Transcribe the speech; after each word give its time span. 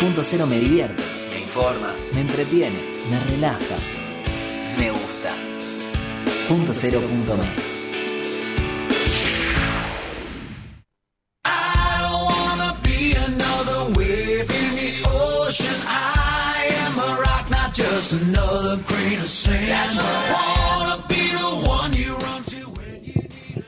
Punto 0.00 0.22
cero 0.22 0.46
me 0.46 0.60
divierte, 0.60 1.02
me 1.32 1.40
informa, 1.40 1.92
me 2.14 2.20
entretiene, 2.20 2.78
me 3.10 3.18
relaja, 3.30 3.74
me 4.78 4.90
gusta. 4.90 5.34
Punto 6.48 6.72
cero 6.72 7.00
punto 7.00 7.36
me. 7.36 7.78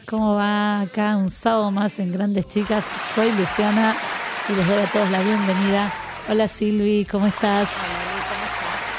¿Cómo 0.06 0.34
va 0.34 0.82
acá 0.82 1.16
un 1.16 1.28
sábado 1.28 1.72
más 1.72 1.98
en 1.98 2.12
Grandes 2.12 2.46
Chicas? 2.46 2.84
Soy 3.16 3.32
Luciana 3.32 3.96
y 4.48 4.52
les 4.52 4.66
doy 4.68 4.78
a 4.78 4.86
todos 4.92 5.10
la 5.10 5.22
bienvenida. 5.22 5.92
Hola 6.30 6.46
Silvi, 6.48 7.04
¿cómo 7.10 7.26
estás? 7.26 7.68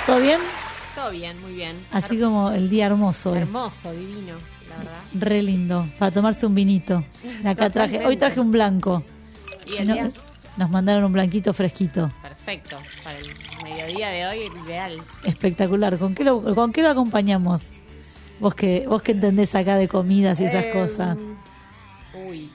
¿Todo 0.06 0.20
bien? 0.20 0.40
Todo 0.96 1.12
bien, 1.12 1.40
muy 1.42 1.54
bien. 1.56 1.76
Así 1.92 2.16
Her- 2.18 2.24
como 2.24 2.52
el 2.52 2.70
día 2.70 2.88
hermoso 2.88 3.34
hermoso, 3.36 3.92
divino, 3.94 4.34
la 4.70 4.78
verdad. 4.78 5.00
Re 5.14 5.42
lindo, 5.42 5.88
para 5.98 6.12
tomarse 6.12 6.46
un 6.46 6.54
vinito. 6.56 7.04
Acá 7.46 7.70
traje, 7.70 8.06
hoy 8.06 8.18
traje 8.18 8.40
un 8.40 8.52
blanco. 8.52 9.04
Y 9.66 9.78
el 9.78 9.88
No, 9.88 9.94
día 9.94 10.10
nos 10.58 10.70
mandaron 10.70 11.06
un 11.06 11.14
blanquito 11.14 11.54
fresquito. 11.54 12.12
perfecto 12.22 12.78
para 13.04 13.18
el 13.18 13.28
mediodía 13.64 14.10
de 14.10 14.26
hoy, 14.28 14.52
ideal. 14.66 14.98
Espectacular. 15.24 15.98
¿Con 15.98 16.14
qué 16.14 16.24
lo, 16.26 16.54
con 16.54 16.74
qué 16.74 16.82
lo 16.82 16.90
acompañamos? 16.90 17.70
Vos 18.42 18.56
que, 18.56 18.86
vos 18.88 19.02
que 19.02 19.14
entendés 19.14 19.56
acá 19.56 19.76
de 19.78 19.88
comidas 19.88 20.42
y 20.42 20.46
esas 20.46 20.66
Em, 20.66 20.74
cosas. 20.74 21.18
Uy, 22.28 22.50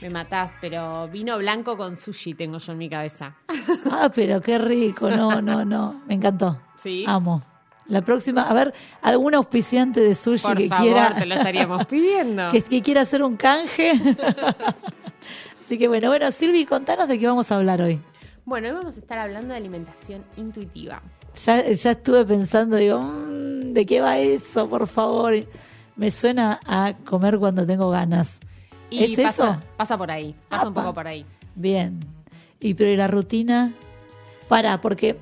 me 0.00 0.10
matás, 0.10 0.52
pero 0.60 1.08
vino 1.08 1.36
blanco 1.38 1.76
con 1.76 1.96
sushi 1.96 2.34
tengo 2.34 2.58
yo 2.58 2.72
en 2.72 2.78
mi 2.78 2.88
cabeza. 2.88 3.34
Ah, 3.90 4.10
pero 4.14 4.40
qué 4.40 4.58
rico. 4.58 5.08
No, 5.10 5.40
no, 5.40 5.64
no. 5.64 6.02
Me 6.06 6.14
encantó. 6.14 6.60
Sí. 6.82 7.04
Amo. 7.06 7.42
La 7.86 8.02
próxima, 8.02 8.42
a 8.48 8.52
ver, 8.54 8.72
algún 9.02 9.34
auspiciante 9.34 10.00
de 10.00 10.14
sushi 10.14 10.42
Por 10.46 10.56
que 10.56 10.68
favor, 10.68 10.84
quiera 10.84 11.14
te 11.16 11.26
lo 11.26 11.34
estaríamos 11.34 11.86
pidiendo. 11.86 12.50
que, 12.50 12.62
que 12.62 12.82
quiera 12.82 13.02
hacer 13.02 13.22
un 13.22 13.36
canje. 13.36 13.92
Así 15.60 15.78
que 15.78 15.88
bueno, 15.88 16.08
bueno, 16.08 16.30
Silvi, 16.30 16.64
contanos 16.66 17.08
de 17.08 17.18
qué 17.18 17.26
vamos 17.26 17.50
a 17.50 17.56
hablar 17.56 17.80
hoy. 17.82 18.00
Bueno, 18.44 18.68
hoy 18.68 18.74
vamos 18.74 18.96
a 18.96 18.98
estar 19.00 19.18
hablando 19.18 19.48
de 19.50 19.56
alimentación 19.56 20.24
intuitiva. 20.36 21.02
Ya, 21.44 21.62
ya 21.64 21.90
estuve 21.92 22.24
pensando, 22.24 22.76
digo, 22.76 23.00
"Mm, 23.00 23.72
¿de 23.72 23.86
qué 23.86 24.00
va 24.00 24.18
eso, 24.18 24.68
por 24.68 24.86
favor? 24.88 25.34
Me 25.96 26.10
suena 26.10 26.58
a 26.66 26.94
comer 27.04 27.38
cuando 27.38 27.64
tengo 27.66 27.90
ganas. 27.90 28.40
Y 28.90 29.14
¿Es 29.14 29.20
pasa, 29.20 29.50
eso? 29.52 29.60
pasa 29.76 29.96
por 29.98 30.10
ahí, 30.10 30.34
pasa 30.48 30.68
un 30.68 30.74
poco 30.74 30.92
por 30.92 31.06
ahí. 31.06 31.24
Bien. 31.54 32.00
Y 32.60 32.74
pero 32.74 32.90
¿y 32.90 32.96
la 32.96 33.06
rutina? 33.06 33.72
Para, 34.48 34.80
porque 34.80 35.16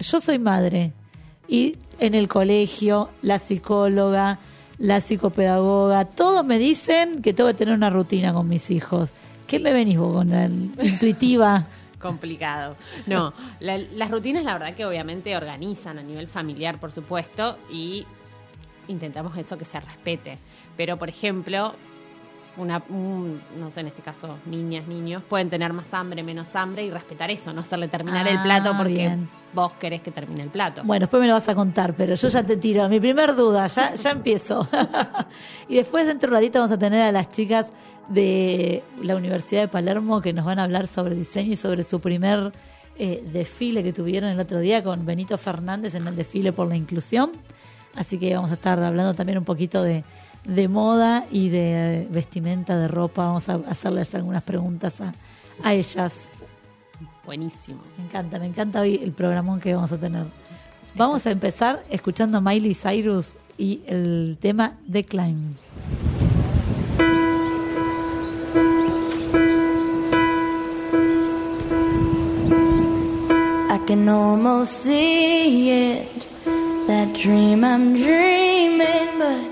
yo 0.00 0.20
soy 0.20 0.38
madre 0.38 0.92
y 1.48 1.76
en 1.98 2.14
el 2.14 2.26
colegio, 2.28 3.10
la 3.22 3.38
psicóloga, 3.38 4.38
la 4.78 5.00
psicopedagoga, 5.00 6.04
todos 6.06 6.44
me 6.44 6.58
dicen 6.58 7.22
que 7.22 7.32
tengo 7.32 7.48
que 7.50 7.54
tener 7.54 7.74
una 7.74 7.90
rutina 7.90 8.32
con 8.32 8.48
mis 8.48 8.70
hijos. 8.70 9.10
¿Qué 9.46 9.58
me 9.60 9.72
venís 9.72 9.98
vos 9.98 10.12
con 10.16 10.30
la 10.30 10.46
intuitiva? 10.84 11.66
complicado. 12.00 12.74
No, 13.06 13.32
la- 13.60 13.78
las 13.78 14.10
rutinas 14.10 14.42
la 14.44 14.54
verdad 14.54 14.74
que 14.74 14.84
obviamente 14.84 15.36
organizan 15.36 15.98
a 15.98 16.02
nivel 16.02 16.26
familiar, 16.26 16.80
por 16.80 16.90
supuesto, 16.90 17.56
y 17.70 18.04
intentamos 18.88 19.36
eso 19.38 19.56
que 19.56 19.64
se 19.64 19.78
respete. 19.78 20.38
Pero, 20.76 20.96
por 20.96 21.08
ejemplo, 21.08 21.74
una, 22.56 22.82
un- 22.90 23.40
no 23.58 23.70
sé, 23.70 23.80
en 23.80 23.86
este 23.88 24.02
caso, 24.02 24.36
niñas, 24.46 24.86
niños, 24.86 25.22
pueden 25.28 25.48
tener 25.50 25.72
más 25.72 25.92
hambre, 25.94 26.22
menos 26.22 26.54
hambre 26.54 26.84
y 26.84 26.90
respetar 26.90 27.30
eso, 27.30 27.52
no 27.52 27.62
hacerle 27.62 27.88
terminar 27.88 28.28
el 28.28 28.36
Ah, 28.38 28.42
plato 28.42 28.72
porque 28.76 28.92
bien. 28.94 29.28
vos 29.54 29.72
querés 29.74 30.02
que 30.02 30.10
termine 30.10 30.42
el 30.42 30.50
plato. 30.50 30.82
Bueno, 30.84 31.00
después 31.04 31.20
me 31.20 31.26
lo 31.28 31.34
vas 31.34 31.48
a 31.48 31.54
contar, 31.54 31.94
pero 31.94 32.14
yo 32.14 32.28
ya 32.28 32.42
te 32.42 32.56
tiro. 32.56 32.88
Mi 32.88 33.00
primer 33.00 33.34
duda, 33.34 33.66
ya, 33.68 33.94
ya 33.94 34.10
empiezo. 34.10 34.68
y 35.68 35.76
después 35.76 36.06
dentro 36.06 36.28
de 36.30 36.34
un 36.36 36.40
ratito 36.40 36.58
vamos 36.58 36.72
a 36.72 36.78
tener 36.78 37.02
a 37.02 37.12
las 37.12 37.30
chicas 37.30 37.68
de 38.08 38.82
la 39.00 39.16
Universidad 39.16 39.62
de 39.62 39.68
Palermo 39.68 40.20
que 40.20 40.32
nos 40.32 40.44
van 40.44 40.58
a 40.58 40.64
hablar 40.64 40.86
sobre 40.86 41.14
diseño 41.14 41.52
y 41.52 41.56
sobre 41.56 41.82
su 41.84 42.00
primer 42.00 42.52
eh, 42.98 43.22
desfile 43.32 43.82
que 43.82 43.92
tuvieron 43.92 44.28
el 44.30 44.38
otro 44.40 44.58
día 44.58 44.82
con 44.82 45.06
Benito 45.06 45.38
Fernández 45.38 45.94
en 45.94 46.06
el 46.06 46.16
desfile 46.16 46.52
por 46.52 46.66
la 46.68 46.76
inclusión. 46.76 47.30
Así 47.94 48.18
que 48.18 48.34
vamos 48.34 48.50
a 48.50 48.54
estar 48.54 48.82
hablando 48.82 49.14
también 49.14 49.38
un 49.38 49.44
poquito 49.44 49.82
de, 49.82 50.02
de 50.44 50.68
moda 50.68 51.24
y 51.30 51.48
de 51.48 52.06
vestimenta, 52.10 52.76
de 52.76 52.88
ropa. 52.88 53.26
Vamos 53.26 53.48
a 53.48 53.54
hacerles 53.68 54.14
algunas 54.14 54.42
preguntas 54.42 55.00
a, 55.00 55.12
a 55.62 55.74
ellas. 55.74 56.22
Buenísimo. 57.24 57.80
Me 57.98 58.04
encanta, 58.04 58.38
me 58.38 58.46
encanta 58.46 58.80
hoy 58.80 59.00
el 59.02 59.12
programón 59.12 59.60
que 59.60 59.74
vamos 59.74 59.92
a 59.92 59.98
tener. 59.98 60.24
Vamos 60.94 61.26
a 61.26 61.30
empezar 61.30 61.82
escuchando 61.88 62.38
a 62.38 62.40
Miley 62.40 62.74
Cyrus 62.74 63.34
y 63.56 63.80
el 63.86 64.36
tema 64.40 64.76
The 64.90 65.04
Climb. 65.04 65.56
I 73.70 73.78
can 73.86 74.08
almost 74.08 74.84
see 74.84 75.70
it, 75.70 76.26
that 76.86 77.12
dream 77.14 77.64
I'm 77.64 77.94
dreaming, 77.94 79.18
but 79.18 79.51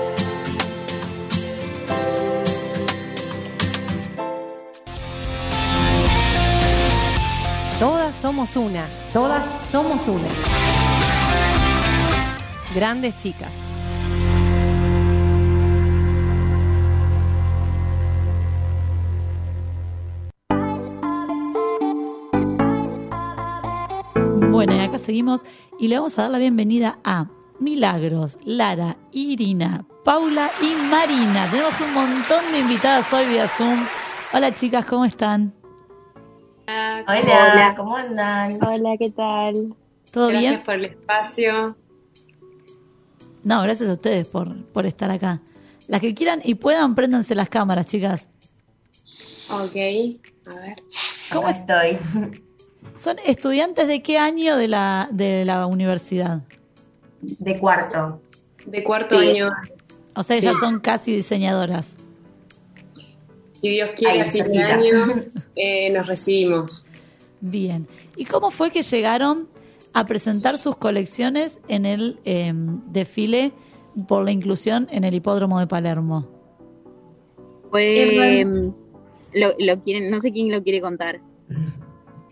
Somos 8.31 8.55
una, 8.55 8.85
todas 9.11 9.45
somos 9.69 10.07
una. 10.07 10.23
Grandes 12.73 13.17
chicas. 13.17 13.51
Bueno, 24.49 24.75
y 24.75 24.79
acá 24.79 24.97
seguimos 24.97 25.43
y 25.77 25.89
le 25.89 25.97
vamos 25.97 26.17
a 26.17 26.21
dar 26.21 26.31
la 26.31 26.37
bienvenida 26.37 26.99
a 27.03 27.27
Milagros, 27.59 28.39
Lara, 28.45 28.95
Irina, 29.11 29.83
Paula 30.05 30.49
y 30.61 30.73
Marina. 30.89 31.49
Tenemos 31.51 31.73
un 31.81 31.93
montón 31.93 32.49
de 32.53 32.59
invitadas 32.59 33.11
hoy 33.11 33.25
vía 33.25 33.49
Zoom. 33.49 33.77
Hola 34.31 34.53
chicas, 34.53 34.85
¿cómo 34.85 35.03
están? 35.03 35.60
Hola, 36.67 37.73
¿cómo 37.75 37.95
andan? 37.97 38.59
Hola, 38.63 38.95
¿qué 38.97 39.09
tal? 39.11 39.75
¿Todo 40.11 40.27
Gracias 40.27 40.51
bien? 40.51 40.63
por 40.65 40.73
el 40.75 40.85
espacio. 40.85 41.77
No, 43.43 43.61
gracias 43.63 43.89
a 43.89 43.93
ustedes 43.93 44.27
por, 44.27 44.63
por 44.67 44.85
estar 44.85 45.09
acá. 45.09 45.41
Las 45.87 46.01
que 46.01 46.13
quieran 46.13 46.41
y 46.43 46.55
puedan, 46.55 46.95
préndanse 46.95 47.33
las 47.35 47.49
cámaras, 47.49 47.87
chicas. 47.87 48.27
Ok, 49.49 49.75
a 49.75 50.55
ver. 50.59 50.83
¿Cómo 51.31 51.47
Acá 51.47 51.57
estoy? 51.59 51.97
¿Son 52.95 53.17
estudiantes 53.25 53.87
de 53.87 54.01
qué 54.01 54.17
año 54.17 54.55
de 54.57 54.67
la, 54.67 55.09
de 55.11 55.43
la 55.45 55.65
universidad? 55.65 56.41
De 57.21 57.57
cuarto. 57.59 58.21
De 58.65 58.83
cuarto 58.83 59.19
Sí. 59.19 59.29
año, 59.31 59.49
O 60.15 60.23
sea, 60.23 60.37
Sí. 60.37 60.43
ya 60.43 60.53
son 60.53 60.79
casi 60.79 61.15
diseñadoras. 61.15 61.97
Si 63.61 63.69
Dios 63.69 63.89
quiere, 63.95 64.21
Ahí, 64.21 64.27
a 64.27 64.31
fin 64.31 64.51
de 64.51 64.63
año 64.63 65.23
eh, 65.55 65.91
nos 65.91 66.07
recibimos. 66.07 66.85
Bien. 67.41 67.87
¿Y 68.15 68.25
cómo 68.25 68.49
fue 68.49 68.71
que 68.71 68.81
llegaron 68.81 69.47
a 69.93 70.05
presentar 70.07 70.57
sus 70.57 70.75
colecciones 70.75 71.59
en 71.67 71.85
el 71.85 72.17
eh, 72.25 72.53
desfile 72.55 73.51
por 74.07 74.25
la 74.25 74.31
inclusión 74.31 74.87
en 74.89 75.03
el 75.03 75.13
hipódromo 75.13 75.59
de 75.59 75.67
Palermo? 75.67 76.27
Mm, 77.71 78.69
lo, 79.33 79.53
lo 79.59 79.83
quieren, 79.83 80.09
no 80.09 80.19
sé 80.19 80.31
quién 80.31 80.51
lo 80.51 80.63
quiere 80.63 80.81
contar. 80.81 81.21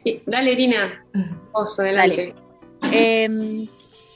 Sí, 0.03 0.21
Dale, 0.25 0.53
Irina. 0.53 1.05
Vos, 1.53 1.79
adelante. 1.79 2.33
Em, 2.91 3.67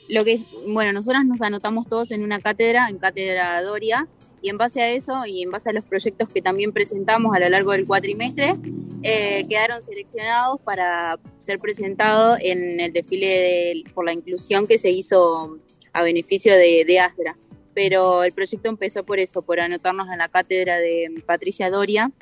lo 0.08 0.24
que 0.24 0.40
bueno, 0.68 0.92
nosotras 0.92 1.24
nos 1.24 1.40
anotamos 1.42 1.86
todos 1.86 2.10
en 2.10 2.24
una 2.24 2.40
cátedra, 2.40 2.88
en 2.88 2.98
cátedra 2.98 3.62
Doria, 3.62 4.08
y 4.44 4.50
en 4.50 4.58
base 4.58 4.82
a 4.82 4.90
eso 4.90 5.24
y 5.26 5.42
en 5.42 5.50
base 5.50 5.70
a 5.70 5.72
los 5.72 5.84
proyectos 5.84 6.28
que 6.28 6.42
también 6.42 6.70
presentamos 6.70 7.34
a 7.34 7.40
lo 7.40 7.48
largo 7.48 7.72
del 7.72 7.86
cuatrimestre, 7.86 8.56
eh, 9.02 9.46
quedaron 9.48 9.82
seleccionados 9.82 10.60
para 10.60 11.18
ser 11.40 11.58
presentados 11.58 12.38
en 12.42 12.78
el 12.78 12.92
desfile 12.92 13.26
de- 13.26 13.84
por 13.94 14.04
la 14.04 14.12
inclusión 14.12 14.66
que 14.66 14.76
se 14.78 14.90
hizo 14.90 15.58
a 15.94 16.02
beneficio 16.02 16.52
de, 16.52 16.84
de 16.86 17.00
ASDRA. 17.00 17.38
Pero 17.72 18.22
el 18.22 18.32
proyecto 18.32 18.68
empezó 18.68 19.02
por 19.02 19.18
eso, 19.18 19.40
por 19.40 19.60
anotarnos 19.60 20.08
en 20.12 20.18
la 20.18 20.28
cátedra 20.28 20.76
de 20.78 21.06
Patricia 21.26 21.70
Doria. 21.70 22.12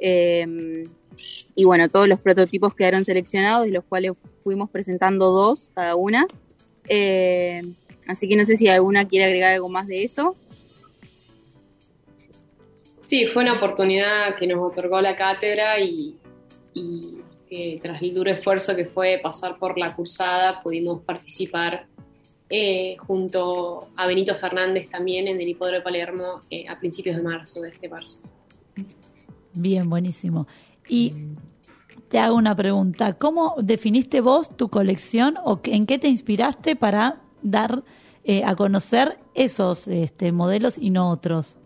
em, 0.00 0.84
y 1.54 1.64
bueno, 1.64 1.88
todos 1.88 2.08
los 2.08 2.20
prototipos 2.20 2.74
quedaron 2.74 3.04
seleccionados, 3.04 3.66
de 3.66 3.72
los 3.72 3.84
cuales 3.84 4.12
fuimos 4.44 4.68
presentando 4.70 5.30
dos 5.30 5.70
cada 5.74 5.94
una. 5.96 6.26
Eh, 6.88 7.62
así 8.06 8.28
que 8.28 8.36
no 8.36 8.44
sé 8.46 8.56
si 8.56 8.68
alguna 8.68 9.06
quiere 9.08 9.26
agregar 9.26 9.52
algo 9.54 9.68
más 9.68 9.86
de 9.86 10.02
eso. 10.04 10.36
Sí, 13.08 13.24
fue 13.24 13.42
una 13.42 13.54
oportunidad 13.54 14.36
que 14.36 14.46
nos 14.46 14.58
otorgó 14.58 15.00
la 15.00 15.16
cátedra 15.16 15.80
y, 15.80 16.14
tras 17.82 18.02
el 18.02 18.12
duro 18.12 18.30
esfuerzo 18.30 18.76
que 18.76 18.84
fue 18.84 19.18
pasar 19.22 19.58
por 19.58 19.78
la 19.78 19.96
cursada, 19.96 20.62
pudimos 20.62 21.00
participar 21.00 21.86
eh, 22.50 22.98
junto 22.98 23.88
a 23.96 24.06
Benito 24.06 24.34
Fernández 24.34 24.90
también 24.90 25.26
en 25.26 25.40
el 25.40 25.48
hipódromo 25.48 25.78
de 25.78 25.82
Palermo 25.82 26.40
eh, 26.50 26.68
a 26.68 26.78
principios 26.78 27.16
de 27.16 27.22
marzo, 27.22 27.62
de 27.62 27.70
este 27.70 27.88
marzo. 27.88 28.20
Bien, 29.54 29.88
buenísimo. 29.88 30.46
Y 30.86 31.14
te 32.10 32.18
hago 32.18 32.36
una 32.36 32.54
pregunta. 32.54 33.14
¿Cómo 33.14 33.54
definiste 33.62 34.20
vos 34.20 34.54
tu 34.54 34.68
colección 34.68 35.36
o 35.42 35.60
en 35.64 35.86
qué 35.86 35.98
te 35.98 36.08
inspiraste 36.08 36.76
para 36.76 37.22
dar 37.40 37.84
eh, 38.24 38.44
a 38.44 38.54
conocer 38.54 39.16
esos 39.34 39.88
este, 39.88 40.30
modelos 40.30 40.76
y 40.76 40.90
no 40.90 41.08
otros? 41.08 41.56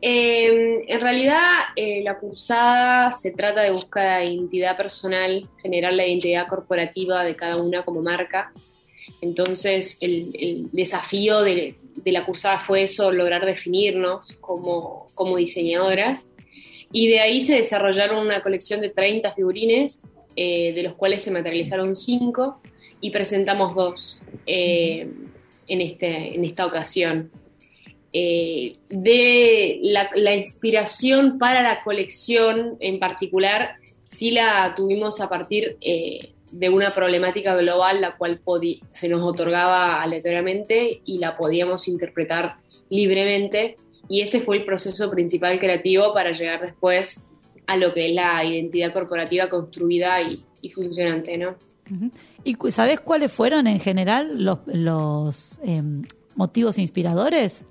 Eh, 0.00 0.84
en 0.86 1.00
realidad, 1.00 1.60
eh, 1.76 2.02
la 2.02 2.18
cursada 2.18 3.10
se 3.12 3.30
trata 3.30 3.62
de 3.62 3.70
buscar 3.70 4.04
la 4.04 4.24
identidad 4.24 4.76
personal, 4.76 5.48
generar 5.62 5.92
la 5.94 6.06
identidad 6.06 6.46
corporativa 6.46 7.24
de 7.24 7.36
cada 7.36 7.56
una 7.56 7.84
como 7.84 8.02
marca. 8.02 8.52
Entonces, 9.22 9.96
el, 10.00 10.30
el 10.38 10.68
desafío 10.72 11.40
de, 11.40 11.76
de 11.94 12.12
la 12.12 12.24
cursada 12.24 12.60
fue 12.60 12.82
eso, 12.82 13.10
lograr 13.12 13.46
definirnos 13.46 14.32
como, 14.40 15.06
como 15.14 15.36
diseñadoras. 15.36 16.28
Y 16.92 17.08
de 17.08 17.20
ahí 17.20 17.40
se 17.40 17.56
desarrollaron 17.56 18.24
una 18.24 18.42
colección 18.42 18.80
de 18.80 18.90
30 18.90 19.32
figurines, 19.34 20.02
eh, 20.36 20.72
de 20.72 20.82
los 20.82 20.94
cuales 20.94 21.22
se 21.22 21.30
materializaron 21.30 21.94
5 21.94 22.60
y 23.00 23.10
presentamos 23.10 23.74
dos 23.74 24.20
eh, 24.46 25.08
en, 25.66 25.80
este, 25.80 26.34
en 26.34 26.44
esta 26.44 26.66
ocasión. 26.66 27.30
Eh, 28.16 28.76
de 28.90 29.80
la, 29.82 30.36
inspiración 30.36 31.36
para 31.36 31.62
la 31.62 31.82
colección 31.82 32.76
en 32.78 33.00
particular, 33.00 33.74
sí 34.04 34.30
la 34.30 34.72
tuvimos 34.76 35.20
a 35.20 35.28
partir 35.28 35.76
eh, 35.80 36.30
de 36.52 36.68
una 36.68 36.94
problemática 36.94 37.56
global, 37.56 38.00
la 38.00 38.16
cual 38.16 38.40
se 38.86 39.08
nos 39.08 39.20
otorgaba 39.20 40.00
aleatoriamente 40.00 41.00
y 41.04 41.18
la 41.18 41.36
podíamos 41.36 41.88
interpretar 41.88 42.58
libremente. 42.88 43.74
Y 44.08 44.20
ese 44.20 44.42
fue 44.42 44.58
el 44.58 44.64
proceso 44.64 45.10
principal 45.10 45.58
creativo 45.58 46.14
para 46.14 46.30
llegar 46.30 46.60
después 46.60 47.20
a 47.66 47.76
lo 47.76 47.92
que 47.92 48.10
es 48.10 48.14
la 48.14 48.44
identidad 48.44 48.92
corporativa 48.92 49.48
construida 49.48 50.22
y, 50.22 50.44
funcionante, 50.70 51.36
¿no? 51.36 51.56
¿Y 52.44 52.56
sabés 52.70 53.00
cuáles 53.00 53.32
fueron 53.32 53.66
en 53.66 53.80
general 53.80 54.42
los, 54.42 54.60
los 54.66 55.58
em, 55.64 56.04
motivos 56.36 56.78
inspiradores? 56.78 57.64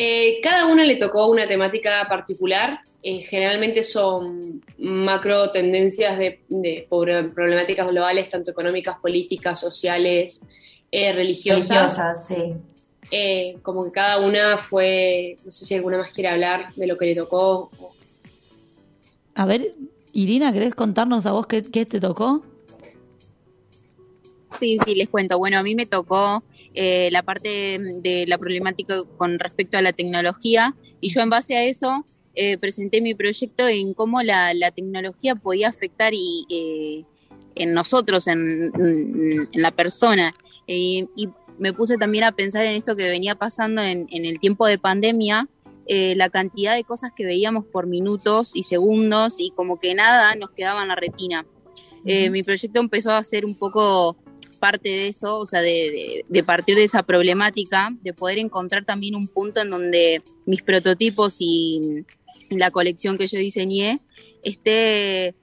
Eh, 0.00 0.38
cada 0.40 0.66
una 0.66 0.84
le 0.84 0.94
tocó 0.94 1.26
una 1.26 1.48
temática 1.48 2.06
particular. 2.08 2.78
Eh, 3.02 3.18
generalmente 3.22 3.82
son 3.82 4.62
macro 4.78 5.50
tendencias 5.50 6.16
de, 6.16 6.86
problemáticas 7.34 7.88
globales, 7.88 8.28
tanto 8.28 8.52
económicas, 8.52 8.96
políticas, 9.00 9.58
sociales, 9.58 10.40
eh, 10.92 11.12
religiosas. 11.12 11.96
Religiosas, 11.96 12.26
sí. 12.28 12.54
Eh, 13.10 13.58
como 13.62 13.86
que 13.86 13.90
cada 13.90 14.24
una 14.24 14.58
fue, 14.58 15.36
no 15.44 15.50
sé 15.50 15.64
si 15.64 15.74
alguna 15.74 15.98
más 15.98 16.12
quiere 16.12 16.28
hablar 16.28 16.72
de 16.76 16.86
lo 16.86 16.96
que 16.96 17.06
le 17.06 17.16
tocó. 17.16 17.68
A 19.34 19.46
ver, 19.46 19.74
Irina, 20.12 20.52
¿querés 20.52 20.76
contarnos 20.76 21.26
a 21.26 21.32
vos 21.32 21.48
qué, 21.48 21.64
qué 21.64 21.86
te 21.86 21.98
tocó? 21.98 22.44
Sí, 24.60 24.78
sí, 24.84 24.94
les 24.94 25.08
cuento. 25.08 25.38
Bueno, 25.38 25.58
a 25.58 25.64
mí 25.64 25.74
me 25.74 25.86
tocó 25.86 26.44
eh, 26.80 27.08
la 27.10 27.22
parte 27.24 27.76
de 28.06 28.24
la 28.28 28.38
problemática 28.38 29.02
con 29.16 29.40
respecto 29.40 29.76
a 29.78 29.82
la 29.82 29.92
tecnología 29.92 30.76
y 31.00 31.08
yo 31.12 31.20
en 31.22 31.28
base 31.28 31.56
a 31.56 31.64
eso 31.64 32.04
eh, 32.36 32.56
presenté 32.56 33.00
mi 33.00 33.14
proyecto 33.16 33.66
en 33.66 33.94
cómo 33.94 34.22
la, 34.22 34.54
la 34.54 34.70
tecnología 34.70 35.34
podía 35.34 35.70
afectar 35.70 36.12
y 36.14 36.46
eh, 36.48 37.04
en 37.56 37.74
nosotros, 37.74 38.28
en, 38.28 38.40
en- 38.78 39.48
en 39.52 39.62
la 39.62 39.72
persona. 39.72 40.32
Y, 40.68 41.08
y 41.16 41.28
me 41.58 41.72
puse 41.72 41.96
también 41.96 42.22
a 42.22 42.30
pensar 42.30 42.64
en 42.64 42.74
esto 42.76 42.94
que 42.94 43.10
venía 43.10 43.34
pasando 43.34 43.82
en, 43.82 44.06
en 44.12 44.24
el 44.24 44.38
tiempo 44.38 44.68
de 44.68 44.78
pandemia, 44.78 45.48
la 45.88 46.28
cantidad 46.28 46.76
de 46.76 46.84
cosas 46.84 47.10
que 47.16 47.24
veíamos 47.24 47.64
por 47.72 47.86
minutos 47.88 48.54
y 48.54 48.62
segundos 48.62 49.40
y 49.40 49.50
como 49.56 49.80
que 49.80 49.94
nada 49.94 50.36
nos 50.36 50.50
quedaba 50.50 50.82
en 50.82 50.88
la 50.88 50.94
retina. 50.96 51.44
Mi 52.04 52.42
proyecto 52.44 52.78
empezó 52.78 53.10
a 53.10 53.24
ser 53.24 53.44
un 53.46 53.56
poco 53.56 54.16
parte 54.58 54.88
de 54.90 55.08
eso, 55.08 55.38
o 55.38 55.46
sea, 55.46 55.60
de, 55.62 55.68
de- 55.70 56.24
de 56.28 56.42
partir 56.44 56.76
de 56.76 56.84
esa 56.84 57.02
problemática, 57.02 57.90
de 58.02 58.12
poder 58.12 58.38
encontrar 58.38 58.84
también 58.84 59.14
un 59.14 59.28
punto 59.28 59.60
en 59.62 59.70
donde 59.70 60.22
mis 60.46 60.62
prototipos 60.62 61.36
y 61.40 62.04
la 62.50 62.70
colección 62.70 63.16
que 63.16 63.26
yo 63.26 63.38
diseñé 63.38 64.00
esté 64.42 65.34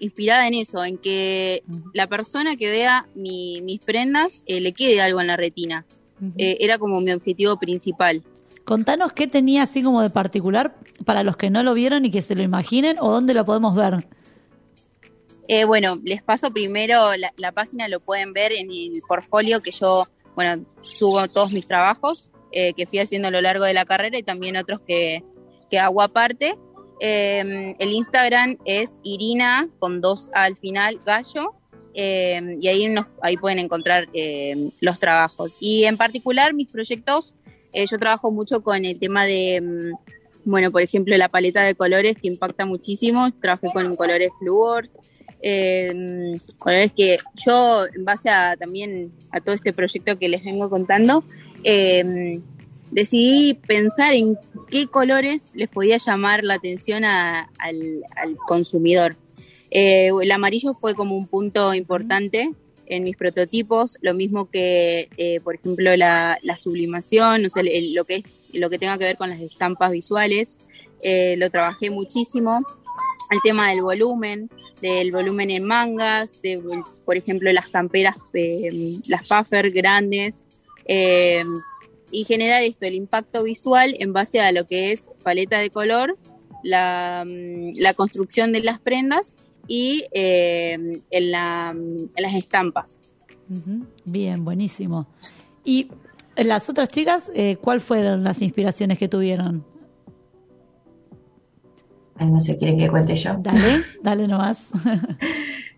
inspirada 0.00 0.46
en 0.48 0.54
eso, 0.54 0.84
en 0.84 0.98
que 0.98 1.62
la 1.92 2.06
persona 2.08 2.56
que 2.56 2.70
vea 2.70 3.06
mi- 3.14 3.60
mis 3.62 3.80
prendas 3.80 4.42
eh, 4.46 4.60
le 4.60 4.72
quede 4.72 5.00
algo 5.00 5.20
en 5.20 5.26
la 5.28 5.36
retina. 5.36 5.86
Eh, 6.38 6.56
era 6.60 6.78
como 6.78 7.00
mi 7.00 7.12
objetivo 7.12 7.58
principal. 7.58 8.22
Contanos 8.64 9.12
qué 9.12 9.26
tenía 9.26 9.62
así 9.64 9.82
como 9.82 10.00
de 10.00 10.08
particular 10.10 10.74
para 11.04 11.22
los 11.22 11.36
que 11.36 11.50
no 11.50 11.62
lo 11.62 11.74
vieron 11.74 12.04
y 12.06 12.10
que 12.10 12.22
se 12.22 12.34
lo 12.34 12.42
imaginen 12.42 12.96
o 12.98 13.10
dónde 13.12 13.34
lo 13.34 13.44
podemos 13.44 13.76
ver. 13.76 14.06
Eh, 15.48 15.64
bueno, 15.64 15.98
les 16.02 16.22
paso 16.22 16.50
primero 16.50 16.96
la, 17.36 17.52
página, 17.52 17.88
lo 17.88 18.00
pueden 18.00 18.32
ver 18.32 18.52
en 18.52 18.70
el 18.70 19.02
portfolio 19.06 19.60
que 19.60 19.70
yo, 19.70 20.06
bueno, 20.34 20.64
subo 20.80 21.28
todos 21.28 21.52
mis 21.52 21.66
trabajos 21.66 22.30
eh, 22.52 22.72
que 22.74 22.86
fui 22.86 22.98
haciendo 22.98 23.28
a 23.28 23.30
lo 23.30 23.40
largo 23.40 23.64
de 23.64 23.74
la 23.74 23.84
carrera 23.84 24.18
y 24.18 24.22
también 24.22 24.56
otros 24.56 24.80
que, 24.86 25.22
que 25.70 25.78
hago 25.78 26.00
aparte. 26.02 26.56
Eh, 27.00 27.74
el 27.78 27.92
Instagram 27.92 28.58
es 28.64 28.98
Irina 29.02 29.68
con 29.78 30.00
dos 30.00 30.28
al 30.32 30.56
final, 30.56 31.00
Gallo, 31.04 31.54
eh, 31.94 32.56
y 32.60 32.68
ahí, 32.68 32.88
nos, 32.88 33.06
ahí 33.22 33.36
pueden 33.36 33.60
encontrar 33.60 34.08
eh, 34.12 34.70
los 34.80 34.98
trabajos. 34.98 35.56
Y 35.60 35.84
en 35.84 35.96
particular 35.96 36.52
mis 36.52 36.70
proyectos, 36.70 37.36
eh, 37.72 37.86
yo 37.88 37.98
trabajo 37.98 38.30
mucho 38.30 38.62
con 38.62 38.84
el 38.84 38.98
tema 38.98 39.24
de, 39.24 39.92
bueno, 40.44 40.72
por 40.72 40.82
ejemplo, 40.82 41.16
la 41.16 41.28
paleta 41.28 41.62
de 41.62 41.74
colores 41.74 42.16
que 42.20 42.28
impacta 42.28 42.66
muchísimo. 42.66 43.32
Trabajé 43.40 43.68
con 43.72 43.94
colores 43.96 44.30
fluors, 44.40 44.98
eh, 45.46 46.38
colores 46.58 46.90
que 46.96 47.18
yo, 47.44 47.84
en 47.94 48.04
base 48.04 48.30
a 48.30 48.56
también 48.56 49.12
a 49.30 49.40
todo 49.40 49.54
este 49.54 49.72
proyecto 49.74 50.18
que 50.18 50.30
les 50.30 50.42
vengo 50.42 50.70
contando, 50.70 51.22
eh, 51.64 52.40
decidí 52.90 53.54
pensar 53.54 54.14
en 54.14 54.38
qué 54.70 54.86
colores 54.86 55.50
les 55.54 55.68
podía 55.68 55.98
llamar 55.98 56.44
la 56.44 56.54
atención 56.54 57.04
a- 57.04 57.50
al, 57.58 58.02
al 58.16 58.36
consumidor. 58.46 59.16
Eh, 59.70 60.10
el 60.22 60.30
amarillo 60.32 60.72
fue 60.74 60.94
como 60.94 61.16
un 61.16 61.26
punto 61.26 61.74
importante 61.74 62.50
en 62.86 63.02
mis 63.02 63.16
prototipos, 63.16 63.98
lo 64.02 64.14
mismo 64.14 64.48
que, 64.50 65.08
eh, 65.16 65.40
por 65.40 65.56
ejemplo, 65.56 65.94
la, 65.96 66.38
la 66.42 66.56
sublimación, 66.56 67.44
o 67.44 67.50
sea, 67.50 67.62
el- 67.66 67.92
lo, 67.94 68.04
que 68.04 68.16
es, 68.16 68.22
lo 68.54 68.70
que 68.70 68.78
tenga 68.78 68.96
que 68.98 69.04
ver 69.04 69.16
con 69.16 69.28
las 69.30 69.40
estampas 69.40 69.90
visuales, 69.90 70.56
eh, 71.02 71.36
lo 71.36 71.50
trabajé 71.50 71.90
muchísimo. 71.90 72.60
El 73.30 73.40
tema 73.42 73.70
del 73.70 73.82
volumen, 73.82 74.50
del 74.80 75.10
volumen 75.10 75.50
en 75.50 75.64
mangas, 75.64 76.40
de, 76.42 76.62
por 77.04 77.16
ejemplo, 77.16 77.52
las 77.52 77.68
camperas, 77.68 78.16
eh, 78.34 78.98
las 79.08 79.26
puffer 79.26 79.70
grandes, 79.70 80.44
eh, 80.86 81.44
y 82.10 82.24
generar 82.24 82.62
esto, 82.62 82.86
el 82.86 82.94
impacto 82.94 83.42
visual 83.42 83.96
en 83.98 84.12
base 84.12 84.40
a 84.40 84.52
lo 84.52 84.66
que 84.66 84.92
es 84.92 85.10
paleta 85.22 85.58
de 85.58 85.70
color, 85.70 86.16
la, 86.62 87.24
mm, 87.26 87.72
la 87.76 87.94
construcción 87.94 88.52
de 88.52 88.60
las 88.60 88.78
prendas 88.78 89.34
y 89.66 90.04
eh, 90.12 91.02
en, 91.10 91.30
la, 91.30 91.70
en 91.70 92.10
las 92.16 92.34
estampas. 92.34 93.00
Bien, 94.04 94.44
buenísimo. 94.44 95.06
¿Y 95.64 95.88
las 96.36 96.68
otras 96.68 96.88
chicas, 96.88 97.30
eh, 97.34 97.56
cuál 97.60 97.80
fueron 97.80 98.24
las 98.24 98.40
inspiraciones 98.42 98.98
que 98.98 99.08
tuvieron? 99.08 99.64
Ay, 102.16 102.30
no 102.30 102.40
sé, 102.40 102.56
¿quieren 102.56 102.78
que 102.78 102.88
cuente 102.88 103.14
yo? 103.16 103.34
Dale, 103.38 103.82
dale 104.02 104.28
nomás. 104.28 104.58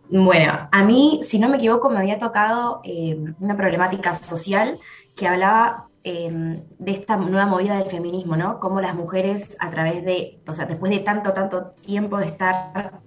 Bueno, 0.09 0.69
a 0.71 0.85
mí, 0.85 1.21
si 1.23 1.39
no 1.39 1.49
me 1.49 1.57
equivoco, 1.57 1.91
me 1.91 1.99
había 1.99 2.19
tocado 2.19 2.81
eh, 2.85 3.19
una 3.41 3.57
problemática 3.57 4.15
social 4.15 4.79
que 5.17 5.27
hablaba 5.27 5.89
eh, 6.05 6.63
de 6.79 6.93
esta 6.93 7.17
nueva 7.17 7.47
movida 7.47 7.79
del 7.79 7.91
feminismo, 7.91 8.37
¿no? 8.37 8.61
Cómo 8.61 8.81
las 8.81 8.95
mujeres 8.95 9.57
a 9.59 9.69
través 9.71 10.05
de, 10.05 10.41
o 10.47 10.55
sea, 10.55 10.67
después 10.67 10.93
de 10.93 11.01
tanto, 11.01 11.33
tanto 11.33 11.73
tiempo 11.85 12.19
de 12.19 12.27
estar 12.27 13.01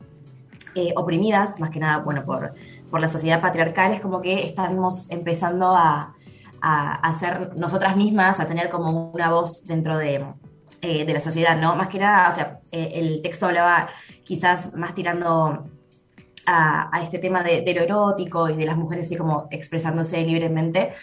eh, 0.76 0.92
oprimidas, 0.98 1.62
más 1.62 1.70
que 1.70 1.80
nada, 1.80 2.00
bueno, 2.00 2.26
por, 2.26 2.52
por 2.90 3.00
la 3.00 3.08
sociedad 3.08 3.40
patriarcal, 3.40 3.94
es 3.94 4.02
como 4.02 4.22
que 4.22 4.46
estamos 4.46 5.10
empezando 5.10 5.68
a, 5.68 6.14
a, 6.62 6.92
a 6.96 7.14
ser 7.14 7.56
nosotras 7.56 7.96
mismas, 7.96 8.42
a 8.42 8.48
tener 8.48 8.70
como 8.70 9.12
una 9.12 9.32
voz 9.32 9.66
dentro 9.66 9.98
de, 9.98 10.26
eh, 10.82 11.06
de 11.06 11.14
la 11.14 11.20
sociedad, 11.20 11.58
¿no? 11.60 11.76
Más 11.76 11.88
que 11.88 12.00
nada, 12.00 12.30
o 12.30 12.32
sea, 12.32 12.60
eh, 12.72 12.92
el 12.96 13.22
texto 13.22 13.46
hablaba 13.46 13.90
quizás 14.24 14.74
más 14.76 14.94
tirando 14.96 15.66
a, 16.50 16.90
a 16.96 17.04
este 17.04 17.20
tema 17.20 17.44
de, 17.44 17.62
de 17.62 17.74
lo 17.74 17.82
erótico 17.82 18.50
y 18.50 18.56
de 18.56 18.66
las 18.66 18.78
mujeres 18.78 19.08
así 19.08 19.16
como 19.16 19.48
expresándose 19.52 20.22
libremente, 20.24 20.94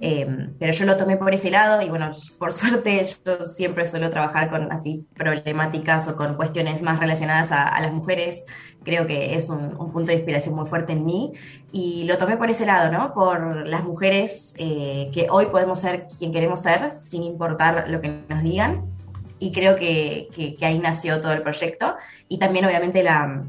eh, 0.00 0.26
pero 0.58 0.72
yo 0.72 0.84
lo 0.86 0.96
tomé 0.96 1.16
por 1.16 1.34
ese 1.34 1.50
lado 1.50 1.82
y 1.82 1.88
bueno, 1.88 2.10
por 2.38 2.52
suerte 2.52 3.02
yo 3.24 3.44
siempre 3.44 3.84
suelo 3.86 4.10
trabajar 4.10 4.50
con 4.50 4.72
así 4.72 5.06
problemáticas 5.14 6.08
o 6.08 6.16
con 6.16 6.34
cuestiones 6.34 6.82
más 6.82 7.00
relacionadas 7.00 7.52
a, 7.52 7.68
a 7.68 7.80
las 7.80 7.92
mujeres, 7.92 8.44
creo 8.82 9.06
que 9.06 9.34
es 9.34 9.50
un, 9.50 9.76
un 9.78 9.92
punto 9.92 10.06
de 10.06 10.14
inspiración 10.14 10.54
muy 10.54 10.66
fuerte 10.66 10.92
en 10.92 11.04
mí 11.04 11.32
y 11.72 12.04
lo 12.04 12.18
tomé 12.18 12.36
por 12.36 12.50
ese 12.50 12.66
lado, 12.66 12.90
¿no? 12.90 13.12
Por 13.12 13.66
las 13.66 13.84
mujeres 13.84 14.54
eh, 14.58 15.10
que 15.12 15.26
hoy 15.30 15.46
podemos 15.46 15.80
ser 15.80 16.06
quien 16.18 16.32
queremos 16.32 16.62
ser 16.62 17.00
sin 17.00 17.22
importar 17.22 17.88
lo 17.88 18.00
que 18.00 18.24
nos 18.28 18.42
digan 18.42 18.93
y 19.38 19.52
creo 19.52 19.76
que, 19.76 20.28
que, 20.34 20.54
que 20.54 20.66
ahí 20.66 20.78
nació 20.78 21.20
todo 21.20 21.32
el 21.32 21.42
proyecto 21.42 21.96
y 22.28 22.38
también 22.38 22.64
obviamente 22.64 23.02
la 23.02 23.44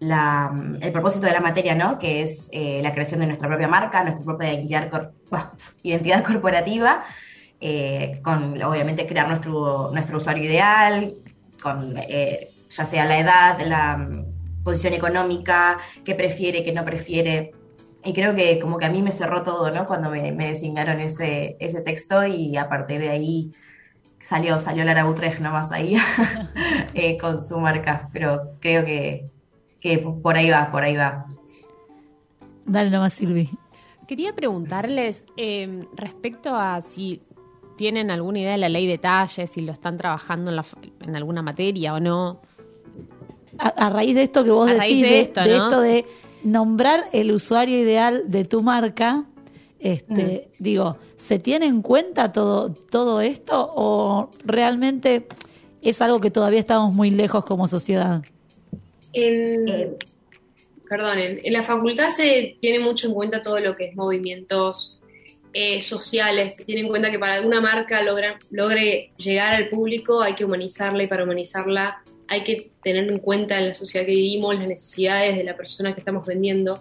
la, 0.00 0.52
el 0.80 0.92
propósito 0.92 1.26
de 1.26 1.32
la 1.32 1.40
materia, 1.40 1.74
¿no? 1.74 1.98
Que 1.98 2.22
es 2.22 2.48
eh, 2.52 2.80
la 2.82 2.92
creación 2.92 3.20
de 3.20 3.26
nuestra 3.26 3.48
propia 3.48 3.68
marca, 3.68 4.02
nuestra 4.02 4.24
propia 4.24 4.52
identidad, 4.52 4.90
cor 4.90 5.12
identidad 5.82 6.24
corporativa, 6.24 7.02
eh, 7.60 8.20
con 8.22 8.62
obviamente 8.62 9.06
crear 9.06 9.28
nuestro, 9.28 9.90
nuestro 9.92 10.18
usuario 10.18 10.44
ideal, 10.44 11.14
con 11.60 11.94
eh, 12.08 12.48
ya 12.70 12.84
sea 12.84 13.04
la 13.04 13.18
edad, 13.18 13.60
la 13.66 13.96
mm, 13.96 14.62
posición 14.62 14.94
económica, 14.94 15.78
qué 16.04 16.14
prefiere, 16.14 16.62
qué 16.62 16.72
no 16.72 16.84
prefiere. 16.84 17.52
Y 18.04 18.12
creo 18.12 18.34
que 18.36 18.60
como 18.60 18.78
que 18.78 18.86
a 18.86 18.90
mí 18.90 19.02
me 19.02 19.10
cerró 19.10 19.42
todo, 19.42 19.72
¿no? 19.72 19.84
Cuando 19.84 20.10
me, 20.10 20.30
me 20.32 20.46
designaron 20.46 21.00
ese, 21.00 21.56
ese 21.58 21.80
texto 21.80 22.24
y 22.24 22.56
a 22.56 22.68
partir 22.68 23.00
de 23.00 23.08
ahí 23.08 23.50
salió, 24.20 24.60
salió 24.60 24.84
Lara 24.84 25.08
Utrecht 25.08 25.40
nomás 25.40 25.72
ahí 25.72 25.96
eh, 26.94 27.16
con 27.18 27.42
su 27.42 27.58
marca. 27.60 28.08
Pero 28.12 28.52
creo 28.60 28.84
que, 28.84 29.26
que 29.80 29.98
por 29.98 30.36
ahí 30.36 30.50
va, 30.50 30.70
por 30.70 30.82
ahí 30.82 30.96
va. 30.96 31.26
Dale 32.64 32.90
nomás, 32.90 33.14
Silvi. 33.14 33.50
Quería 34.06 34.34
preguntarles 34.34 35.24
eh, 35.36 35.84
respecto 35.94 36.54
a 36.54 36.80
si 36.82 37.20
tienen 37.76 38.10
alguna 38.10 38.40
idea 38.40 38.52
de 38.52 38.58
la 38.58 38.68
ley 38.68 38.86
de 38.86 38.98
talles, 38.98 39.50
si 39.50 39.60
lo 39.60 39.72
están 39.72 39.96
trabajando 39.96 40.50
en, 40.50 40.56
la, 40.56 40.66
en 41.00 41.16
alguna 41.16 41.42
materia 41.42 41.94
o 41.94 42.00
no. 42.00 42.40
A, 43.58 43.68
a, 43.68 43.90
raíz 43.90 44.14
de 44.14 44.22
esto 44.24 44.44
que 44.44 44.50
vos 44.50 44.68
A 44.68 44.74
decís, 44.74 44.80
raíz 44.80 45.02
de 45.02 45.08
de, 45.08 45.20
esto, 45.20 45.40
de 45.42 45.48
¿no? 45.48 45.64
esto 45.64 45.80
de 45.80 46.06
nombrar 46.44 47.04
el 47.12 47.32
usuario 47.32 47.78
ideal 47.78 48.24
de 48.26 48.44
tu 48.44 48.62
marca, 48.62 49.24
este, 49.78 50.50
digo, 50.58 50.96
¿se 51.18 51.38
tiene 51.38 51.66
en 51.66 51.82
cuenta 51.82 52.32
todo, 52.32 52.72
todo 52.72 53.20
esto 53.20 53.72
o 53.74 54.30
realmente 54.44 55.26
es 55.82 56.00
algo 56.00 56.20
que 56.20 56.30
todavía 56.30 56.60
estamos 56.60 56.94
muy 56.94 57.10
lejos 57.10 57.44
como 57.44 57.66
sociedad? 57.66 58.22
En, 59.12 59.68
Eh, 59.68 59.96
perdonen, 60.88 61.40
en 61.42 61.52
la 61.52 61.62
facultad 61.64 62.08
se 62.08 62.56
tiene 62.60 62.78
mucho 62.78 63.08
en 63.08 63.14
cuenta 63.14 63.42
todo 63.42 63.58
lo 63.58 63.74
que 63.76 63.86
es 63.88 63.96
movimientos 63.96 64.98
eh, 65.52 65.80
sociales, 65.80 66.56
se 66.56 66.64
tiene 66.64 66.82
en 66.82 66.88
cuenta 66.88 67.10
que 67.10 67.18
para 67.18 67.34
alguna 67.34 67.60
marca 67.60 68.00
logra- 68.02 68.38
logre 68.50 69.10
llegar 69.18 69.54
al 69.54 69.68
público 69.68 70.22
hay 70.22 70.34
que 70.34 70.44
humanizarla 70.44 71.02
y 71.02 71.06
para 71.08 71.24
humanizarla 71.24 72.02
hay 72.28 72.44
que 72.44 72.70
tener 72.82 73.10
en 73.10 73.18
cuenta 73.18 73.58
en 73.58 73.68
la 73.68 73.74
sociedad 73.74 74.06
que 74.06 74.12
vivimos 74.12 74.54
las 74.54 74.68
necesidades 74.68 75.36
de 75.36 75.44
la 75.44 75.56
persona 75.56 75.94
que 75.94 76.00
estamos 76.00 76.26
vendiendo. 76.26 76.78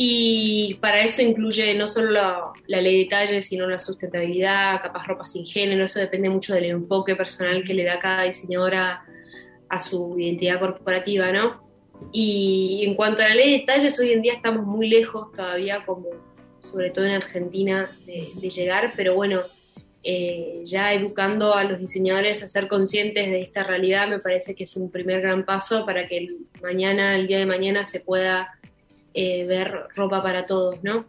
Y 0.00 0.74
para 0.74 1.02
eso 1.02 1.22
incluye 1.22 1.74
no 1.74 1.88
solo 1.88 2.12
la, 2.12 2.52
ley 2.68 3.02
de 3.02 3.10
talles, 3.10 3.48
sino 3.48 3.66
la 3.66 3.80
sustentabilidad, 3.80 4.80
capaz 4.80 5.04
ropa 5.08 5.24
sin 5.24 5.44
género, 5.44 5.86
eso 5.86 5.98
depende 5.98 6.28
mucho 6.28 6.54
del 6.54 6.66
enfoque 6.66 7.16
personal 7.16 7.64
que 7.64 7.74
le 7.74 7.82
da 7.82 7.98
cada 7.98 8.22
diseñadora 8.22 9.04
a 9.68 9.80
su 9.80 10.16
identidad 10.16 10.60
corporativa, 10.60 11.32
¿no? 11.32 11.68
Y 12.12 12.84
en 12.86 12.94
cuanto 12.94 13.22
a 13.22 13.28
la 13.28 13.34
ley 13.34 13.58
de 13.58 13.66
talles, 13.66 13.98
hoy 13.98 14.12
en 14.12 14.22
día 14.22 14.34
estamos 14.34 14.64
muy 14.64 14.88
lejos 14.88 15.32
todavía, 15.32 15.84
como 15.84 16.10
sobre 16.60 16.90
todo 16.90 17.04
en 17.04 17.14
Argentina, 17.14 17.90
de, 18.06 18.50
llegar, 18.50 18.92
pero 18.94 19.16
bueno, 19.16 19.40
eh, 20.04 20.62
ya 20.64 20.92
educando 20.92 21.56
a 21.56 21.64
los 21.64 21.80
diseñadores 21.80 22.44
a 22.44 22.46
ser 22.46 22.68
conscientes 22.68 23.26
de 23.26 23.40
esta 23.40 23.64
realidad 23.64 24.06
me 24.06 24.20
parece 24.20 24.54
que 24.54 24.62
es 24.62 24.76
un 24.76 24.92
primer 24.92 25.22
gran 25.22 25.44
paso 25.44 25.84
para 25.84 26.06
que 26.06 26.28
mañana, 26.62 27.16
el 27.16 27.26
día 27.26 27.38
de 27.38 27.46
mañana, 27.46 27.84
se 27.84 27.98
pueda 27.98 28.54
eh, 29.20 29.44
ver 29.48 29.88
ropa 29.96 30.22
para 30.22 30.44
todos, 30.44 30.78
¿no? 30.84 31.04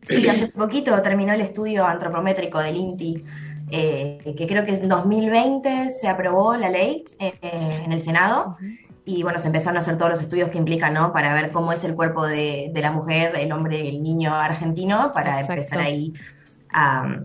Sí, 0.00 0.26
hace 0.28 0.48
poquito 0.48 1.00
terminó 1.02 1.34
el 1.34 1.42
estudio 1.42 1.84
antropométrico 1.84 2.58
del 2.58 2.74
INTI, 2.74 3.22
eh, 3.70 4.34
que 4.34 4.46
creo 4.46 4.64
que 4.64 4.72
en 4.72 4.88
2020 4.88 5.90
se 5.90 6.08
aprobó 6.08 6.56
la 6.56 6.70
ley 6.70 7.04
eh, 7.18 7.34
en 7.42 7.92
el 7.92 8.00
Senado. 8.00 8.56
Y 9.04 9.22
bueno, 9.22 9.38
se 9.38 9.48
empezaron 9.48 9.76
a 9.76 9.80
hacer 9.80 9.98
todos 9.98 10.10
los 10.12 10.22
estudios 10.22 10.50
que 10.50 10.56
implican, 10.56 10.94
¿no? 10.94 11.12
Para 11.12 11.34
ver 11.34 11.50
cómo 11.50 11.70
es 11.74 11.84
el 11.84 11.94
cuerpo 11.94 12.26
de, 12.26 12.70
de 12.72 12.80
la 12.80 12.92
mujer, 12.92 13.36
el 13.36 13.52
hombre, 13.52 13.90
el 13.90 14.02
niño 14.02 14.34
argentino, 14.34 15.12
para 15.12 15.32
Exacto. 15.40 15.52
empezar 15.52 15.80
ahí 15.80 16.14
a, 16.70 17.20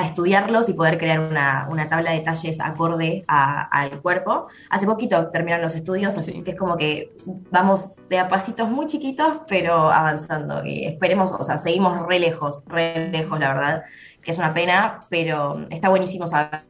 a 0.00 0.06
estudiarlos 0.06 0.68
y 0.68 0.72
poder 0.72 0.96
crear 0.98 1.20
una, 1.20 1.66
una 1.70 1.88
tabla 1.88 2.12
de 2.12 2.20
talles 2.20 2.58
acorde 2.60 3.24
a- 3.28 3.62
al 3.62 4.00
cuerpo. 4.00 4.48
Hace 4.70 4.86
poquito 4.86 5.28
terminaron 5.30 5.62
los 5.64 5.74
estudios, 5.74 6.16
así 6.16 6.42
que 6.42 6.52
es 6.52 6.56
como 6.56 6.76
que 6.76 7.10
vamos 7.50 7.92
de 8.08 8.18
a 8.18 8.28
pasitos 8.28 8.68
muy 8.70 8.86
chiquitos, 8.86 9.40
pero 9.46 9.74
avanzando. 9.90 10.64
Y 10.64 10.86
esperemos, 10.86 11.32
o 11.32 11.44
sea, 11.44 11.58
seguimos 11.58 12.06
re 12.06 12.18
lejos, 12.18 12.62
re 12.66 13.10
lejos, 13.10 13.38
la 13.38 13.52
verdad, 13.54 13.82
que 14.22 14.30
es 14.30 14.38
una 14.38 14.54
pena, 14.54 15.00
pero 15.10 15.66
está 15.70 15.88
buenísimo 15.90 16.26
saber 16.26 16.62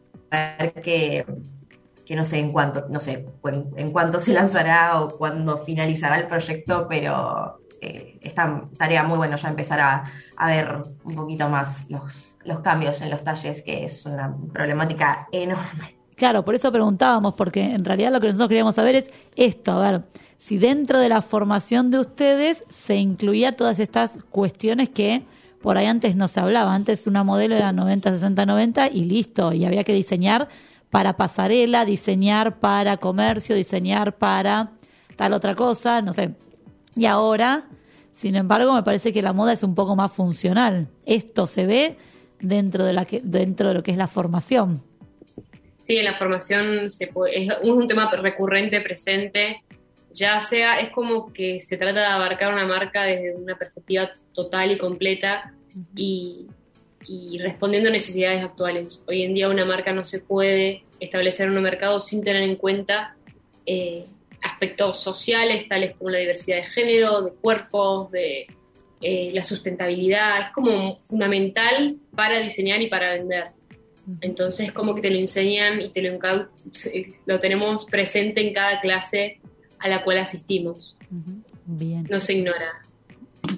que, 0.83 1.25
que 2.05 2.17
no 2.17 2.25
sé 2.25 2.39
en 2.41 2.51
cuánto, 2.51 2.87
no 2.89 2.99
sé 3.01 3.27
en, 3.45 3.71
en 3.77 3.93
cuánto 3.93 4.19
se 4.19 4.33
lanzará 4.33 5.01
o 5.01 5.09
cuándo 5.17 5.59
finalizará 5.59 6.19
el 6.19 6.27
proyecto, 6.27 6.87
pero 6.89 7.60
eh, 7.81 8.19
está 8.21 8.63
tarea 8.77 9.05
muy 9.05 9.17
bueno 9.17 9.37
ya 9.37 9.49
empezar 9.49 9.81
a, 9.81 10.05
a 10.37 10.47
ver 10.47 10.83
un 11.05 11.15
poquito 11.15 11.49
más 11.49 11.89
los, 11.91 12.37
los 12.45 12.61
cambios 12.61 13.01
en 13.01 13.11
los 13.11 13.25
talles, 13.25 13.63
que 13.63 13.85
es 13.85 14.05
una 14.07 14.35
problemática 14.53 15.29
enorme. 15.33 15.97
Claro, 16.17 16.45
por 16.45 16.55
eso 16.55 16.71
preguntábamos, 16.71 17.35
porque 17.35 17.63
en 17.63 17.83
realidad 17.83 18.13
lo 18.13 18.21
que 18.21 18.27
nosotros 18.27 18.49
queríamos 18.49 18.75
saber 18.75 18.95
es 18.97 19.11
esto, 19.37 19.73
a 19.73 19.91
ver, 19.91 20.03
si 20.37 20.59
dentro 20.59 20.99
de 20.99 21.09
la 21.09 21.23
formación 21.23 21.91
de 21.91 21.99
ustedes 21.99 22.65
se 22.69 22.97
incluía 22.97 23.57
todas 23.57 23.79
estas 23.79 24.23
cuestiones 24.31 24.91
que 24.91 25.25
por 25.63 25.77
ahí 25.79 25.87
antes 25.87 26.17
no 26.17 26.29
se 26.29 26.41
hablaba, 26.41 26.75
antes 26.75 27.07
una 27.07 27.25
modelo 27.25 27.55
era 27.55 27.73
90, 27.73 28.13
60, 28.13 28.47
90 28.47 28.89
y 28.89 29.05
listo, 29.05 29.53
y 29.53 29.65
había 29.65 29.85
que 29.85 29.93
diseñar 29.93 30.49
para 30.91 31.17
pasarela, 31.17 31.85
diseñar 31.85 32.59
para 32.59 32.97
comercio, 32.99 33.55
diseñar 33.55 34.17
para 34.17 34.73
tal 35.17 35.33
otra 35.33 35.55
cosa, 35.55 36.03
no 36.03 36.13
sé. 36.13 36.35
Y 36.97 37.07
ahora, 37.07 37.65
sin 38.13 38.37
embargo, 38.37 38.75
me 38.75 38.83
parece 38.83 39.13
que 39.13 39.23
la 39.23 39.33
moda 39.33 39.53
es 39.53 39.63
un 39.63 39.75
poco 39.75 39.97
más 39.97 40.13
funcional. 40.13 40.89
Esto 41.07 41.47
se 41.47 41.67
ve 41.67 41.97
dentro 42.41 42.85
de 42.85 42.93
la 42.93 43.05
que, 43.05 43.21
dentro 43.23 43.69
de 43.69 43.75
lo 43.75 43.83
que 43.83 43.91
es 43.93 43.97
la 43.97 44.07
formación. 44.09 44.83
Sí, 45.87 45.97
en 45.97 46.05
la 46.05 46.17
formación 46.19 46.91
se 46.91 47.09
puede- 47.09 47.43
es 47.45 47.51
un 47.65 47.87
tema 47.87 48.11
recurrente, 48.11 48.81
presente, 48.81 49.63
ya 50.13 50.41
sea, 50.41 50.81
es 50.81 50.91
como 50.91 51.33
que 51.33 51.61
se 51.61 51.77
trata 51.77 52.01
de 52.01 52.07
abarcar 52.07 52.53
una 52.53 52.67
marca 52.67 53.03
desde 53.05 53.35
una 53.37 53.57
perspectiva 53.57 54.11
total 54.33 54.73
y 54.73 54.79
completa 54.79 55.55
y, 55.95 56.47
y 57.07 57.39
respondiendo 57.39 57.89
a 57.89 57.93
necesidades 57.93 58.43
actuales. 58.43 59.05
Hoy 59.07 59.23
en 59.23 59.35
día 59.35 59.49
una 59.49 59.65
marca 59.65 59.93
no 59.93 60.03
se 60.05 60.19
puede 60.21 60.85
establecer 60.99 61.47
en 61.49 61.57
un 61.57 61.63
mercado 61.63 62.01
sin 62.01 62.23
tener 62.23 62.43
en 62.43 62.57
cuenta 62.57 63.17
eh, 63.67 64.05
aspectos 64.43 64.99
sociales, 64.99 65.69
tales 65.69 65.97
como 65.97 66.11
la 66.11 66.19
diversidad 66.19 66.57
de 66.59 66.65
género, 66.65 67.23
de 67.23 67.33
cuerpos, 67.33 68.11
de 68.11 68.47
eh, 69.01 69.31
la 69.33 69.43
sustentabilidad. 69.43 70.41
Es 70.41 70.53
como 70.55 70.99
fundamental 71.03 71.97
para 72.15 72.39
diseñar 72.39 72.81
y 72.81 72.89
para 72.89 73.15
vender. 73.15 73.45
Entonces, 74.21 74.73
como 74.73 74.95
que 74.95 75.03
te 75.03 75.11
lo 75.11 75.19
enseñan 75.19 75.81
y 75.81 75.91
te 75.91 76.03
lo, 76.03 76.19
lo 77.27 77.41
tenemos 77.41 77.85
presente 77.85 78.47
en 78.47 78.55
cada 78.55 78.81
clase 78.81 79.41
a 79.79 79.89
la 79.89 80.03
cual 80.03 80.19
asistimos. 80.19 80.97
Bien. 81.65 82.07
No 82.11 82.19
se 82.19 82.35
ignora, 82.35 82.83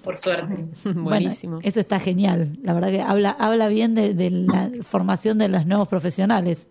por 0.05 0.16
suerte. 0.16 0.55
Buenísimo. 0.85 1.55
Bueno, 1.55 1.68
eso 1.68 1.81
está 1.81 2.01
genial. 2.01 2.53
La 2.62 2.75
verdad 2.75 2.90
que 2.90 3.01
habla, 3.01 3.31
habla 3.31 3.68
bien 3.68 3.95
de, 3.95 4.14
de 4.14 4.31
la 4.31 4.71
formación 4.83 5.38
de 5.38 5.49
los 5.49 5.66
nuevos 5.66 5.88
profesionales. 5.88 6.66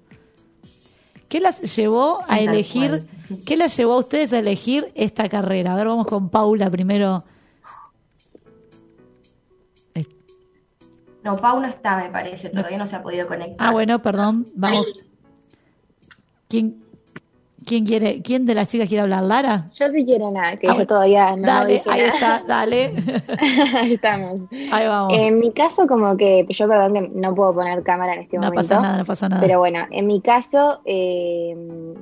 ¿Qué 1.31 1.39
las 1.39 1.61
llevó 1.77 2.19
a 2.27 2.35
Sí, 2.35 2.43
elegir? 2.43 2.89
cual. 2.89 3.07
¿Qué 3.45 3.55
las 3.55 3.77
llevó 3.77 3.93
a 3.93 3.99
ustedes 3.99 4.33
a 4.33 4.39
elegir 4.39 4.91
esta 4.95 5.29
carrera? 5.29 5.71
A 5.71 5.75
ver, 5.77 5.87
vamos 5.87 6.05
con 6.05 6.27
Paula 6.29 6.69
primero. 6.69 7.23
No, 11.23 11.37
Pau 11.37 11.61
no 11.61 11.67
está, 11.67 11.95
me 11.97 12.09
parece, 12.09 12.49
todavía 12.49 12.77
no 12.77 12.85
se 12.85 12.95
ha 12.97 13.01
podido 13.03 13.27
conectar. 13.27 13.55
Ah, 13.65 13.71
bueno, 13.71 13.99
perdón. 14.01 14.45
Vamos. 14.55 14.85
¿Quién, 16.49 16.83
quién 17.65 17.85
quiere? 17.85 18.21
¿Quién 18.21 18.45
de 18.45 18.53
las 18.53 18.67
chicas 18.69 18.87
quiere 18.87 19.01
hablar? 19.01 19.23
¿Lara? 19.23 19.69
Yo 19.75 19.89
sí 19.89 20.05
quiero 20.05 20.31
nada, 20.31 20.57
que 20.57 20.67
Ah, 20.69 20.75
yo 20.77 20.85
todavía 20.87 21.35
no 21.35 21.47
dale, 21.47 21.73
dije 21.73 21.89
ahí 21.89 22.01
nada. 22.01 22.13
está, 22.13 22.43
dale. 22.47 22.93
Ahí 23.75 23.93
estamos. 23.93 24.41
Ahí 24.71 24.87
vamos. 24.87 25.13
En 25.17 25.39
mi 25.39 25.51
caso, 25.51 25.87
como 25.87 26.17
que, 26.17 26.45
yo 26.49 26.67
perdón 26.67 26.93
que 26.93 27.01
no 27.13 27.33
puedo 27.35 27.53
poner 27.53 27.81
cámara 27.83 28.13
en 28.15 28.21
este 28.21 28.37
no 28.37 28.43
momento. 28.43 28.61
pasa 28.67 28.81
nada, 28.81 28.97
no 28.97 29.05
pasa 29.05 29.29
nada. 29.29 29.41
Pero 29.41 29.59
bueno, 29.59 29.79
en 29.91 30.07
mi 30.07 30.21
caso, 30.21 30.81
eh, 30.85 31.55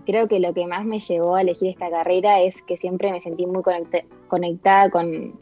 creo 0.05 0.27
que 0.27 0.39
lo 0.39 0.53
que 0.53 0.65
más 0.67 0.85
me 0.85 0.99
llevó 0.99 1.35
a 1.35 1.41
elegir 1.41 1.69
esta 1.69 1.89
carrera 1.89 2.41
es 2.41 2.61
que 2.63 2.77
siempre 2.77 3.11
me 3.11 3.21
sentí 3.21 3.45
muy 3.45 3.61
conecta- 3.61 4.01
conectada 4.27 4.89
con, 4.89 5.33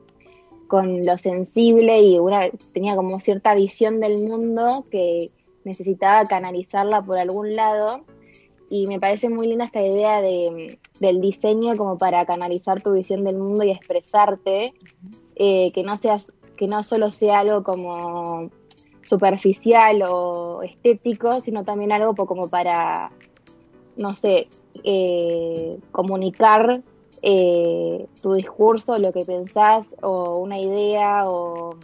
con 0.68 1.06
lo 1.06 1.18
sensible 1.18 2.02
y 2.02 2.20
una, 2.20 2.50
tenía 2.74 2.96
como 2.96 3.20
cierta 3.20 3.54
visión 3.56 4.00
del 4.00 4.24
mundo 4.24 4.86
que 4.92 5.32
necesitaba 5.64 6.26
canalizarla 6.26 7.02
por 7.02 7.18
algún 7.18 7.56
lado. 7.56 8.02
Y 8.70 8.88
me 8.88 9.00
parece 9.00 9.30
muy 9.30 9.48
linda 9.48 9.66
esta 9.66 9.82
idea 9.82 10.22
de, 10.22 10.78
del 11.00 11.22
diseño 11.22 11.76
como 11.78 11.98
para 11.98 12.26
canalizar 12.26 12.82
tu 12.82 12.94
visión 12.94 13.24
del 13.24 13.38
mundo 13.38 13.64
y 13.64 13.72
expresarte, 13.72 14.74
eh, 15.36 15.72
que 15.72 15.84
no 15.84 15.96
seas, 15.98 16.34
que 16.58 16.68
no 16.68 16.84
solo 16.84 17.12
sea 17.12 17.40
algo 17.40 17.64
como 17.64 18.50
superficial 19.04 20.04
o 20.04 20.64
estético, 20.64 21.40
sino 21.40 21.64
también 21.64 21.94
algo 21.94 22.14
como 22.14 22.50
para, 22.50 23.12
no 23.96 24.16
sé, 24.16 24.50
eh, 24.84 25.80
comunicar 25.92 26.82
eh, 27.22 28.06
tu 28.22 28.34
discurso, 28.34 28.98
lo 29.00 29.14
que 29.14 29.24
pensás, 29.24 29.96
o 30.02 30.38
una 30.38 30.60
idea, 30.60 31.28
o 31.28 31.78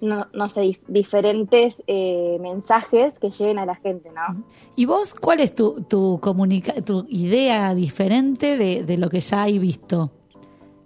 no, 0.00 0.26
no 0.32 0.48
sé, 0.48 0.62
dif- 0.62 0.80
diferentes 0.88 1.82
eh, 1.86 2.38
mensajes 2.40 3.18
que 3.18 3.30
lleguen 3.30 3.58
a 3.58 3.66
la 3.66 3.74
gente, 3.76 4.10
¿no? 4.10 4.42
¿Y 4.76 4.84
vos 4.84 5.14
cuál 5.14 5.40
es 5.40 5.54
tu, 5.54 5.82
tu, 5.82 6.18
comunica 6.20 6.72
tu 6.82 7.04
idea 7.08 7.74
diferente 7.74 8.56
de, 8.56 8.82
de 8.84 8.96
lo 8.98 9.08
que 9.10 9.20
ya 9.20 9.42
hay 9.42 9.58
visto? 9.58 10.10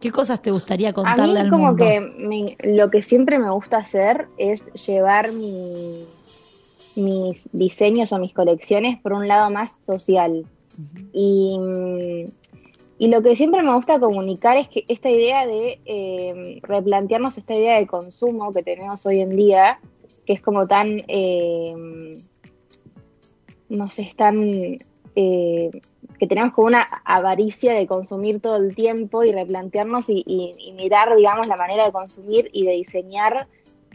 ¿Qué 0.01 0.11
cosas 0.11 0.41
te 0.43 0.51
gustaría 0.51 0.91
A 0.91 0.93
contarle 0.95 1.35
mí 1.35 1.39
al 1.41 1.51
como 1.51 1.67
mundo? 1.69 1.85
que 1.85 2.01
me- 2.01 2.57
lo 2.63 2.91
que 2.91 3.03
siempre 3.03 3.39
me 3.39 3.51
gusta 3.51 3.77
hacer 3.79 4.29
es 4.39 4.65
llevar 4.87 5.33
mi- 5.33 6.05
mis 6.97 7.49
diseños 7.53 8.13
o 8.13 8.19
mis 8.19 8.35
colecciones 8.35 9.01
por 9.01 9.13
un 9.13 9.29
lado 9.29 9.51
más 9.51 9.71
social. 9.85 10.45
y 11.15 11.59
lo 13.09 13.23
que 13.23 13.37
siempre 13.37 13.63
me 13.63 13.75
gusta 13.75 13.99
comunicar 13.99 14.57
es 14.57 14.69
que 14.69 14.85
esta 14.89 15.11
idea 15.11 15.47
de 15.47 15.81
eh, 15.85 16.61
replantearnos 16.63 17.37
esta 17.39 17.55
idea 17.55 17.79
de 17.79 17.87
consumo 17.87 18.53
que 18.53 18.63
tenemos 18.63 19.05
hoy 19.07 19.21
en 19.21 19.31
día, 19.31 19.81
que 20.27 20.35
es 20.35 20.41
como 20.43 20.67
tan, 20.67 21.03
eh, 21.09 21.75
no 23.69 23.91
sé, 23.91 24.13
tan... 24.17 24.79
eh, 25.17 25.71
que 26.19 26.27
tenemos 26.29 26.53
como 26.53 26.69
una 26.69 26.87
avaricia 27.05 27.75
de 27.75 27.87
consumir 27.89 28.41
todo 28.41 28.57
el 28.57 28.77
tiempo 28.77 29.25
y 29.25 29.33
replantearnos 29.33 30.09
y, 30.09 30.23
y- 30.25 30.55
y 30.59 30.73
mirar, 30.73 31.17
digamos, 31.17 31.49
la 31.49 31.57
manera 31.57 31.85
de 31.87 31.93
consumir 31.93 32.49
y 32.53 32.65
de 32.65 32.73
diseñar 32.73 33.49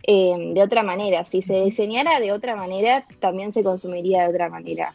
eh, 0.04 0.52
de 0.54 0.62
otra 0.62 0.84
manera. 0.84 1.24
Si 1.24 1.42
se 1.42 1.64
diseñara 1.64 2.20
de 2.20 2.34
otra 2.34 2.56
manera, 2.58 3.06
también 3.20 3.52
se 3.54 3.64
consumiría 3.64 4.24
de 4.24 4.30
otra 4.30 4.50
manera. 4.50 4.94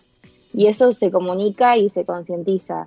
Y 0.52 0.66
eso 0.66 0.92
se 0.92 1.10
comunica 1.10 1.78
y 1.78 1.88
se 1.88 2.04
concientiza. 2.04 2.86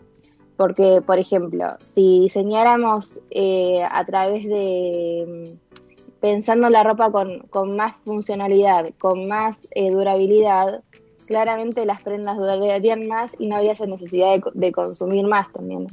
Porque, 0.58 1.02
por 1.06 1.20
ejemplo, 1.20 1.66
si 1.80 2.22
diseñáramos 2.22 3.20
eh, 3.30 3.84
a 3.90 4.06
través 4.06 4.46
de 4.48 5.26
mm, 5.54 6.20
pensando 6.22 6.70
la 6.70 6.84
ropa 6.84 7.12
con, 7.12 7.40
con 7.50 7.76
más 7.76 7.96
funcionalidad, 8.06 8.90
con 9.00 9.28
más 9.28 9.68
eh, 9.72 9.92
durabilidad, 9.92 10.82
claramente 11.28 11.86
las 11.86 12.04
prendas 12.04 12.38
durarían 12.38 13.08
más 13.08 13.36
y 13.40 13.48
no 13.48 13.56
habría 13.58 13.72
esa 13.74 13.86
necesidad 13.88 14.32
de, 14.34 14.42
co- 14.42 14.52
de 14.54 14.72
consumir 14.72 15.26
más 15.28 15.52
también. 15.52 15.88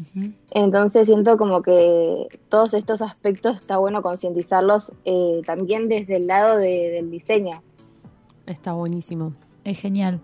Entonces 0.53 1.07
siento 1.07 1.37
como 1.38 1.62
que 1.62 2.29
todos 2.51 2.75
estos 2.75 3.01
aspectos 3.03 3.57
está 3.57 3.79
bueno 3.79 4.03
concientizarlos 4.03 4.92
eh, 5.07 5.40
también 5.46 5.88
desde 5.88 6.16
el 6.16 6.27
lado 6.27 6.59
de- 6.59 6.90
del 6.90 7.11
diseño. 7.11 7.62
Está 8.46 8.75
buenísimo. 8.75 9.33
Es 9.64 9.81
genial. 9.81 10.20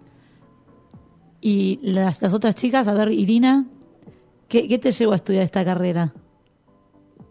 Y 1.41 1.79
las, 1.83 2.21
las 2.21 2.35
otras 2.35 2.55
chicas, 2.57 2.87
a 2.89 2.95
ver, 2.95 3.11
Irina, 3.13 3.65
¿qué, 4.49 4.69
qué 4.69 4.79
te 4.79 4.93
llevó 4.93 5.13
a 5.13 5.17
estudiar 5.17 5.45
esta 5.45 5.65
carrera? 5.65 6.15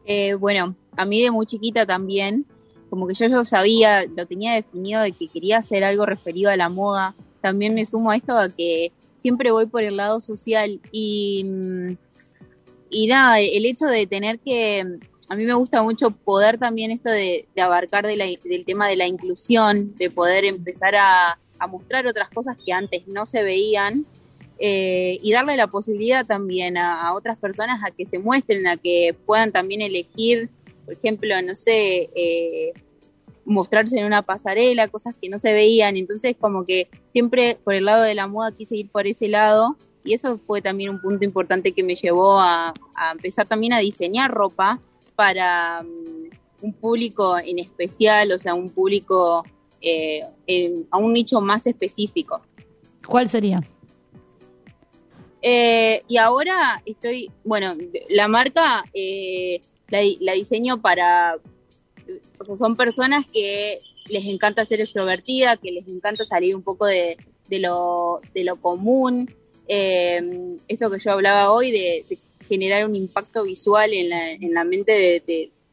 Eh, 0.06 0.36
bueno, 0.36 0.76
a 0.96 1.06
mí 1.06 1.22
de 1.22 1.32
muy 1.32 1.46
chiquita 1.46 1.86
también, 1.86 2.46
como 2.90 3.08
que 3.08 3.14
yo 3.14 3.28
ya 3.28 3.44
sabía, 3.44 4.06
lo 4.06 4.26
tenía 4.26 4.54
definido 4.54 5.02
de 5.02 5.12
que 5.12 5.28
quería 5.28 5.58
hacer 5.58 5.84
algo 5.84 6.06
referido 6.06 6.50
a 6.50 6.56
la 6.56 6.70
moda. 6.70 7.16
También 7.42 7.74
me 7.74 7.86
sumo 7.86 8.12
a 8.12 8.16
esto 8.16 8.36
a 8.38 8.50
que 8.50 8.92
siempre 9.18 9.52
voy 9.52 9.66
por 9.66 9.84
el 9.84 9.98
lado 9.98 10.22
social 10.22 10.80
y, 10.92 11.44
mm, 11.44 11.90
y 12.90 13.08
nada, 13.08 13.40
el 13.40 13.66
hecho 13.66 13.86
de 13.86 14.08
tener 14.08 14.40
que 14.40 15.00
a 15.30 15.36
mí 15.36 15.46
me 15.46 15.54
gusta 15.54 15.84
mucho 15.84 16.12
poder 16.12 16.58
también 16.58 16.92
esto 16.92 17.10
de, 17.10 17.48
abarcar 17.62 18.08
del 18.08 18.66
tema 18.66 18.88
de 18.88 18.96
la 18.96 19.08
inclusión, 19.08 19.94
de 19.96 20.10
poder 20.10 20.46
empezar 20.46 20.96
a, 20.96 21.40
mostrar 21.70 22.06
otras 22.06 22.30
cosas 22.30 22.56
que 22.64 22.72
antes 22.72 23.08
no 23.08 23.26
se 23.26 23.42
veían 23.42 24.06
eh, 24.60 25.20
y 25.22 25.32
darle 25.32 25.56
la 25.56 25.68
posibilidad 25.68 26.26
también 26.26 26.78
a, 26.78 27.14
otras 27.14 27.38
personas 27.38 27.84
a 27.84 27.92
que 27.92 28.06
se 28.06 28.20
muestren, 28.20 28.68
a 28.68 28.78
que 28.78 29.16
puedan 29.26 29.52
también 29.52 29.82
elegir, 29.82 30.50
por 30.86 30.96
ejemplo, 30.96 31.40
no 31.42 31.56
sé, 31.56 32.10
eh, 32.16 32.74
mostrarse 33.46 33.98
en 33.98 34.06
una 34.06 34.24
pasarela, 34.24 34.88
cosas 34.88 35.16
que 35.22 35.30
no 35.30 35.38
se 35.38 35.54
veían. 35.54 35.96
Entonces, 35.96 36.36
como 36.40 36.66
que 36.66 36.90
siempre 37.10 37.58
por 37.64 37.74
el 37.74 37.86
lado 37.86 38.04
de 38.04 38.16
la 38.16 38.28
moda 38.28 38.52
quise 38.52 38.76
ir 38.76 38.90
por 38.90 39.08
ese 39.08 39.28
lado 39.28 39.78
y 40.04 40.14
eso 40.14 40.38
fue 40.38 40.62
también 40.62 40.90
un 40.90 41.02
punto 41.02 41.24
importante 41.24 41.74
que 41.74 41.84
me 41.84 41.96
llevó 41.96 42.40
a, 42.40 42.74
empezar 43.12 43.48
también 43.48 43.74
a 43.74 43.80
diseñar 43.80 44.32
ropa 44.32 44.80
para 45.16 45.84
mm, 45.84 46.66
un 46.66 46.74
público 46.74 47.38
en 47.38 47.60
especial, 47.60 48.32
o 48.32 48.40
sea, 48.40 48.54
un 48.54 48.70
público 48.70 49.44
eh, 49.82 50.22
a 50.90 50.98
un 50.98 51.14
nicho 51.14 51.42
más 51.42 51.68
específico. 51.68 52.42
¿Cuál 53.06 53.30
sería? 53.30 53.62
Eh, 55.50 56.04
y 56.10 56.18
ahora 56.18 56.82
estoy, 56.86 57.32
bueno, 57.46 57.74
la 58.10 58.28
marca 58.28 58.84
eh, 58.94 59.62
la, 59.88 60.34
diseño 60.34 60.82
para, 60.82 61.38
o 62.38 62.44
sea, 62.44 62.58
son 62.58 62.76
personas 62.76 63.26
que 63.32 63.80
les 64.10 64.26
encanta 64.26 64.66
ser 64.66 64.82
extrovertida, 64.82 65.56
que 65.56 65.72
les 65.72 65.88
encanta 65.88 66.26
salir 66.26 66.54
un 66.54 66.64
poco 66.64 66.86
de, 66.86 67.16
de, 67.48 67.60
lo, 67.60 68.20
de 68.34 68.44
lo 68.44 68.58
común, 68.58 69.34
eh, 69.70 70.58
esto 70.68 70.92
que 70.92 71.00
yo 71.00 71.14
hablaba 71.14 71.54
hoy 71.54 71.72
de, 71.72 72.04
generar 72.46 72.86
un 72.86 72.98
impacto 72.98 73.44
visual 73.44 73.94
en 73.94 74.10
la, 74.10 74.32
en 74.32 74.54
la 74.54 74.66
mente 74.66 75.24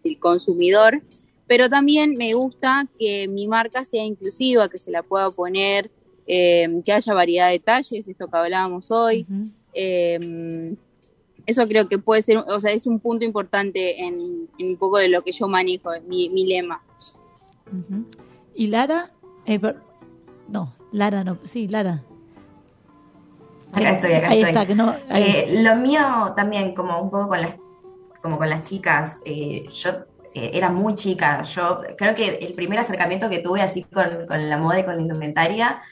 del 0.05 0.19
consumidor, 0.21 1.03
pero 1.49 1.69
también 1.69 2.15
me 2.17 2.33
gusta 2.35 2.87
que 2.97 3.27
mi 3.27 3.49
marca 3.49 3.85
sea 3.85 4.05
inclusiva, 4.05 4.69
que 4.69 4.79
se 4.79 4.93
la 4.93 5.03
pueda 5.03 5.31
poner, 5.31 5.91
eh, 6.29 6.81
que 6.85 6.93
haya 6.93 7.13
variedad 7.13 7.51
de 7.51 7.59
talles, 7.59 8.07
esto 8.07 8.29
que 8.29 8.37
hablábamos 8.37 8.93
hoy. 8.93 9.27
Eh, 9.75 10.75
eso 11.47 11.67
creo 11.69 11.89
que 11.89 11.99
puede 11.99 12.23
ser, 12.23 12.39
o 12.39 12.61
sea, 12.61 12.73
es 12.73 12.87
un 12.87 13.01
punto 13.01 13.25
importante 13.25 14.03
en, 14.05 14.49
un 14.59 14.77
poco 14.79 14.99
de 14.99 15.09
lo 15.09 15.23
que 15.23 15.33
yo 15.33 15.47
manejo, 15.49 15.91
mi, 16.07 16.29
mi 16.31 16.47
lema. 16.47 16.83
¿Y 18.55 18.69
Lara? 18.69 19.11
Eh, 19.47 19.61
no, 20.49 20.73
Lara 20.93 21.25
no, 21.25 21.39
sí, 21.45 21.69
Lara. 21.69 22.03
Acá 23.73 23.91
estoy, 23.91 24.13
acá 24.13 24.33
estoy. 24.33 24.77
Eh, 25.11 25.63
lo 25.63 25.77
mío 25.77 26.33
también, 26.37 26.75
como 26.75 27.01
un 27.03 27.11
poco 27.11 27.29
con 27.29 27.41
las, 27.41 27.57
como 28.23 28.39
con 28.39 28.49
las 28.49 28.69
chicas, 28.69 29.21
eh, 29.25 29.67
yo 29.73 29.91
eh, 30.33 30.51
era 30.55 30.71
muy 30.71 30.95
chica. 30.95 31.43
Yo 31.43 31.81
creo 31.99 32.15
que 32.15 32.39
el 32.41 32.53
primer 32.53 32.79
acercamiento 32.79 33.29
que 33.29 33.41
tuve 33.41 33.63
así 33.63 33.83
con, 33.83 34.07
la 34.29 34.59
moda 34.59 34.81
y 34.81 34.85
con 34.85 34.97
la 34.97 35.03
indumentaria 35.03 35.83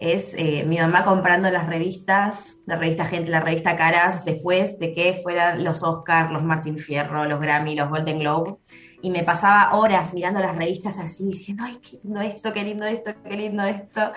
es 0.00 0.34
mi 0.66 0.78
mamá 0.78 1.04
comprando 1.04 1.50
las 1.50 1.66
revistas, 1.66 2.56
la 2.66 2.76
revista 2.76 3.04
Gente, 3.04 3.30
la 3.30 3.40
revista 3.40 3.76
Caras, 3.76 4.24
después 4.24 4.78
de 4.78 4.92
que 4.94 5.20
fueran 5.22 5.62
los 5.62 5.82
Oscars, 5.82 6.32
los 6.32 6.42
Martin 6.42 6.78
Fierro, 6.78 7.26
los 7.26 7.40
Grammy, 7.40 7.74
los 7.74 7.90
Golden 7.90 8.18
Globe 8.18 8.56
y 9.02 9.10
me 9.10 9.22
pasaba 9.22 9.76
horas 9.76 10.12
mirando 10.14 10.40
las 10.40 10.56
revistas 10.56 10.98
así, 10.98 11.26
diciendo, 11.26 11.64
ay, 11.66 11.78
qué 11.78 11.98
lindo 12.02 12.20
esto, 12.20 12.52
qué 12.52 12.64
lindo 12.64 12.86
esto, 12.86 13.12
qué 13.24 13.36
lindo 13.36 13.64
esto. 13.64 14.12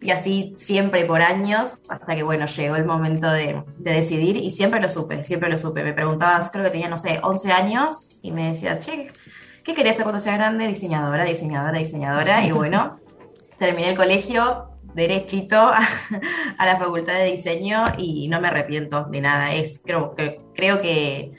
Y 0.00 0.10
así 0.10 0.52
siempre 0.56 1.04
por 1.04 1.22
años, 1.22 1.78
hasta 1.88 2.14
que, 2.14 2.22
bueno, 2.22 2.46
llegó 2.46 2.76
el 2.76 2.84
momento 2.84 3.30
de, 3.30 3.62
decidir 3.78 4.36
y 4.36 4.50
siempre 4.50 4.80
lo 4.80 4.88
supe, 4.88 5.22
siempre 5.22 5.50
lo 5.50 5.56
supe. 5.56 5.82
Me 5.82 5.92
preguntabas, 5.92 6.50
creo 6.50 6.64
que 6.64 6.70
tenía, 6.70 6.88
no 6.88 6.96
sé, 6.96 7.20
11 7.22 7.52
años 7.52 8.18
y 8.22 8.32
me 8.32 8.48
decías, 8.48 8.78
che, 8.80 9.10
¿qué 9.64 9.74
querés 9.74 9.96
ser 9.96 10.04
cuando 10.04 10.20
sea 10.20 10.36
grande? 10.36 10.66
Diseñadora, 10.68 11.24
diseñadora, 11.24 11.78
diseñadora. 11.78 12.44
Y 12.44 12.52
bueno, 12.52 13.00
terminé 13.58 13.90
el 13.90 13.96
colegio 13.96 14.69
derechito 14.94 15.56
a, 16.58 16.66
la 16.66 16.76
facultad 16.76 17.14
de 17.14 17.30
diseño 17.30 17.84
y 17.98 18.28
no 18.28 18.40
me 18.40 18.48
arrepiento 18.48 19.04
de 19.04 19.20
nada. 19.20 19.54
Es, 19.54 19.80
creo, 19.84 20.14
creo 20.54 20.80
que 20.80 21.32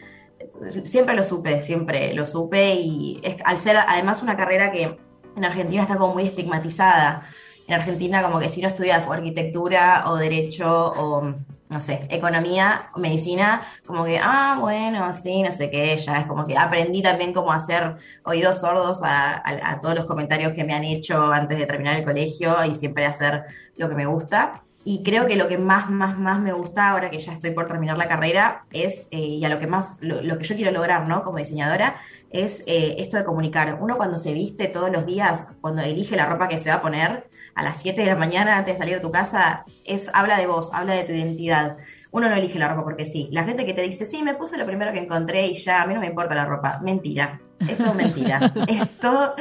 siempre 0.84 1.16
lo 1.16 1.24
supe, 1.24 1.62
siempre 1.62 2.14
lo 2.14 2.26
supe 2.26 2.76
y 2.76 3.20
es, 3.24 3.38
al 3.46 3.58
ser 3.58 3.78
además 3.78 4.22
una 4.22 4.36
carrera 4.36 4.72
que 4.72 4.98
en 5.36 5.46
Argentina 5.46 5.84
está 5.84 5.98
como 5.98 6.14
muy 6.14 6.26
estigmatizada. 6.26 7.28
En 7.72 7.80
Argentina 7.80 8.22
como 8.22 8.38
que 8.38 8.50
si 8.50 8.62
no 8.62 8.68
estudias 8.68 9.08
o 9.08 9.14
arquitectura 9.14 10.04
o 10.08 10.18
derecho 10.18 10.92
o 10.92 11.34
no 11.70 11.80
sé, 11.80 12.06
economía 12.10 12.92
medicina, 12.98 13.62
como 13.86 14.04
que, 14.04 14.20
ah, 14.22 14.58
bueno, 14.60 15.14
sí, 15.14 15.42
no 15.42 15.54
sé 15.54 15.72
qué, 15.72 15.96
ya 15.96 16.20
es 16.20 16.28
como 16.28 16.44
que 16.44 16.58
aprendí 16.58 17.02
también 17.02 17.32
cómo 17.32 17.54
hacer 17.54 17.96
oídos 18.26 18.60
sordos 18.60 19.02
a, 19.04 19.42
a 19.46 19.80
todos 19.80 19.96
los 19.96 20.06
comentarios 20.06 20.52
que 20.52 20.66
me 20.66 20.74
han 20.74 20.84
hecho 20.84 21.32
antes 21.32 21.58
de 21.58 21.66
terminar 21.66 21.96
el 21.96 22.04
colegio 22.04 22.66
y 22.66 22.74
siempre 22.74 23.06
hacer 23.06 23.46
lo 23.78 23.88
que 23.88 23.96
me 23.96 24.06
gusta. 24.06 24.62
Y 24.84 25.04
creo 25.04 25.28
que 25.28 25.36
lo 25.36 25.48
que 25.48 25.58
más, 25.58 25.90
más, 25.90 26.18
más 26.18 26.42
me 26.42 26.54
gusta 26.54 26.90
ahora 26.90 27.12
que 27.12 27.20
ya 27.20 27.32
estoy 27.32 27.52
por 27.52 27.68
terminar 27.68 27.98
la 27.98 28.08
carrera 28.08 28.66
es, 28.72 29.08
eh, 29.12 29.20
y 29.20 29.46
a 29.46 29.50
lo 29.50 29.60
que 29.60 29.68
más, 29.68 30.00
lo, 30.02 30.38
que 30.38 30.44
yo 30.44 30.56
quiero 30.56 30.72
lograr, 30.72 31.08
¿no? 31.08 31.22
Como 31.22 31.38
diseñadora, 31.38 31.98
es 32.32 32.64
eh, 32.66 32.96
esto 32.98 33.18
de 33.18 33.24
comunicar. 33.24 33.78
Uno 33.80 33.98
cuando 33.98 34.18
se 34.18 34.34
viste 34.34 34.68
todos 34.68 34.92
los 34.92 35.06
días, 35.06 35.48
cuando 35.62 35.82
elige 35.82 36.16
la 36.16 36.26
ropa 36.26 36.48
que 36.48 36.58
se 36.58 36.70
va 36.70 36.78
a 36.78 36.82
poner 36.82 37.30
a 37.54 37.64
las 37.64 37.82
7 37.82 38.02
de 38.02 38.08
la 38.08 38.16
mañana 38.16 38.58
antes 38.58 38.74
de 38.74 38.78
salir 38.80 38.96
de 38.96 39.02
tu 39.02 39.12
casa, 39.12 39.66
es, 39.86 40.10
habla 40.14 40.38
de 40.38 40.48
vos, 40.48 40.72
habla 40.74 40.96
de 40.96 41.04
tu 41.04 41.12
identidad 41.12 41.78
uno 42.12 42.28
no 42.28 42.36
elige 42.36 42.60
la 42.60 42.68
ropa 42.68 42.84
porque 42.84 43.06
sí. 43.06 43.30
La 43.32 43.44
gente 43.44 43.66
que 43.66 43.74
te 43.74 43.82
dice, 43.82 44.06
sí, 44.06 44.22
me 44.22 44.34
puse 44.34 44.58
lo 44.58 44.66
primero 44.66 44.92
que 44.92 45.00
encontré 45.00 45.48
y 45.48 45.54
ya, 45.54 45.82
a 45.82 45.88
mí 45.88 45.94
no 45.94 46.02
me 46.02 46.08
importa 46.08 46.36
la 46.36 46.46
ropa. 46.46 46.80
Mentira. 46.84 47.40
Esto 47.68 47.86
es 47.86 47.96
mentira. 47.96 48.54
Esto, 48.68 49.36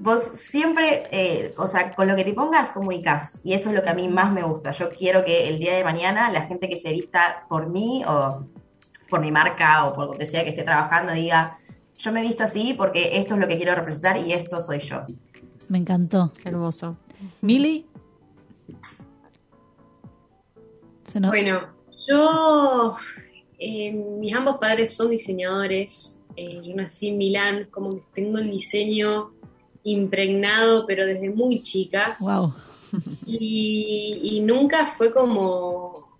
vos 0.00 0.30
siempre, 0.36 1.08
eh, 1.10 1.54
o 1.56 1.66
sea, 1.66 1.94
con 1.94 2.08
lo 2.08 2.16
que 2.16 2.24
te 2.24 2.32
pongas, 2.32 2.70
comunicas. 2.70 3.40
Y 3.44 3.54
eso 3.54 3.70
es 3.70 3.76
lo 3.76 3.82
que 3.82 3.90
a 3.90 3.94
mí 3.94 4.08
más 4.08 4.32
me 4.32 4.42
gusta. 4.42 4.72
Yo 4.72 4.90
quiero 4.90 5.24
que 5.24 5.48
el 5.48 5.58
día 5.58 5.74
de 5.74 5.84
mañana 5.84 6.30
la 6.30 6.42
gente 6.42 6.68
que 6.68 6.76
se 6.76 6.92
vista 6.92 7.46
por 7.48 7.68
mí 7.68 8.04
o 8.06 8.46
por 9.08 9.20
mi 9.20 9.30
marca 9.30 9.86
o 9.86 9.94
por 9.94 10.06
lo 10.06 10.12
que 10.12 10.26
sea 10.26 10.42
que 10.42 10.50
esté 10.50 10.62
trabajando 10.62 11.12
diga, 11.12 11.58
yo 11.98 12.12
me 12.12 12.20
he 12.20 12.22
visto 12.22 12.44
así 12.44 12.74
porque 12.74 13.18
esto 13.18 13.34
es 13.34 13.40
lo 13.40 13.48
que 13.48 13.56
quiero 13.56 13.74
representar 13.74 14.16
y 14.16 14.32
esto 14.32 14.60
soy 14.60 14.78
yo. 14.78 15.02
Me 15.68 15.78
encantó. 15.78 16.32
Hermoso. 16.44 16.96
Mili. 17.40 17.86
Bueno, 21.20 21.68
yo, 22.08 22.96
eh, 23.58 23.92
mis 23.92 24.34
ambos 24.34 24.56
padres 24.58 24.96
son 24.96 25.10
diseñadores. 25.10 26.21
Eh, 26.36 26.60
yo 26.64 26.74
nací 26.74 27.08
en 27.08 27.18
Milán, 27.18 27.68
como 27.70 27.96
que 27.96 28.02
tengo 28.14 28.38
el 28.38 28.50
diseño 28.50 29.32
impregnado, 29.84 30.86
pero 30.86 31.06
desde 31.06 31.30
muy 31.30 31.62
chica. 31.62 32.16
Wow. 32.20 32.54
Y, 33.26 34.40
nunca 34.44 34.86
fue 34.86 35.12
como. 35.12 36.16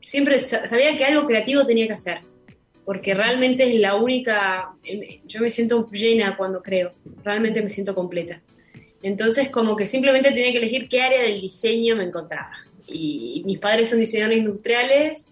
Siempre 0.00 0.38
sabía 0.38 0.96
que 0.96 1.04
algo 1.04 1.26
creativo 1.26 1.64
tenía 1.64 1.88
que 1.88 1.94
hacer, 1.94 2.20
porque 2.84 3.12
realmente 3.12 3.64
es 3.64 3.80
la 3.80 3.96
única. 3.96 4.70
Yo 5.26 5.40
me 5.40 5.50
siento 5.50 5.86
llena 5.90 6.36
cuando 6.36 6.62
creo, 6.62 6.90
realmente 7.24 7.60
me 7.60 7.70
siento 7.70 7.94
completa. 7.94 8.40
Entonces, 9.02 9.50
como 9.50 9.76
que 9.76 9.88
simplemente 9.88 10.30
tenía 10.30 10.52
que 10.52 10.58
elegir 10.58 10.88
qué 10.88 11.02
área 11.02 11.22
del 11.22 11.40
diseño 11.40 11.96
me 11.96 12.04
encontraba 12.04 12.52
y 12.88 13.42
mis 13.44 13.58
padres 13.58 13.90
son 13.90 13.98
diseñadores 13.98 14.38
industriales 14.38 15.26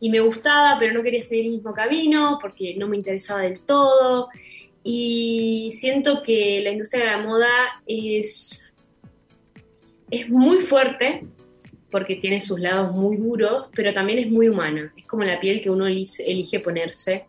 y 0.00 0.10
me 0.10 0.20
gustaba, 0.20 0.78
pero 0.78 0.92
no 0.92 1.02
quería 1.02 1.22
seguir 1.22 1.46
el 1.46 1.52
mismo 1.52 1.72
camino 1.72 2.38
porque 2.40 2.74
no 2.76 2.86
me 2.86 2.96
interesaba 2.96 3.42
del 3.42 3.60
todo. 3.60 4.28
Y 4.82 5.70
siento 5.74 6.22
que 6.22 6.60
la 6.62 6.70
industria 6.70 7.04
de 7.04 7.10
la 7.10 7.26
moda 7.26 7.48
es, 7.86 8.70
es 10.10 10.28
muy 10.28 10.60
fuerte 10.60 11.26
porque 11.90 12.16
tiene 12.16 12.40
sus 12.40 12.60
lados 12.60 12.94
muy 12.94 13.16
duros, 13.16 13.66
pero 13.74 13.92
también 13.92 14.18
es 14.18 14.30
muy 14.30 14.48
humana. 14.48 14.92
Es 14.96 15.06
como 15.06 15.24
la 15.24 15.40
piel 15.40 15.60
que 15.62 15.70
uno 15.70 15.86
elige 15.86 16.60
ponerse. 16.60 17.26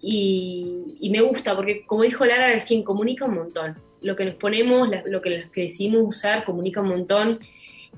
Y, 0.00 1.08
me 1.10 1.20
gusta 1.20 1.54
porque, 1.56 1.84
como 1.84 2.02
dijo 2.02 2.24
Lara 2.24 2.52
recién, 2.52 2.82
comunica 2.82 3.26
un 3.26 3.34
montón. 3.34 3.76
Lo 4.02 4.16
que 4.16 4.24
nos 4.24 4.34
ponemos, 4.34 4.88
lo 5.06 5.20
que 5.20 5.44
decidimos 5.54 6.02
usar, 6.04 6.44
comunica 6.44 6.80
un 6.80 6.88
montón 6.88 7.38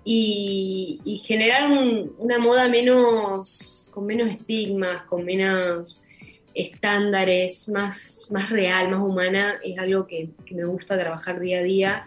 y, 0.05 1.23
generar 1.27 1.71
una 2.19 2.39
moda 2.39 2.69
menos, 2.69 3.80
con 3.91 4.07
menos 4.07 4.31
estigmas, 4.31 5.03
con 5.03 5.25
menos 5.25 6.03
estándares, 6.55 7.69
más, 7.69 8.29
más 8.31 8.51
real, 8.51 8.91
más 8.91 9.01
humana, 9.01 9.59
es 9.63 9.79
algo 9.79 10.07
que, 10.07 10.31
me 10.51 10.65
gusta 10.65 10.99
trabajar 10.99 11.41
día 11.41 11.59
a 11.59 11.63
día. 11.63 12.07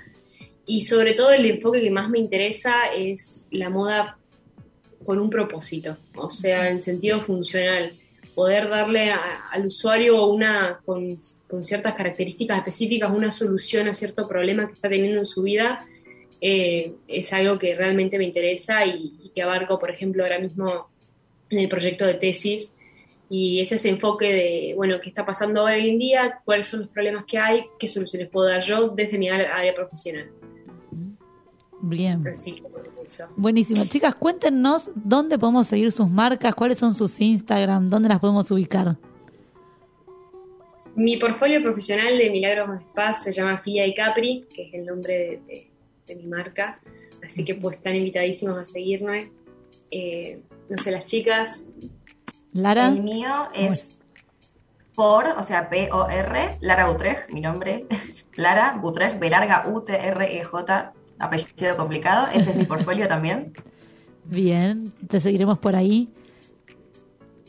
Y 0.66 0.84
sobre 0.84 1.14
todo 1.14 1.32
el 1.32 1.46
enfoque 1.46 1.82
que 1.82 1.92
más 1.92 2.10
me 2.10 2.20
interesa 2.20 2.74
es 2.96 3.48
la 3.52 3.70
moda 3.70 4.18
con 5.06 5.20
un 5.20 5.30
propósito, 5.30 5.98
o 6.16 6.30
sea, 6.30 6.70
en 6.70 6.80
sentido 6.80 7.20
funcional, 7.22 7.92
poder 8.36 8.70
darle 8.70 9.12
al 9.52 9.66
usuario 9.66 10.26
una, 10.26 10.80
con, 10.86 11.18
ciertas 11.62 11.94
características 11.94 12.60
específicas, 12.60 13.12
una 13.12 13.32
solución 13.32 13.88
a 13.88 13.94
cierto 13.94 14.28
problema 14.28 14.68
que 14.68 14.74
está 14.74 14.90
teniendo 14.90 15.20
en 15.20 15.26
su 15.26 15.44
vida 15.44 15.80
eh, 16.46 16.94
es 17.08 17.32
algo 17.32 17.58
que 17.58 17.74
realmente 17.74 18.18
me 18.18 18.26
interesa 18.26 18.86
y, 18.86 19.32
que 19.34 19.42
abarco, 19.42 19.80
por 19.80 19.90
ejemplo, 19.90 20.24
ahora 20.24 20.40
mismo 20.40 20.90
en 21.54 21.60
el 21.60 21.70
proyecto 21.70 22.06
de 22.06 22.16
tesis. 22.16 22.72
Y 23.30 23.62
es 23.62 23.72
ese 23.72 23.90
enfoque 23.90 24.32
de, 24.32 24.74
bueno, 24.76 25.00
qué 25.02 25.10
está 25.10 25.26
pasando 25.26 25.64
hoy 25.64 25.90
en 25.90 25.98
día, 25.98 26.42
cuáles 26.46 26.68
son 26.68 26.82
los 26.82 26.90
problemas 26.90 27.24
que 27.26 27.38
hay, 27.38 27.66
qué 27.80 27.88
soluciones 27.88 28.30
puedo 28.30 28.48
dar 28.48 28.62
yo 28.62 28.90
desde 28.90 29.18
mi 29.18 29.30
área 29.30 29.74
profesional. 29.74 30.30
Bien. 31.82 32.26
Así 32.28 32.62
eso. 33.04 33.26
Buenísimo. 33.36 33.86
Chicas, 33.86 34.16
cuéntenos 34.16 34.90
dónde 34.96 35.38
podemos 35.40 35.68
seguir 35.68 35.92
sus 35.92 36.10
marcas, 36.10 36.54
cuáles 36.56 36.78
son 36.78 36.94
sus 36.94 37.20
Instagram, 37.20 37.90
dónde 37.90 38.10
las 38.10 38.20
podemos 38.20 38.50
ubicar. 38.52 38.98
Mi 40.96 41.18
portfolio 41.18 41.62
profesional 41.64 42.18
de 42.18 42.30
Milagros 42.30 42.82
Spa 42.82 43.14
se 43.14 43.32
llama 43.32 43.58
Fia 43.64 43.86
y 43.88 43.94
Capri, 43.96 44.46
que 44.56 44.68
es 44.68 44.74
el 44.76 44.86
nombre 44.86 45.14
de, 45.18 45.42
de- 45.48 45.68
de 46.06 46.16
mi 46.18 46.28
marca. 46.28 46.80
Así 47.26 47.44
que 47.44 47.56
pues 47.56 47.78
están 47.78 47.96
invitadísimos 47.96 48.58
a 48.58 48.66
seguirme. 48.66 49.32
Eh, 49.90 50.40
no 50.74 50.82
sé, 50.82 50.90
las 50.90 51.06
chicas. 51.06 51.66
Lara. 52.52 52.88
El 52.88 53.04
mío 53.04 53.50
es 53.54 54.00
por, 54.96 55.28
o 55.28 55.44
sea, 55.44 55.70
P-O-R, 55.70 56.58
Lara 56.62 56.92
Utrecht, 56.92 57.32
mi 57.32 57.42
nombre. 57.42 57.86
Lara 58.36 58.80
Utrecht, 58.82 59.20
B 59.20 59.30
larga 59.30 59.66
U-T-R-E-J, 59.68 60.94
apellido 61.20 61.78
complicado. 61.78 62.28
Ese 62.34 62.50
es 62.50 62.56
mi 62.56 62.66
portfolio 62.66 63.08
también. 63.08 63.54
Bien, 64.26 64.92
te 65.08 65.20
seguiremos 65.20 65.60
por 65.60 65.76
ahí. 65.76 66.10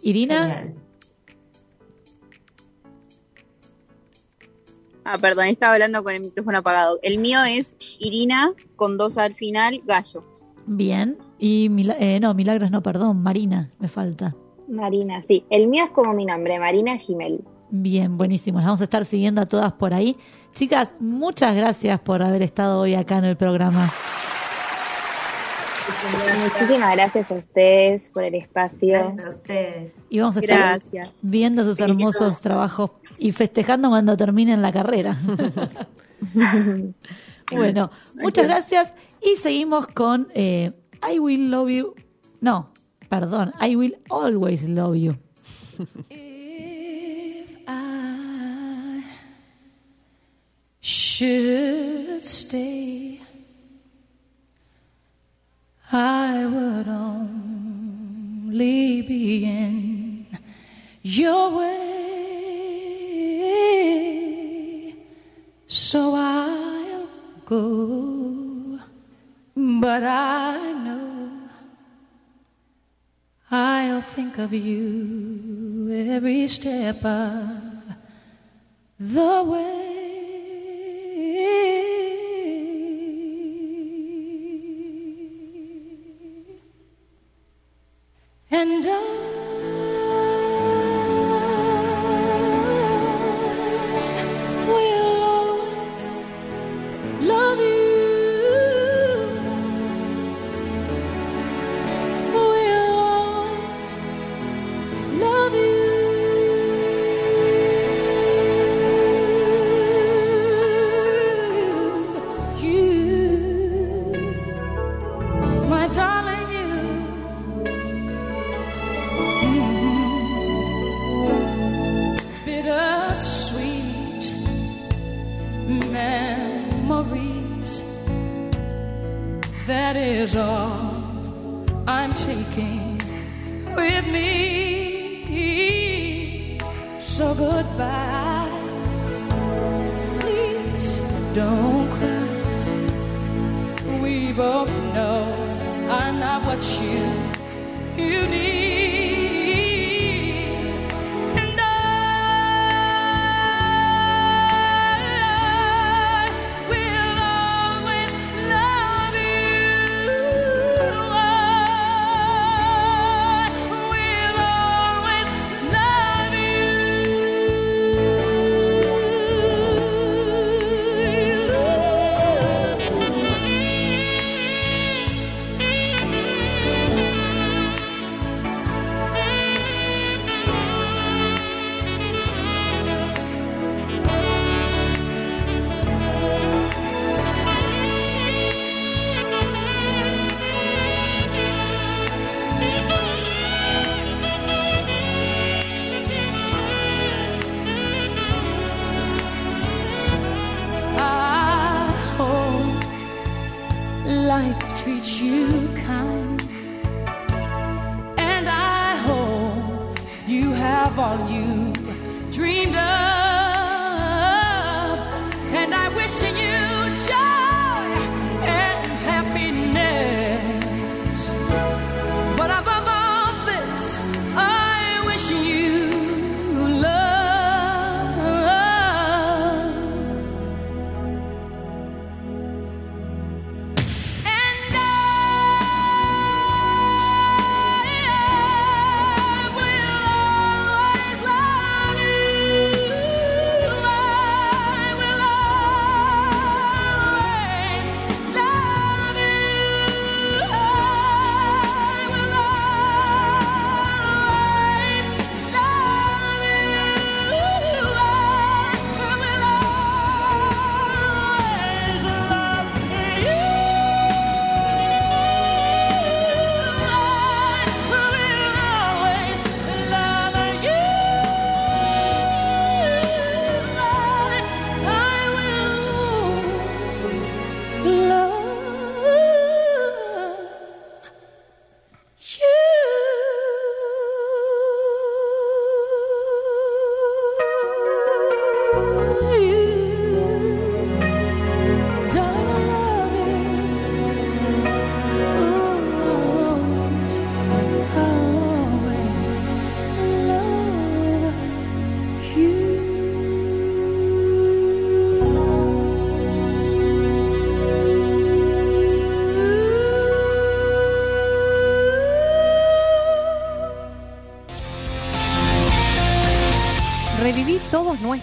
Irina, 0.03 0.49
Genial. 0.49 0.75
Ah, 5.07 5.17
perdón, 5.19 5.47
estaba 5.47 5.73
hablando 5.75 6.03
con 6.03 6.13
el 6.15 6.21
micrófono 6.21 6.59
apagado. 6.59 6.99
El 7.03 7.19
mío 7.19 7.43
es 7.45 7.75
Irina 7.99 8.53
con 8.77 8.99
dos 8.99 9.17
al 9.17 9.35
final, 9.35 9.81
gallo. 9.87 10.25
bien. 10.67 11.17
Y 11.38 11.68
Mila- 11.68 11.97
eh, 11.99 12.20
no, 12.20 12.33
Milagros 12.35 12.70
no, 12.70 12.83
perdón, 12.83 13.23
Marina, 13.23 13.70
me 13.79 13.88
falta. 13.88 14.35
Marina, 14.68 15.23
sí. 15.29 15.44
El 15.51 15.68
mío 15.68 15.85
es 15.85 15.90
como 15.90 16.14
mi 16.14 16.25
nombre, 16.25 16.59
Marina 16.59 16.97
Gimel. 16.97 17.44
Bien, 17.70 18.16
buenísimo. 18.16 18.59
Las 18.59 18.66
vamos 18.66 18.81
a 18.81 18.85
estar 18.85 19.05
siguiendo 19.05 19.40
a 19.42 19.47
todas 19.47 19.73
por 19.73 19.92
ahí. 19.94 20.16
Chicas, 20.55 20.94
muchas 21.01 21.55
gracias 21.57 21.99
por 22.01 22.23
haber 22.23 22.42
estado 22.42 22.81
hoy 22.81 22.94
acá 22.94 23.18
en 23.18 23.25
el 23.25 23.37
programa. 23.37 23.92
Muchísimas 26.42 26.94
gracias 26.94 27.31
a 27.31 27.35
ustedes 27.35 28.09
por 28.11 28.25
el 28.25 28.35
espacio. 28.37 28.88
Gracias 28.88 29.27
a 29.27 29.29
ustedes. 29.29 29.92
Y 30.09 30.20
vamos 30.20 30.37
a 30.37 30.40
estar 30.40 30.59
Gracias. 30.59 31.12
viendo 31.20 31.64
sus 31.64 31.79
hermosos 31.81 32.40
trabajos 32.40 32.92
y 33.18 33.33
festejando 33.33 33.88
cuando 33.88 34.16
terminen 34.16 34.62
la 34.62 34.73
carrera. 34.73 35.16
bueno, 37.53 37.90
muchas 38.14 38.44
gracias 38.44 38.94
y 39.23 39.37
seguimos 39.37 39.87
con 39.88 40.29
eh, 40.35 40.73
I 41.07 41.19
Will 41.19 41.51
Love 41.51 41.71
You. 41.71 41.95
No, 42.40 42.69
perdón, 43.11 43.53
I 43.61 43.77
Will 43.77 43.93
Always 44.11 44.67
Love 44.67 44.97
You. 44.97 45.14
If 46.09 47.51
I 47.69 49.05
should 50.81 52.25
stay, 52.25 53.21
I 55.93 56.47
would 56.47 56.88
only 56.88 58.53
be 59.03 59.45
in 59.45 60.27
your 61.03 61.51
way. 61.59 61.74
Of 74.45 74.53
you 74.53 75.89
every 76.15 76.47
step 76.47 77.03
of 77.03 77.63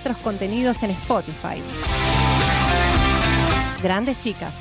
nuestros 0.04 0.18
contenidos 0.24 0.82
en 0.82 0.92
Spotify. 0.92 1.62
Grandes 3.84 4.20
chicas. 4.22 4.54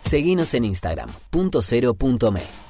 Seguinos 0.00 0.54
en 0.54 0.64
Instagram, 0.64 1.10
punto 1.30 1.62
cero 1.62 1.94
punto 1.94 2.32
me. 2.32 2.69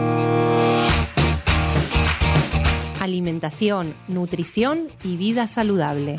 Alimentación, 3.01 3.95
nutrición 4.07 4.89
y 5.03 5.17
vida 5.17 5.47
saludable. 5.47 6.17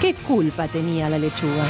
¿Qué 0.00 0.12
culpa 0.12 0.66
tenía 0.66 1.08
la 1.08 1.20
lechuga? 1.20 1.64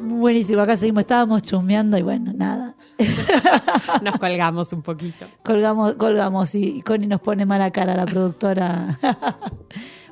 Buenísimo, 0.00 0.62
acá 0.62 0.78
seguimos, 0.78 1.02
estábamos 1.02 1.42
chumbeando 1.42 1.98
y 1.98 2.02
bueno, 2.02 2.32
nada. 2.34 2.74
Nos 4.02 4.18
colgamos 4.18 4.72
un 4.72 4.80
poquito. 4.80 5.26
Colgamos, 5.44 5.92
colgamos 5.96 6.54
y 6.54 6.80
Connie 6.80 7.06
nos 7.06 7.20
pone 7.20 7.44
mala 7.44 7.70
cara, 7.70 7.94
la 7.94 8.06
productora. 8.06 8.98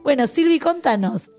Bueno, 0.07 0.29
Silvi, 0.29 0.61
contanos. 0.61 1.33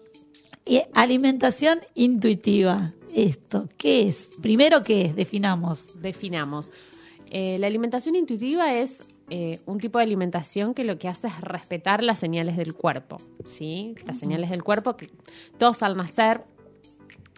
Alimentación 0.93 1.79
intuitiva. 1.95 2.91
Esto, 3.15 3.69
¿qué 3.77 4.09
es? 4.09 4.27
Primero, 4.41 4.83
¿qué 4.83 5.05
es? 5.05 5.15
Definamos. 5.15 6.01
Definamos. 6.01 6.69
Eh, 7.29 7.57
la 7.59 7.67
alimentación 7.67 8.17
intuitiva 8.17 8.73
es 8.73 9.05
eh, 9.29 9.61
un 9.67 9.79
tipo 9.79 9.99
de 9.99 10.03
alimentación 10.03 10.73
que 10.73 10.83
lo 10.83 10.99
que 10.99 11.07
hace 11.07 11.27
es 11.27 11.39
respetar 11.39 12.03
las 12.03 12.19
señales 12.19 12.57
del 12.57 12.73
cuerpo, 12.73 13.21
¿sí? 13.45 13.95
Las 14.05 14.19
señales 14.19 14.49
del 14.49 14.65
cuerpo 14.65 14.97
que 14.97 15.09
todos 15.57 15.81
al 15.81 15.95
nacer, 15.95 16.43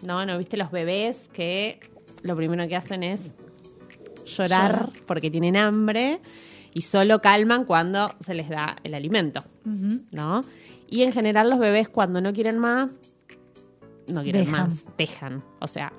¿no? 0.04 0.26
¿No 0.26 0.36
viste 0.36 0.56
los 0.56 0.72
bebés 0.72 1.28
que 1.32 1.78
lo 2.24 2.34
primero 2.34 2.66
que 2.66 2.74
hacen 2.74 3.04
es 3.04 3.30
llorar 4.26 4.72
Llorar. 4.72 4.92
porque 5.06 5.30
tienen 5.30 5.56
hambre 5.56 6.18
y 6.74 6.82
solo 6.82 7.22
calman 7.22 7.66
cuando 7.66 8.10
se 8.18 8.34
les 8.34 8.48
da 8.48 8.74
el 8.82 8.94
alimento, 8.94 9.44
¿no? 10.10 10.42
Y 10.90 11.02
en 11.04 11.12
general 11.12 11.48
los 11.48 11.58
bebés 11.58 11.88
cuando 11.88 12.20
no 12.20 12.32
quieren 12.32 12.58
más, 12.58 12.90
no 14.08 14.22
quieren 14.22 14.44
Dejan. 14.44 14.68
más, 14.68 14.84
dejan. 14.98 15.44
O 15.60 15.68
sea, 15.68 15.92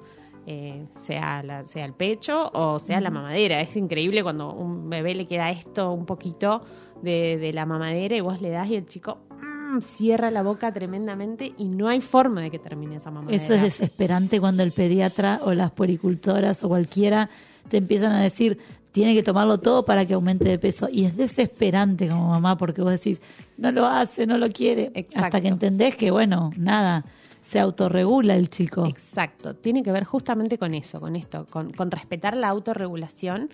eh, 0.45 0.85
sea, 0.95 1.41
la- 1.43 1.65
sea 1.65 1.85
el 1.85 1.93
pecho 1.93 2.49
o 2.53 2.77
sea 2.79 2.99
la 2.99 3.09
mamadera. 3.09 3.61
Es 3.61 3.77
increíble 3.77 4.21
cuando 4.23 4.53
un 4.53 4.89
bebé 4.89 5.15
le 5.15 5.25
queda 5.27 5.49
esto 5.49 5.91
un 5.93 6.05
poquito 6.05 6.61
de, 7.01 7.37
de 7.37 7.53
la 7.53 7.65
mamadera 7.65 8.15
y 8.15 8.21
vos 8.21 8.41
le 8.41 8.49
das 8.49 8.67
y 8.67 8.75
el 8.75 8.85
chico 8.85 9.19
mm, 9.39 9.79
cierra 9.81 10.29
la 10.29 10.43
boca 10.43 10.73
tremendamente 10.73 11.53
y 11.57 11.65
no 11.69 11.87
hay 11.87 12.01
forma 12.01 12.41
de 12.41 12.51
que 12.51 12.59
termine 12.59 12.97
esa 12.97 13.11
mamadera. 13.11 13.41
Eso 13.41 13.53
es 13.53 13.61
desesperante 13.61 14.39
cuando 14.41 14.61
el 14.63 14.71
pediatra 14.73 15.39
o 15.45 15.53
las 15.53 15.71
poricultoras 15.71 16.63
o 16.63 16.67
cualquiera 16.69 17.29
te 17.69 17.77
empiezan 17.77 18.11
a 18.11 18.19
decir, 18.21 18.57
tiene 18.91 19.13
que 19.13 19.23
tomarlo 19.23 19.59
todo 19.59 19.85
para 19.85 20.05
que 20.05 20.13
aumente 20.13 20.45
de 20.45 20.59
peso. 20.59 20.87
Y 20.91 21.05
es 21.05 21.15
desesperante 21.15 22.07
como 22.07 22.29
mamá 22.29 22.57
porque 22.57 22.81
vos 22.81 22.91
decís, 22.91 23.21
no 23.57 23.71
lo 23.71 23.85
hace, 23.85 24.27
no 24.27 24.37
lo 24.37 24.49
quiere. 24.49 24.91
Hasta 25.15 25.39
que 25.41 25.47
entendés 25.47 25.95
que, 25.95 26.11
bueno, 26.11 26.51
nada, 26.57 27.05
se 27.41 27.59
autorregula 27.59 28.35
el 28.35 28.49
chico. 28.49 28.85
Exacto, 28.85 29.55
tiene 29.55 29.83
que 29.83 29.91
ver 29.91 30.03
justamente 30.03 30.57
con 30.57 30.73
eso, 30.73 30.99
con 30.99 31.15
esto, 31.15 31.45
con, 31.49 31.71
con 31.71 31.89
respetar 31.89 32.35
la 32.35 32.49
autorregulación 32.49 33.49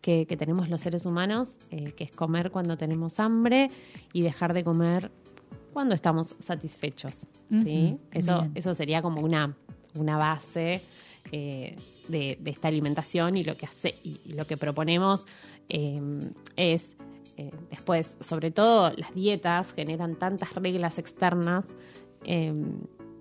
que, 0.00 0.26
que 0.26 0.36
tenemos 0.36 0.68
los 0.68 0.80
seres 0.80 1.04
humanos, 1.04 1.56
eh, 1.70 1.92
que 1.92 2.04
es 2.04 2.12
comer 2.12 2.50
cuando 2.50 2.76
tenemos 2.76 3.18
hambre 3.18 3.70
y 4.12 4.22
dejar 4.22 4.54
de 4.54 4.62
comer 4.62 5.10
cuando 5.72 5.94
estamos 5.94 6.36
satisfechos. 6.38 7.26
¿sí? 7.50 7.98
Eso, 8.12 8.40
bien. 8.40 8.52
eso 8.54 8.74
sería 8.74 9.02
como 9.02 9.20
una, 9.20 9.54
una 9.94 10.16
base 10.16 10.80
eh, 11.32 11.76
de, 12.08 12.38
esta 12.44 12.68
alimentación 12.68 13.36
y 13.36 13.44
lo 13.44 13.56
que 13.56 13.66
hace 13.66 13.94
y, 14.04 14.32
lo 14.32 14.46
que 14.46 14.56
proponemos 14.56 15.26
eh, 15.68 16.00
es 16.56 16.96
eh, 17.36 17.50
después, 17.70 18.16
sobre 18.20 18.50
todo 18.50 18.92
las 18.96 19.14
dietas 19.14 19.72
generan 19.72 20.16
tantas 20.16 20.54
reglas 20.54 20.98
externas 20.98 21.64
eh, 22.24 22.52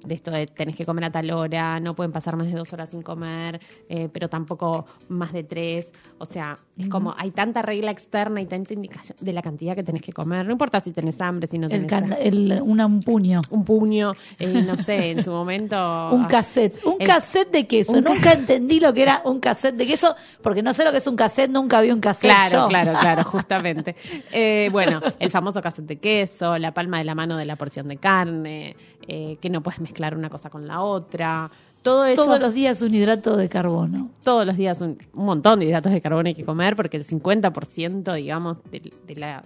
de 0.06 0.16
esto 0.16 0.32
de 0.32 0.48
tenés 0.48 0.76
que 0.76 0.86
comer 0.86 1.06
a 1.06 1.12
tal 1.12 1.30
hora, 1.32 1.80
no 1.80 1.96
pueden 1.96 2.12
pasar 2.12 2.36
más 2.36 2.48
de 2.48 2.54
dos 2.54 2.72
horas 2.74 2.90
sin 2.90 3.02
comer, 3.02 3.60
eh, 3.90 4.10
pero 4.12 4.30
tampoco 4.30 4.86
más 5.10 5.34
de 5.34 5.44
tres. 5.44 5.92
O 6.18 6.26
sea, 6.26 6.58
es 6.78 6.88
como 6.90 7.14
hay 7.18 7.32
tanta 7.32 7.62
regla 7.62 7.92
externa 7.92 8.42
y 8.42 8.46
tanta 8.46 8.74
indicación 8.74 9.18
de 9.22 9.34
la 9.34 9.42
cantidad 9.42 9.76
que 9.76 9.84
tenés 9.84 10.02
que 10.02 10.14
comer. 10.14 10.46
No 10.46 10.52
importa 10.52 10.80
si 10.80 10.92
tenés 10.92 11.20
hambre, 11.22 11.48
si 11.48 11.58
no 11.60 11.68
tenés 11.70 11.92
hambre. 11.92 12.18
el- 12.28 12.60
una- 12.64 12.86
un 12.86 13.02
puño. 13.02 13.42
Un 13.50 13.66
puño, 13.66 14.14
eh, 14.40 14.64
no 14.66 14.78
sé, 14.78 15.12
en 15.12 15.24
su 15.24 15.32
momento. 15.32 16.10
Un 16.12 16.26
cassette. 16.26 16.84
Un 16.86 16.98
El- 17.00 17.08
cassette 17.08 17.52
de 17.52 17.68
queso. 17.68 17.94
un 17.94 18.04
ca- 18.04 18.14
Nunca 18.14 18.32
entendí 18.34 18.80
lo 18.80 18.94
que 18.94 19.02
era 19.04 19.22
un 19.26 19.40
cassette 19.40 19.76
de 19.76 19.88
queso, 19.88 20.16
porque 20.42 20.62
no 20.64 20.74
sé 20.74 20.84
lo 20.84 20.92
que 20.92 20.98
es 20.98 21.08
un 21.08 21.16
cassette, 21.16 21.50
nunca 21.52 21.82
vi 21.82 21.92
un 21.92 22.00
cassette. 22.00 22.30
Claro, 22.32 22.64
yo. 22.64 22.68
claro, 22.68 22.92
claro, 23.00 23.24
justamente. 23.26 23.96
Eh, 24.32 24.70
bueno, 24.72 25.00
el 25.20 25.30
famoso 25.32 25.62
cassette 25.62 25.86
de 25.88 25.96
queso, 25.98 26.58
la 26.58 26.74
palma 26.74 26.98
de 27.00 27.04
la 27.06 27.16
mano 27.16 27.38
de 27.38 27.46
la 27.46 27.56
porción 27.56 27.88
de 27.88 27.98
carne, 27.98 28.76
que 29.08 29.50
no 29.52 29.62
puedes 29.62 29.80
mezclar 29.82 29.95
una 30.00 30.30
cosa 30.30 30.50
con 30.50 30.68
la 30.68 30.82
otra. 30.82 31.50
Todo 31.82 32.06
eso. 32.06 32.26
Todos 32.26 32.40
los 32.40 32.54
días 32.54 32.82
un 32.82 32.94
hidrato 32.96 33.38
de 33.38 33.48
carbono. 33.48 34.10
todos 34.24 34.46
los 34.46 34.58
días 34.58 34.82
un, 34.82 34.98
un 35.14 35.26
montón 35.26 35.60
de 35.60 35.66
hidratos 35.66 35.92
de 35.92 36.02
carbono 36.02 36.28
hay 36.28 36.36
que 36.36 36.46
comer 36.46 36.76
porque 36.76 36.98
el 36.98 37.06
50% 37.06 38.14
digamos 38.16 38.58
de, 38.72 38.92
de 39.06 39.16
la 39.16 39.44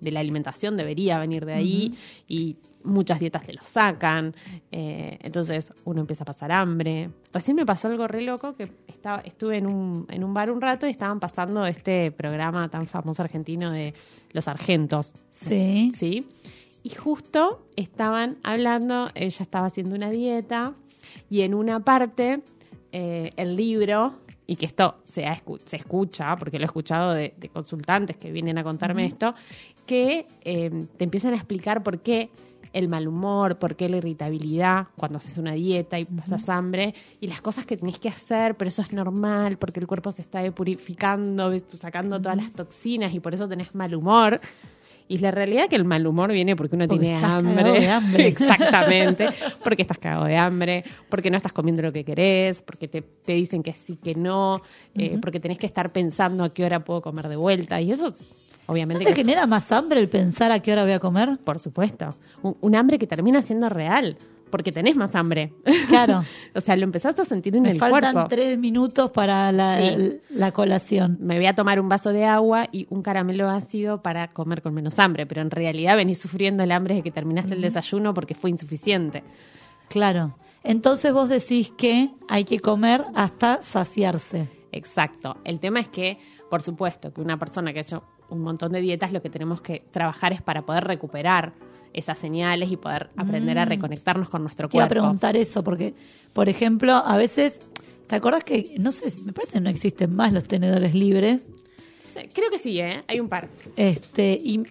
de 0.00 0.10
la 0.10 0.18
alimentación 0.18 0.76
debería 0.76 1.18
venir 1.20 1.46
de 1.46 1.52
ahí 1.52 1.94
y 2.26 2.56
muchas 2.82 3.20
dietas 3.20 3.42
te 3.44 3.52
lo 3.52 3.62
sacan 3.62 4.34
eh, 4.72 5.16
entonces 5.22 5.72
uno 5.84 6.00
empieza 6.00 6.24
a 6.24 6.26
pasar 6.26 6.50
hambre 6.50 7.10
recién 7.32 7.56
me 7.56 7.64
pasó 7.64 7.86
algo 7.86 8.08
re 8.08 8.22
loco 8.22 8.56
que 8.56 8.68
estaba 8.88 9.20
estuve 9.20 9.58
en 9.58 9.66
un, 9.66 10.06
en 10.10 10.24
un 10.24 10.34
bar 10.34 10.50
un 10.50 10.60
rato 10.60 10.88
y 10.88 10.90
estaban 10.90 11.20
pasando 11.20 11.64
este 11.66 12.10
programa 12.10 12.68
tan 12.68 12.86
famoso 12.88 13.22
argentino 13.22 13.70
de 13.70 13.94
los 14.32 14.48
argentos 14.48 15.12
Sí. 15.30 15.92
sí 15.94 16.26
y 16.82 16.90
justo 16.90 17.66
estaban 17.76 18.38
hablando 18.42 19.08
ella 19.14 19.42
estaba 19.42 19.66
haciendo 19.66 19.94
una 19.94 20.10
dieta 20.10 20.74
y 21.30 21.42
en 21.42 21.54
una 21.54 21.80
parte 21.84 22.42
eh, 22.92 23.30
el 23.36 23.56
libro, 23.56 24.20
y 24.46 24.56
que 24.56 24.66
esto 24.66 24.98
se, 25.04 25.24
escu- 25.24 25.60
se 25.64 25.76
escucha, 25.76 26.36
porque 26.36 26.58
lo 26.58 26.64
he 26.64 26.66
escuchado 26.66 27.12
de, 27.12 27.34
de 27.38 27.48
consultantes 27.48 28.16
que 28.16 28.30
vienen 28.32 28.58
a 28.58 28.64
contarme 28.64 29.06
esto, 29.06 29.34
que 29.86 30.26
eh, 30.42 30.86
te 30.96 31.04
empiezan 31.04 31.32
a 31.32 31.36
explicar 31.36 31.82
por 31.82 32.00
qué 32.00 32.28
el 32.74 32.88
mal 32.88 33.06
humor, 33.06 33.58
por 33.58 33.76
qué 33.76 33.88
la 33.88 33.98
irritabilidad 33.98 34.88
cuando 34.96 35.18
haces 35.18 35.36
una 35.38 35.52
dieta 35.52 35.98
y 35.98 36.04
pasas 36.04 36.48
hambre, 36.48 36.94
y 37.20 37.26
las 37.28 37.40
cosas 37.40 37.64
que 37.66 37.76
tenés 37.76 37.98
que 37.98 38.08
hacer, 38.08 38.56
pero 38.56 38.68
eso 38.68 38.82
es 38.82 38.92
normal, 38.92 39.58
porque 39.58 39.80
el 39.80 39.86
cuerpo 39.86 40.10
se 40.12 40.22
está 40.22 40.40
depurificando, 40.42 41.50
ves, 41.50 41.64
sacando 41.78 42.20
todas 42.20 42.36
las 42.36 42.50
toxinas 42.52 43.14
y 43.14 43.20
por 43.20 43.34
eso 43.34 43.48
tenés 43.48 43.74
mal 43.74 43.94
humor. 43.94 44.40
Y 45.12 45.18
la 45.18 45.30
realidad 45.30 45.64
es 45.64 45.68
que 45.68 45.76
el 45.76 45.84
mal 45.84 46.06
humor 46.06 46.32
viene 46.32 46.56
porque 46.56 46.74
uno 46.74 46.86
Porque 46.88 47.00
tiene 47.00 47.16
estás 47.16 47.32
hambre. 47.32 47.54
cagado 47.56 47.74
de 47.74 47.90
hambre. 47.90 48.26
Exactamente. 48.28 49.28
Porque 49.62 49.82
estás 49.82 49.98
cagado 49.98 50.24
de 50.24 50.36
hambre, 50.38 50.84
porque 51.10 51.30
no 51.30 51.36
estás 51.36 51.52
comiendo 51.52 51.82
lo 51.82 51.92
que 51.92 52.02
querés, 52.02 52.62
porque 52.62 52.88
te, 52.88 53.02
te 53.02 53.32
dicen 53.34 53.62
que 53.62 53.74
sí, 53.74 53.96
que 53.96 54.14
no, 54.14 54.62
eh, 54.94 55.18
porque 55.20 55.38
tenés 55.38 55.58
que 55.58 55.66
estar 55.66 55.92
pensando 55.92 56.44
a 56.44 56.48
qué 56.54 56.64
hora 56.64 56.80
puedo 56.80 57.02
comer 57.02 57.28
de 57.28 57.36
vuelta. 57.36 57.80
Y 57.80 57.92
eso, 57.92 58.06
es- 58.08 58.20
¿No 58.22 58.74
obviamente, 58.74 59.04
te 59.04 59.10
que 59.10 59.16
genera 59.16 59.46
más 59.46 59.70
hambre 59.72 60.00
el 60.00 60.08
pensar 60.08 60.50
a 60.50 60.60
qué 60.60 60.72
hora 60.72 60.84
voy 60.84 60.92
a 60.92 60.98
comer? 60.98 61.36
por 61.44 61.58
supuesto. 61.58 62.08
Un, 62.42 62.56
un 62.62 62.74
hambre 62.74 62.98
que 62.98 63.06
termina 63.06 63.42
siendo 63.42 63.68
real, 63.68 64.16
porque 64.52 64.70
tenés 64.70 64.96
más 64.96 65.16
hambre. 65.16 65.52
Claro. 65.88 66.22
o 66.54 66.60
sea, 66.60 66.76
lo 66.76 66.84
empezás 66.84 67.18
a 67.18 67.24
sentir 67.24 67.56
en 67.56 67.62
Me 67.64 67.70
el 67.72 67.78
faltan 67.80 68.12
cuerpo. 68.12 68.28
tres 68.28 68.56
minutos 68.58 69.10
para 69.10 69.50
la, 69.50 69.78
Sí. 69.78 70.20
la 70.30 70.52
colación. 70.52 71.16
me 71.20 71.36
voy 71.36 71.46
a 71.46 71.54
tomar 71.54 71.80
un 71.80 71.88
vaso 71.88 72.12
de 72.12 72.24
agua 72.26 72.66
y 72.70 72.86
un 72.90 73.02
caramelo 73.02 73.48
ácido 73.50 74.02
para 74.02 74.28
comer 74.28 74.62
con 74.62 74.74
menos 74.74 75.00
hambre, 75.00 75.26
pero 75.26 75.40
en 75.40 75.50
realidad 75.50 75.96
venís 75.96 76.18
sufriendo 76.18 76.62
el 76.62 76.70
hambre 76.70 76.94
de 76.94 77.02
que 77.02 77.10
terminaste 77.10 77.54
el 77.54 77.62
desayuno 77.62 78.14
porque 78.14 78.36
fue 78.36 78.50
insuficiente. 78.50 79.24
Claro. 79.88 80.36
Entonces 80.62 81.12
vos 81.12 81.28
decís 81.28 81.72
que 81.76 82.10
hay 82.28 82.44
que 82.44 82.60
comer 82.60 83.04
hasta 83.14 83.62
saciarse. 83.62 84.48
Exacto. 84.70 85.36
El 85.44 85.58
tema 85.58 85.80
es 85.80 85.88
que, 85.88 86.18
por 86.50 86.62
supuesto, 86.62 87.12
que 87.12 87.20
una 87.20 87.38
persona 87.38 87.72
que 87.72 87.80
ha 87.80 87.82
hecho 87.82 88.04
un 88.30 88.40
montón 88.40 88.72
de 88.72 88.80
dietas, 88.80 89.12
lo 89.12 89.20
que 89.22 89.28
tenemos 89.28 89.60
que 89.60 89.82
trabajar 89.90 90.32
es 90.32 90.40
para 90.40 90.62
poder 90.62 90.84
recuperar 90.84 91.52
esas 91.94 92.18
señales 92.18 92.70
y 92.70 92.76
poder 92.76 93.10
aprender 93.16 93.58
a 93.58 93.66
Mm. 93.66 93.68
reconectarnos 93.68 94.28
con 94.28 94.42
nuestro 94.42 94.68
Te 94.68 94.76
iba 94.76 94.84
a 94.84 94.88
cuerpo. 94.88 95.02
preguntar 95.02 95.36
eso, 95.36 95.62
porque, 95.62 95.94
por 96.32 96.48
ejemplo, 96.48 96.92
a 96.94 97.16
veces, 97.16 97.60
¿te 98.06 98.16
acordás 98.16 98.44
que, 98.44 98.74
no 98.78 98.92
sé, 98.92 99.12
me 99.24 99.32
parece 99.32 99.54
que 99.54 99.60
no 99.60 99.70
existen 99.70 100.14
más 100.14 100.32
los 100.32 100.44
tenedores 100.44 100.94
libres? 100.94 101.48
Creo 102.34 102.50
que 102.50 102.58
sí, 102.58 102.78
¿eh? 102.80 103.02
Hay 103.08 103.20
un 103.20 103.28
par. 103.28 103.48
Este, 103.76 104.32
y 104.42 104.62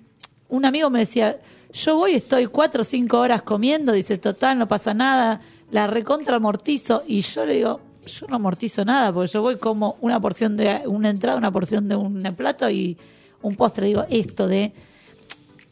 un 0.49 0.65
amigo 0.65 0.89
me 0.89 0.99
decía, 0.99 1.39
yo 1.73 1.95
voy, 1.95 2.13
estoy 2.13 2.45
cuatro 2.47 2.81
o 2.81 2.85
cinco 2.85 3.19
horas 3.19 3.41
comiendo, 3.41 3.91
dice, 3.93 4.17
total, 4.17 4.59
no 4.59 4.67
pasa 4.67 4.93
nada, 4.93 5.41
la 5.71 5.87
recontra 5.87 6.35
amortizo, 6.35 7.03
y 7.07 7.21
yo 7.21 7.45
le 7.45 7.55
digo, 7.55 7.79
yo 8.05 8.27
no 8.27 8.35
amortizo 8.35 8.83
nada, 8.85 9.11
porque 9.13 9.31
yo 9.31 9.41
voy 9.41 9.55
como 9.57 9.95
una 10.01 10.19
porción 10.19 10.57
de 10.57 10.81
una 10.87 11.09
entrada, 11.09 11.37
una 11.37 11.51
porción 11.51 11.87
de 11.87 11.95
un 11.95 12.19
plato 12.35 12.69
y 12.69 12.97
un 13.41 13.55
postre, 13.55 13.87
digo, 13.87 14.05
esto 14.09 14.47
de, 14.47 14.73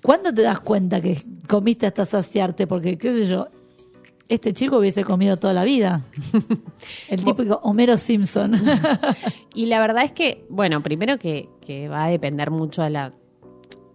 ¿cuándo 0.02 0.34
te 0.34 0.41
das 0.41 0.60
cuenta 0.60 1.02
que 1.02 1.22
comiste 1.47 1.86
hasta 1.88 2.06
saciarte? 2.06 2.68
Porque, 2.68 2.97
qué 2.97 3.14
sé 3.14 3.26
yo, 3.26 3.47
este 4.28 4.54
chico 4.54 4.78
hubiese 4.78 5.04
comido 5.04 5.38
toda 5.38 5.54
la 5.54 5.64
vida. 5.64 6.04
El 7.10 7.24
típico 7.24 7.60
Homero 7.64 7.97
Simpson. 7.97 8.54
Y 9.54 9.66
la 9.66 9.82
verdad 9.82 10.04
es 10.06 10.12
que, 10.12 10.45
bueno, 10.50 10.82
primero 10.82 11.18
que, 11.18 11.50
que 11.66 11.89
va 11.89 12.06
a 12.06 12.08
depender 12.08 12.52
mucho 12.52 12.82
de 12.84 12.91
la 12.91 13.14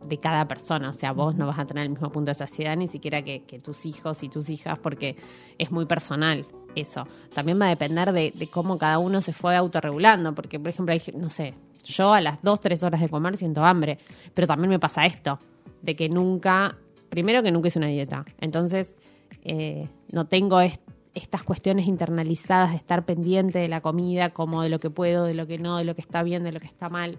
de 0.06 0.18
cada 0.18 0.46
persona, 0.46 0.90
o 0.90 0.92
sea, 0.92 1.12
vos 1.12 1.34
no 1.34 1.46
vas 1.46 1.58
a 1.58 1.64
tener 1.64 1.84
el 1.84 1.90
mismo 1.90 2.12
punto 2.12 2.30
de 2.30 2.34
saciedad 2.34 2.76
ni 2.76 2.88
siquiera 2.88 3.22
que, 3.22 3.44
que 3.44 3.58
tus 3.58 3.86
hijos 3.86 4.22
y 4.22 4.28
tus 4.28 4.50
hijas 4.50 4.78
porque 4.78 5.16
es 5.56 5.70
muy 5.70 5.86
personal 5.86 6.44
eso. 6.74 7.06
También 7.34 7.58
va 7.58 7.66
a 7.66 7.70
depender 7.70 8.12
de, 8.12 8.32
de 8.34 8.46
cómo 8.46 8.76
cada 8.76 8.98
uno 8.98 9.22
se 9.22 9.32
fue 9.32 9.56
autorregulando, 9.56 10.34
porque 10.34 10.60
por 10.60 10.68
ejemplo, 10.68 10.92
hay, 10.92 11.02
no 11.14 11.30
sé, 11.30 11.54
yo 11.84 12.12
a 12.12 12.20
las 12.20 12.42
dos, 12.42 12.60
tres 12.60 12.82
horas 12.82 13.00
de 13.00 13.08
comer 13.08 13.36
siento 13.36 13.64
hambre, 13.64 13.98
pero 14.34 14.46
también 14.46 14.70
me 14.70 14.78
pasa 14.78 15.06
esto, 15.06 15.38
de 15.84 15.94
que 15.96 16.08
nunca, 16.08 16.76
primero 17.08 17.42
que 17.42 17.50
nunca 17.52 17.68
hice 17.68 17.78
una 17.78 17.88
dieta, 17.88 18.24
entonces 18.40 18.90
eh, 19.44 19.88
no 20.12 20.26
tengo 20.26 20.60
est- 20.60 20.80
estas 21.14 21.42
cuestiones 21.44 21.86
internalizadas 21.86 22.70
de 22.70 22.76
estar 22.76 23.04
pendiente 23.04 23.58
de 23.58 23.68
la 23.68 23.80
comida, 23.80 24.30
como 24.30 24.62
de 24.62 24.68
lo 24.68 24.78
que 24.78 24.90
puedo, 24.90 25.24
de 25.24 25.34
lo 25.34 25.46
que 25.46 25.58
no, 25.58 25.76
de 25.78 25.84
lo 25.84 25.94
que 25.94 26.00
está 26.00 26.22
bien, 26.22 26.42
de 26.42 26.52
lo 26.52 26.58
que 26.60 26.66
está 26.66 26.88
mal. 26.88 27.18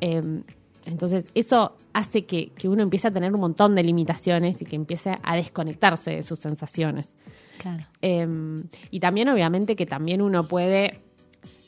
Eh, 0.00 0.42
entonces, 0.84 1.26
eso 1.34 1.76
hace 1.92 2.24
que, 2.26 2.48
que 2.50 2.68
uno 2.68 2.82
empiece 2.82 3.06
a 3.08 3.10
tener 3.12 3.32
un 3.32 3.40
montón 3.40 3.74
de 3.76 3.84
limitaciones 3.84 4.60
y 4.60 4.64
que 4.64 4.74
empiece 4.76 5.16
a 5.22 5.36
desconectarse 5.36 6.10
de 6.10 6.22
sus 6.24 6.40
sensaciones. 6.40 7.14
Claro. 7.58 7.84
Eh, 8.02 8.26
y 8.90 8.98
también, 9.00 9.28
obviamente, 9.28 9.76
que 9.76 9.86
también 9.86 10.20
uno 10.20 10.48
puede 10.48 11.00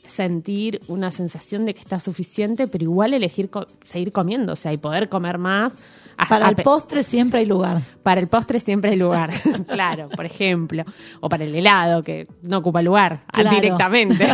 sentir 0.07 0.81
una 0.87 1.11
sensación 1.11 1.65
de 1.65 1.73
que 1.73 1.81
está 1.81 1.99
suficiente, 1.99 2.67
pero 2.67 2.83
igual 2.83 3.13
elegir 3.13 3.49
co- 3.49 3.67
seguir 3.83 4.11
comiendo, 4.11 4.53
o 4.53 4.55
sea, 4.55 4.73
y 4.73 4.77
poder 4.77 5.09
comer 5.09 5.37
más. 5.37 5.73
Para 6.29 6.47
el 6.47 6.55
postre 6.55 7.03
siempre 7.03 7.41
hay 7.41 7.45
lugar. 7.45 7.81
para 8.01 8.21
el 8.21 8.27
postre 8.29 8.61
siempre 8.61 8.91
hay 8.91 8.97
lugar, 8.97 9.31
claro, 9.67 10.07
por 10.09 10.25
ejemplo. 10.25 10.85
O 11.19 11.27
para 11.27 11.43
el 11.43 11.53
helado, 11.53 12.01
que 12.03 12.27
no 12.41 12.59
ocupa 12.59 12.81
lugar 12.81 13.23
ah, 13.27 13.41
Claro. 13.41 13.55
directamente. 13.57 14.25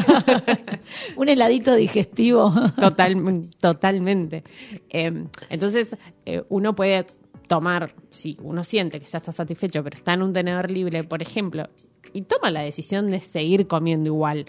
Un 1.16 1.30
heladito 1.30 1.74
digestivo. 1.76 2.54
Total, 2.80 3.16
totalmente. 3.60 4.44
Eh, 4.90 5.26
entonces, 5.50 5.96
eh, 6.26 6.44
uno 6.50 6.76
puede 6.76 7.08
tomar, 7.48 7.92
si 8.12 8.38
uno 8.44 8.64
siente 8.64 9.00
que 9.00 9.08
ya 9.08 9.18
está 9.18 9.32
satisfecho, 9.32 9.84
pero 9.84 9.96
está 9.98 10.14
en 10.14 10.22
un 10.22 10.34
tenedor 10.34 10.70
libre, 10.70 11.04
por 11.04 11.22
ejemplo, 11.22 11.68
y 12.14 12.22
toma 12.22 12.50
la 12.52 12.62
decisión 12.62 13.10
de 13.10 13.20
seguir 13.22 13.68
comiendo 13.68 14.08
igual. 14.08 14.46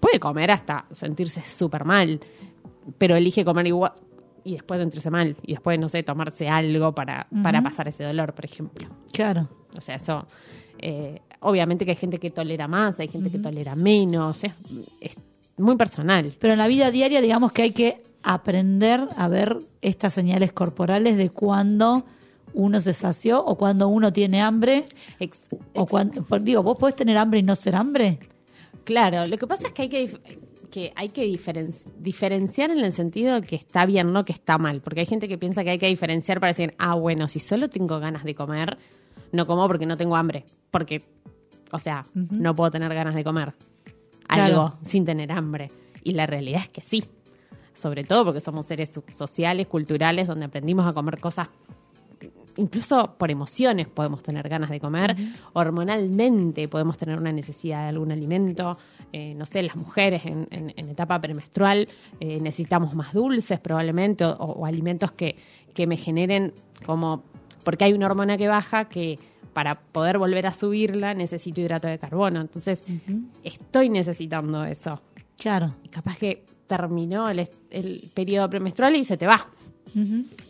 Puede 0.00 0.20
comer 0.20 0.50
hasta 0.50 0.86
sentirse 0.92 1.42
súper 1.42 1.84
mal, 1.84 2.20
pero 2.98 3.16
elige 3.16 3.44
comer 3.44 3.66
igual 3.66 3.92
y 4.44 4.52
después 4.52 4.80
sentirse 4.80 5.10
mal, 5.10 5.36
y 5.42 5.52
después, 5.52 5.78
no 5.78 5.88
sé, 5.90 6.02
tomarse 6.02 6.48
algo 6.48 6.94
para, 6.94 7.26
para 7.42 7.62
pasar 7.62 7.88
ese 7.88 8.04
dolor, 8.04 8.32
por 8.32 8.46
ejemplo. 8.46 8.88
Claro. 9.12 9.46
O 9.76 9.80
sea, 9.80 9.96
eso. 9.96 10.26
eh, 10.78 11.20
obviamente 11.40 11.84
que 11.84 11.90
hay 11.90 11.96
gente 11.96 12.18
que 12.18 12.30
tolera 12.30 12.66
más, 12.66 12.98
hay 12.98 13.08
gente 13.08 13.30
que 13.30 13.38
tolera 13.38 13.74
menos. 13.74 14.44
Es, 14.44 14.52
es 15.00 15.16
muy 15.58 15.76
personal. 15.76 16.34
Pero 16.38 16.54
en 16.54 16.58
la 16.58 16.66
vida 16.66 16.90
diaria, 16.90 17.20
digamos 17.20 17.52
que 17.52 17.62
hay 17.62 17.72
que 17.72 18.02
aprender 18.22 19.06
a 19.16 19.28
ver 19.28 19.58
estas 19.82 20.14
señales 20.14 20.52
corporales 20.52 21.16
de 21.16 21.30
cuando 21.30 22.04
uno 22.54 22.80
se 22.80 22.92
sació 22.92 23.44
o 23.44 23.56
cuando 23.56 23.88
uno 23.88 24.12
tiene 24.12 24.40
hambre. 24.40 24.84
o 25.74 25.86
cuando, 25.86 26.24
digo, 26.40 26.62
¿vos 26.62 26.78
podés 26.78 26.96
tener 26.96 27.18
hambre 27.18 27.40
y 27.40 27.42
no 27.42 27.54
ser 27.54 27.76
hambre? 27.76 28.18
Claro, 28.88 29.26
lo 29.26 29.36
que 29.36 29.46
pasa 29.46 29.66
es 29.66 29.74
que 29.74 29.82
hay 29.82 29.88
que, 29.90 30.18
que, 30.70 30.92
hay 30.96 31.10
que 31.10 31.26
diferen- 31.26 31.74
diferenciar 31.98 32.70
en 32.70 32.78
el 32.78 32.90
sentido 32.94 33.42
que 33.42 33.54
está 33.54 33.84
bien, 33.84 34.12
no 34.14 34.24
que 34.24 34.32
está 34.32 34.56
mal. 34.56 34.80
Porque 34.80 35.00
hay 35.00 35.06
gente 35.06 35.28
que 35.28 35.36
piensa 35.36 35.62
que 35.62 35.68
hay 35.68 35.78
que 35.78 35.88
diferenciar 35.88 36.40
para 36.40 36.48
decir, 36.48 36.74
ah, 36.78 36.94
bueno, 36.94 37.28
si 37.28 37.38
solo 37.38 37.68
tengo 37.68 38.00
ganas 38.00 38.24
de 38.24 38.34
comer, 38.34 38.78
no 39.30 39.46
como 39.46 39.66
porque 39.66 39.84
no 39.84 39.98
tengo 39.98 40.16
hambre. 40.16 40.46
Porque, 40.70 41.02
o 41.70 41.78
sea, 41.78 42.06
no 42.14 42.54
puedo 42.54 42.70
tener 42.70 42.94
ganas 42.94 43.14
de 43.14 43.24
comer 43.24 43.52
Claro. 44.26 44.42
algo 44.44 44.78
sin 44.82 45.04
tener 45.04 45.32
hambre. 45.32 45.68
Y 46.02 46.12
la 46.14 46.24
realidad 46.24 46.62
es 46.62 46.70
que 46.70 46.80
sí. 46.80 47.04
Sobre 47.74 48.04
todo 48.04 48.24
porque 48.24 48.40
somos 48.40 48.64
seres 48.64 48.88
so- 48.88 49.04
sociales, 49.12 49.66
culturales, 49.66 50.26
donde 50.26 50.46
aprendimos 50.46 50.86
a 50.86 50.94
comer 50.94 51.18
cosas 51.20 51.48
incluso 52.58 53.14
por 53.18 53.30
emociones 53.30 53.88
podemos 53.88 54.22
tener 54.22 54.48
ganas 54.48 54.68
de 54.70 54.78
comer, 54.80 55.16
hormonalmente 55.72 56.68
podemos 56.68 56.98
tener 56.98 57.18
una 57.18 57.32
necesidad 57.32 57.82
de 57.84 57.88
algún 57.88 58.12
alimento. 58.12 58.78
Eh, 59.12 59.34
no 59.34 59.46
sé, 59.46 59.62
las 59.62 59.76
mujeres 59.76 60.26
en, 60.26 60.46
en- 60.50 60.74
en 60.76 60.88
etapa 60.90 61.18
premenstrual 61.20 61.88
eh, 62.20 62.38
necesitamos 62.40 62.94
más 62.94 63.12
dulces 63.14 63.58
probablemente 63.60 64.24
o, 64.24 64.32
o 64.34 64.66
alimentos 64.66 65.12
que, 65.12 65.36
que 65.74 65.86
me 65.86 65.96
generen 65.96 66.52
como, 66.84 67.22
porque 67.64 67.84
hay 67.84 67.92
una 67.94 68.06
hormona 68.06 68.36
que 68.36 68.48
baja 68.48 68.86
que 68.88 69.18
para 69.54 69.80
poder 69.80 70.18
volver 70.18 70.46
a 70.46 70.52
subirla 70.52 71.14
necesito 71.14 71.60
hidrato 71.60 71.88
de 71.88 71.98
carbono. 71.98 72.40
Entonces, 72.40 72.84
estoy 73.42 73.88
necesitando 73.88 74.64
eso. 74.64 75.00
Claro. 75.36 75.74
Y 75.82 75.88
capaz 75.88 76.16
que 76.18 76.44
terminó 76.66 77.28
el, 77.30 77.48
el 77.70 78.10
periodo 78.14 78.48
premenstrual 78.50 78.94
y 78.94 79.04
se 79.04 79.16
te 79.16 79.26
va. 79.26 79.48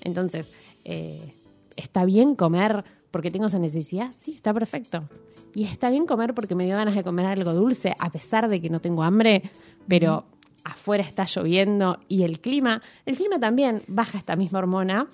Entonces, 0.03 0.53
eh, 0.85 1.33
¿está 1.79 2.05
bien 2.05 2.35
comer 2.35 2.85
porque 3.11 3.31
tengo 3.31 3.47
esa 3.47 3.59
necesidad? 3.59 4.12
Sí, 4.18 4.33
está 4.33 4.53
perfecto. 4.53 5.09
Y 5.55 5.64
está 5.64 5.91
bien 5.91 6.07
comer 6.07 6.35
porque 6.35 6.55
me 6.55 6.66
dio 6.66 6.76
ganas 6.76 6.95
de 6.95 7.03
comer 7.03 7.26
algo 7.26 7.55
dulce, 7.55 7.95
a 7.99 8.11
pesar 8.11 8.49
de 8.49 8.61
que 8.61 8.68
no 8.68 8.81
tengo 8.81 9.03
hambre, 9.03 9.43
pero 9.89 10.26
afuera 10.64 11.03
está 11.03 11.24
lloviendo 11.24 11.99
y 12.09 12.22
el 12.22 12.41
clima, 12.41 12.83
el 13.07 13.16
clima 13.16 13.39
también 13.39 13.83
baja 13.89 14.18
esta 14.18 14.37
misma 14.37 14.59
hormona 14.59 15.07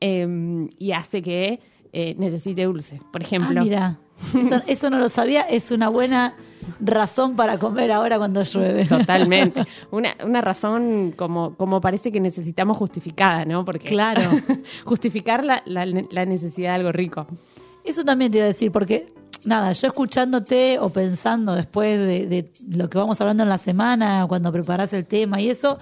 eh, 0.00 0.68
y 0.78 0.92
hace 0.92 1.22
que 1.22 1.60
eh, 1.92 2.14
necesite 2.18 2.64
dulce. 2.64 3.00
Por 3.12 3.22
ejemplo, 3.22 3.60
Ah, 3.60 3.64
mira, 3.64 3.98
eso, 4.34 4.62
eso 4.66 4.90
no 4.90 4.98
lo 4.98 5.08
sabía, 5.08 5.42
es 5.42 5.70
una 5.70 5.88
buena 5.88 6.34
razón 6.80 7.36
para 7.36 7.58
comer 7.58 7.92
ahora 7.92 8.18
cuando 8.18 8.42
llueve. 8.42 8.84
Totalmente. 8.86 9.64
Una, 9.90 10.14
una 10.24 10.40
razón 10.40 11.12
como, 11.16 11.54
como 11.56 11.80
parece 11.80 12.10
que 12.12 12.20
necesitamos 12.20 12.76
justificada, 12.76 13.44
¿no? 13.44 13.64
Porque 13.64 13.88
Claro. 13.88 14.22
justificar 14.84 15.44
la, 15.44 15.62
la- 15.66 15.86
la 15.86 16.24
necesidad 16.26 16.70
de 16.70 16.74
algo 16.76 16.92
rico. 16.92 17.26
Eso 17.84 18.04
también 18.04 18.30
te 18.32 18.38
iba 18.38 18.44
a 18.44 18.48
decir, 18.48 18.70
porque 18.72 19.12
nada, 19.44 19.72
yo 19.72 19.86
escuchándote 19.86 20.78
o 20.78 20.90
pensando 20.90 21.54
después 21.54 21.98
de, 21.98 22.26
de 22.26 22.52
lo 22.68 22.90
que 22.90 22.98
vamos 22.98 23.20
hablando 23.20 23.42
en 23.44 23.48
la 23.48 23.58
semana, 23.58 24.26
cuando 24.28 24.52
preparas 24.52 24.92
el 24.92 25.06
tema 25.06 25.40
y 25.40 25.48
eso, 25.48 25.78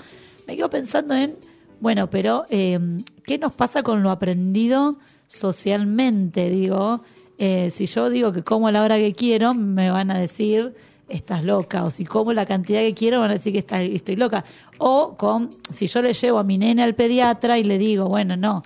me 0.47 0.57
quedo 0.57 0.71
pensando 0.71 1.15
en, 1.15 1.37
bueno, 1.81 2.09
pero 2.09 2.45
eh, 2.49 2.79
¿qué 3.25 3.39
nos 3.39 3.55
pasa 3.55 3.83
con 3.83 4.03
lo 4.03 4.11
aprendido 4.11 4.99
socialmente? 5.27 6.49
Digo, 6.51 7.01
eh, 7.39 7.71
si 7.71 7.87
yo 7.87 8.09
digo 8.11 8.33
que 8.33 8.43
como 8.43 8.69
a 8.69 8.73
la 8.73 8.83
hora 8.83 8.97
que 8.97 9.13
quiero, 9.13 9.55
me 9.55 9.91
van 9.91 10.11
a 10.11 10.19
decir 10.19 10.75
estás 11.09 11.45
loca, 11.45 11.85
o 11.85 11.91
si 11.91 12.05
como 12.05 12.33
la 12.33 12.47
cantidad 12.47 12.81
que 12.81 12.93
quiero, 12.95 13.21
van 13.21 13.31
a 13.31 13.35
decir 13.35 13.53
que 13.53 13.61
está- 13.61 13.81
estoy 13.83 14.17
loca. 14.17 14.45
O 14.79 15.17
con, 15.17 15.51
si 15.71 15.87
yo 15.87 16.03
le 16.03 16.13
llevo 16.13 16.39
a 16.39 16.43
mi 16.43 16.59
nene 16.59 16.83
al 16.83 16.95
pediatra 16.97 17.59
y 17.59 17.65
le 17.65 17.79
digo, 17.79 18.09
bueno, 18.09 18.37
no, 18.37 18.63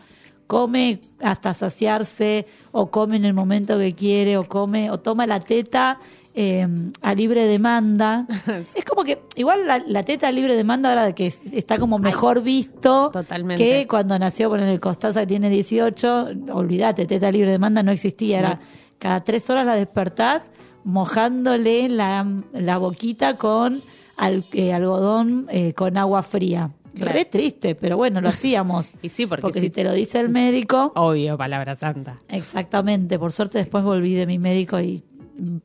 come 0.46 1.00
hasta 1.20 1.52
saciarse 1.52 2.46
o 2.72 2.90
come 2.90 3.16
en 3.16 3.24
el 3.26 3.34
momento 3.34 3.78
que 3.78 3.94
quiere 3.94 4.36
o 4.38 4.44
come 4.44 4.90
o 4.90 4.98
toma 4.98 5.26
la 5.26 5.40
teta 5.40 6.00
eh, 6.34 6.66
a 7.02 7.14
libre 7.14 7.46
demanda. 7.46 8.26
es 8.76 8.84
como 8.84 9.04
que 9.04 9.20
igual 9.36 9.66
la, 9.66 9.82
la 9.86 10.02
teta 10.02 10.28
a 10.28 10.32
libre 10.32 10.54
demanda 10.54 10.88
ahora 10.90 11.12
que 11.14 11.26
es- 11.26 11.52
está 11.52 11.78
como 11.78 11.98
mejor 11.98 12.42
visto 12.42 13.10
Totalmente. 13.12 13.62
que 13.62 13.86
cuando 13.88 14.18
nació 14.18 14.48
con 14.50 14.60
el 14.60 14.78
Costaza 14.80 15.20
que 15.20 15.26
tiene 15.26 15.50
18, 15.50 16.28
olvídate, 16.52 17.06
teta 17.06 17.30
libre 17.32 17.50
demanda 17.50 17.82
no 17.82 17.90
existía, 17.92 18.38
era 18.38 18.54
No. 18.54 18.60
cada 18.98 19.24
tres 19.24 19.48
horas 19.50 19.66
la 19.66 19.74
despertás 19.74 20.50
mojándole 20.84 21.88
la, 21.88 22.26
la 22.52 22.78
boquita 22.78 23.34
con 23.36 23.80
al- 24.16 24.44
eh, 24.52 24.72
algodón 24.72 25.46
eh, 25.50 25.72
con 25.74 25.96
agua 25.96 26.22
fría. 26.22 26.70
Claro. 26.94 27.12
Re 27.12 27.24
triste, 27.24 27.74
pero 27.76 27.96
bueno, 27.96 28.20
lo 28.20 28.28
hacíamos. 28.28 28.90
Y 29.02 29.08
sí, 29.10 29.24
porque, 29.26 29.60
si 29.60 29.70
te 29.70 29.84
lo 29.84 29.92
dice 29.92 30.18
el 30.20 30.28
médico. 30.28 30.92
Obvio, 30.96 31.38
palabra 31.38 31.74
santa. 31.76 32.18
Exactamente. 32.28 33.18
Por 33.18 33.30
suerte 33.32 33.58
después 33.58 33.84
volví 33.84 34.14
de 34.14 34.26
mi 34.26 34.38
médico 34.38 34.80
y 34.80 35.02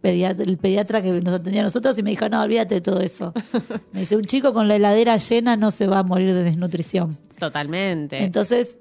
pediatra- 0.02 0.44
el 0.46 0.58
pediatra 0.58 1.02
que 1.02 1.22
nos 1.22 1.34
atendía 1.36 1.62
a 1.62 1.66
nosotros 1.66 1.98
y 1.98 2.04
me 2.04 2.10
dijo, 2.12 2.28
no, 2.30 2.42
olvídate 2.42 2.76
de 2.76 2.82
todo 2.82 3.00
eso. 3.02 3.34
Me 3.92 4.02
dice, 4.02 4.16
un 4.16 4.24
chico 4.24 4.54
con 4.54 4.68
la 4.68 4.76
heladera 4.76 5.18
llena 5.18 5.56
no 5.56 5.72
se 5.72 5.88
va 5.88 6.00
a 6.00 6.04
morir 6.04 6.34
de 6.34 6.44
desnutrición. 6.44 7.18
Totalmente. 7.40 8.24
Entonces, 8.24 8.78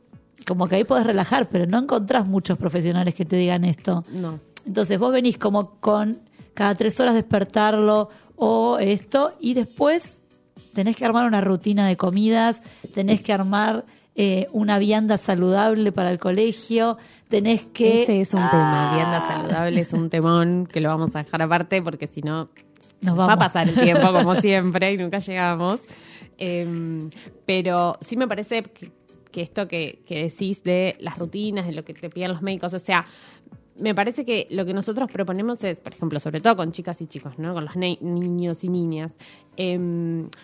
como 0.47 0.68
que 0.68 0.76
ahí 0.76 0.84
podés 0.84 1.07
relajar, 1.07 1.49
pero 1.51 1.66
no 1.66 1.78
encontrás 1.78 2.26
muchos 2.28 2.59
profesionales 2.59 3.14
que 3.14 3.24
te 3.24 3.36
digan 3.36 3.64
esto. 3.64 4.05
no. 4.12 4.40
Entonces 4.66 4.99
vos 4.99 5.12
venís 5.12 5.36
como 5.36 5.78
con 5.78 6.20
cada 6.55 6.74
tres 6.74 6.99
horas 6.99 7.14
despertarlo 7.14 8.09
o 8.36 8.78
esto 8.78 9.34
y 9.38 9.53
después 9.53 10.22
tenés 10.72 10.97
que 10.97 11.05
armar 11.05 11.26
una 11.26 11.42
rutina 11.42 11.86
de 11.86 11.99
comidas, 11.99 12.62
tenés 12.95 13.20
que 13.20 13.34
armar 13.34 13.84
eh, 14.16 14.46
una 14.52 14.78
vianda 14.78 15.18
saludable 15.18 15.90
para 15.90 16.10
el 16.10 16.18
colegio, 16.18 16.98
tenés 17.28 17.62
que... 17.62 18.02
Ese 18.04 18.20
es 18.20 18.32
un 18.32 18.48
tema. 18.48 18.92
Vianda 18.94 19.26
saludable 19.26 19.80
es 19.80 19.92
un 19.92 20.08
temón 20.08 20.68
que 20.70 20.80
lo 20.80 20.88
vamos 20.88 21.16
a 21.16 21.24
dejar 21.24 21.42
aparte 21.42 21.82
porque 21.82 22.06
si 22.06 22.22
no 22.22 22.48
Nos 23.00 23.18
va 23.18 23.32
a 23.32 23.36
pasar 23.36 23.68
el 23.68 23.74
tiempo 23.74 24.12
como 24.12 24.34
siempre 24.40 24.92
y 24.92 24.98
nunca 24.98 25.18
llegamos. 25.18 25.80
Eh, 26.38 27.08
pero 27.44 27.98
sí 28.00 28.16
me 28.16 28.28
parece 28.28 28.62
que, 28.62 28.92
que 29.32 29.42
esto 29.42 29.66
que, 29.66 30.02
que 30.06 30.22
decís 30.22 30.62
de 30.62 30.96
las 31.00 31.18
rutinas, 31.18 31.66
de 31.66 31.72
lo 31.72 31.84
que 31.84 31.94
te 31.94 32.08
piden 32.08 32.32
los 32.32 32.42
médicos, 32.42 32.72
o 32.72 32.78
sea, 32.78 33.04
me 33.78 33.94
parece 33.94 34.24
que 34.24 34.46
lo 34.50 34.64
que 34.64 34.72
nosotros 34.72 35.10
proponemos 35.10 35.64
es, 35.64 35.80
por 35.80 35.92
ejemplo, 35.92 36.20
sobre 36.20 36.40
todo 36.40 36.54
con 36.54 36.70
chicas 36.70 37.00
y 37.00 37.08
chicos, 37.08 37.38
¿no? 37.38 37.52
Con 37.52 37.64
los 37.64 37.74
niños 37.74 38.62
y 38.62 38.68
niñas. 38.68 39.16
eh, 39.56 39.76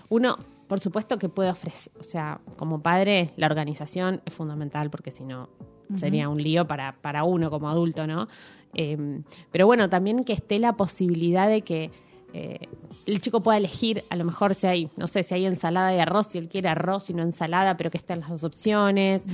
uno, 0.08 0.36
por 0.70 0.78
supuesto 0.78 1.18
que 1.18 1.28
puede 1.28 1.50
ofrecer, 1.50 1.92
o 1.98 2.04
sea, 2.04 2.40
como 2.56 2.80
padre, 2.80 3.32
la 3.36 3.46
organización 3.46 4.22
es 4.24 4.32
fundamental 4.32 4.88
porque 4.88 5.10
si 5.10 5.24
no 5.24 5.48
sería 5.96 6.28
un 6.28 6.40
lío 6.40 6.68
para, 6.68 6.94
para 7.02 7.24
uno 7.24 7.50
como 7.50 7.68
adulto, 7.68 8.06
¿no? 8.06 8.28
Eh, 8.74 9.20
pero 9.50 9.66
bueno, 9.66 9.90
también 9.90 10.22
que 10.22 10.32
esté 10.32 10.60
la 10.60 10.76
posibilidad 10.76 11.48
de 11.48 11.62
que 11.62 11.90
eh, 12.32 12.68
el 13.06 13.20
chico 13.20 13.40
pueda 13.40 13.58
elegir, 13.58 14.04
a 14.10 14.14
lo 14.14 14.24
mejor 14.24 14.54
si 14.54 14.68
hay, 14.68 14.88
no 14.96 15.08
sé, 15.08 15.24
si 15.24 15.34
hay 15.34 15.44
ensalada 15.44 15.92
y 15.92 15.98
arroz, 15.98 16.28
si 16.28 16.38
él 16.38 16.48
quiere 16.48 16.68
arroz 16.68 17.10
y 17.10 17.14
no 17.14 17.24
ensalada, 17.24 17.76
pero 17.76 17.90
que 17.90 17.98
estén 17.98 18.20
las 18.20 18.28
dos 18.28 18.44
opciones, 18.44 19.24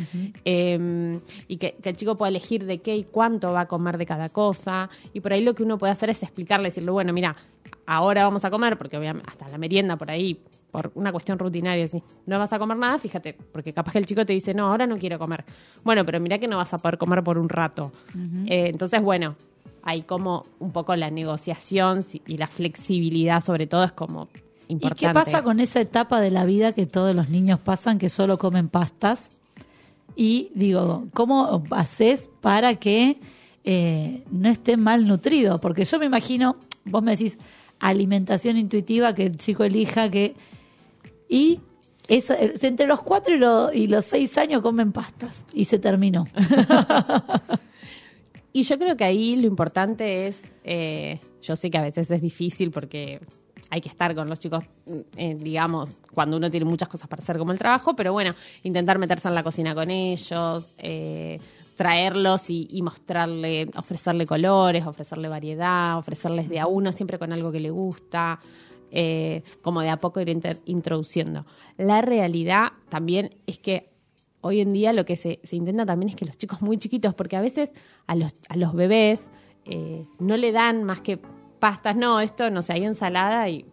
eh, 0.46 1.20
y 1.48 1.58
que, 1.58 1.72
que 1.74 1.90
el 1.90 1.96
chico 1.96 2.16
pueda 2.16 2.30
elegir 2.30 2.64
de 2.64 2.78
qué 2.78 2.96
y 2.96 3.04
cuánto 3.04 3.52
va 3.52 3.60
a 3.60 3.68
comer 3.68 3.98
de 3.98 4.06
cada 4.06 4.30
cosa, 4.30 4.88
y 5.12 5.20
por 5.20 5.34
ahí 5.34 5.44
lo 5.44 5.54
que 5.54 5.64
uno 5.64 5.76
puede 5.76 5.92
hacer 5.92 6.08
es 6.08 6.22
explicarle, 6.22 6.68
decirle, 6.68 6.92
bueno, 6.92 7.12
mira, 7.12 7.36
ahora 7.84 8.24
vamos 8.24 8.42
a 8.46 8.50
comer, 8.50 8.78
porque 8.78 8.96
obviamente 8.96 9.28
hasta 9.28 9.46
la 9.48 9.58
merienda 9.58 9.98
por 9.98 10.10
ahí, 10.10 10.40
por 10.76 10.92
una 10.94 11.10
cuestión 11.10 11.38
rutinaria, 11.38 11.88
si 11.88 12.02
no 12.26 12.38
vas 12.38 12.52
a 12.52 12.58
comer 12.58 12.76
nada, 12.76 12.98
fíjate, 12.98 13.32
porque 13.32 13.72
capaz 13.72 13.92
que 13.92 13.98
el 13.98 14.04
chico 14.04 14.26
te 14.26 14.34
dice, 14.34 14.52
no, 14.52 14.66
ahora 14.66 14.86
no 14.86 14.98
quiero 14.98 15.18
comer. 15.18 15.42
Bueno, 15.82 16.04
pero 16.04 16.20
mira 16.20 16.36
que 16.36 16.46
no 16.46 16.58
vas 16.58 16.74
a 16.74 16.76
poder 16.76 16.98
comer 16.98 17.24
por 17.24 17.38
un 17.38 17.48
rato. 17.48 17.92
Eh, 18.44 18.68
entonces, 18.68 19.00
bueno, 19.00 19.36
hay 19.82 20.02
como 20.02 20.44
un 20.58 20.72
poco 20.72 20.94
la 20.94 21.10
negociación 21.10 22.04
y 22.26 22.36
la 22.36 22.48
flexibilidad 22.48 23.40
sobre 23.40 23.66
todo 23.66 23.84
es 23.84 23.92
como 23.92 24.28
¿Y 24.68 24.74
importante. 24.74 25.06
qué 25.06 25.14
pasa 25.14 25.42
con 25.42 25.60
esa 25.60 25.80
etapa 25.80 26.20
de 26.20 26.30
la 26.30 26.44
vida 26.44 26.72
que 26.72 26.84
todos 26.84 27.16
los 27.16 27.30
niños 27.30 27.58
pasan 27.58 27.96
que 27.96 28.10
solo 28.10 28.36
comen 28.36 28.68
pastas? 28.68 29.30
Y 30.14 30.50
digo, 30.54 31.06
¿cómo 31.14 31.62
haces 31.70 32.28
para 32.42 32.74
que 32.74 33.16
eh, 33.64 34.24
no 34.30 34.50
esté 34.50 34.76
mal 34.76 35.08
nutrido? 35.08 35.58
Porque 35.58 35.86
yo 35.86 35.98
me 35.98 36.04
imagino, 36.04 36.54
vos 36.84 37.02
me 37.02 37.12
decís 37.12 37.38
alimentación 37.78 38.58
intuitiva, 38.58 39.14
que 39.14 39.24
el 39.24 39.38
chico 39.38 39.64
elija 39.64 40.10
que... 40.10 40.34
Y 41.28 41.60
es, 42.08 42.30
entre 42.30 42.86
los 42.86 43.02
cuatro 43.02 43.34
y, 43.34 43.38
lo- 43.38 43.72
y 43.72 43.86
los 43.86 44.04
seis 44.04 44.36
años 44.38 44.62
comen 44.62 44.92
pastas. 44.92 45.44
Y 45.52 45.64
se 45.66 45.78
terminó. 45.78 46.26
Y 48.52 48.62
yo 48.62 48.78
creo 48.78 48.96
que 48.96 49.04
ahí 49.04 49.36
lo 49.36 49.46
importante 49.46 50.26
es, 50.26 50.42
eh, 50.64 51.20
yo 51.42 51.56
sé 51.56 51.70
que 51.70 51.76
a 51.76 51.82
veces 51.82 52.10
es 52.10 52.22
difícil 52.22 52.70
porque 52.70 53.20
hay 53.68 53.82
que 53.82 53.90
estar 53.90 54.14
con 54.14 54.30
los 54.30 54.38
chicos, 54.38 54.64
eh, 55.16 55.34
digamos, 55.38 55.92
cuando 56.14 56.38
uno 56.38 56.50
tiene 56.50 56.64
muchas 56.64 56.88
cosas 56.88 57.06
para 57.06 57.22
hacer 57.22 57.36
como 57.36 57.52
el 57.52 57.58
trabajo, 57.58 57.94
pero 57.94 58.14
bueno, 58.14 58.34
intentar 58.62 58.98
meterse 58.98 59.28
en 59.28 59.34
la 59.34 59.42
cocina 59.42 59.74
con 59.74 59.90
ellos, 59.90 60.68
eh, 60.78 61.38
traerlos 61.74 62.48
y, 62.48 62.66
y 62.70 62.80
mostrarle, 62.80 63.68
ofrecerle 63.76 64.24
colores, 64.24 64.86
ofrecerle 64.86 65.28
variedad, 65.28 65.98
ofrecerles 65.98 66.48
de 66.48 66.58
a 66.58 66.66
uno 66.66 66.92
siempre 66.92 67.18
con 67.18 67.34
algo 67.34 67.52
que 67.52 67.60
le 67.60 67.68
gusta, 67.68 68.40
eh, 68.90 69.42
como 69.62 69.80
de 69.80 69.90
a 69.90 69.98
poco 69.98 70.20
ir 70.20 70.28
introduciendo. 70.64 71.46
La 71.76 72.02
realidad 72.02 72.72
también 72.88 73.34
es 73.46 73.58
que 73.58 73.90
hoy 74.40 74.60
en 74.60 74.72
día 74.72 74.92
lo 74.92 75.04
que 75.04 75.16
se, 75.16 75.40
se 75.42 75.56
intenta 75.56 75.84
también 75.86 76.10
es 76.10 76.16
que 76.16 76.24
los 76.24 76.36
chicos 76.36 76.62
muy 76.62 76.78
chiquitos, 76.78 77.14
porque 77.14 77.36
a 77.36 77.40
veces 77.40 77.72
a 78.06 78.14
los, 78.14 78.34
a 78.48 78.56
los 78.56 78.74
bebés 78.74 79.28
eh, 79.64 80.06
no 80.18 80.36
le 80.36 80.52
dan 80.52 80.84
más 80.84 81.00
que 81.00 81.18
pastas, 81.58 81.96
no, 81.96 82.20
esto 82.20 82.50
no 82.50 82.62
sé, 82.62 82.74
hay 82.74 82.84
ensalada 82.84 83.48
y 83.48 83.66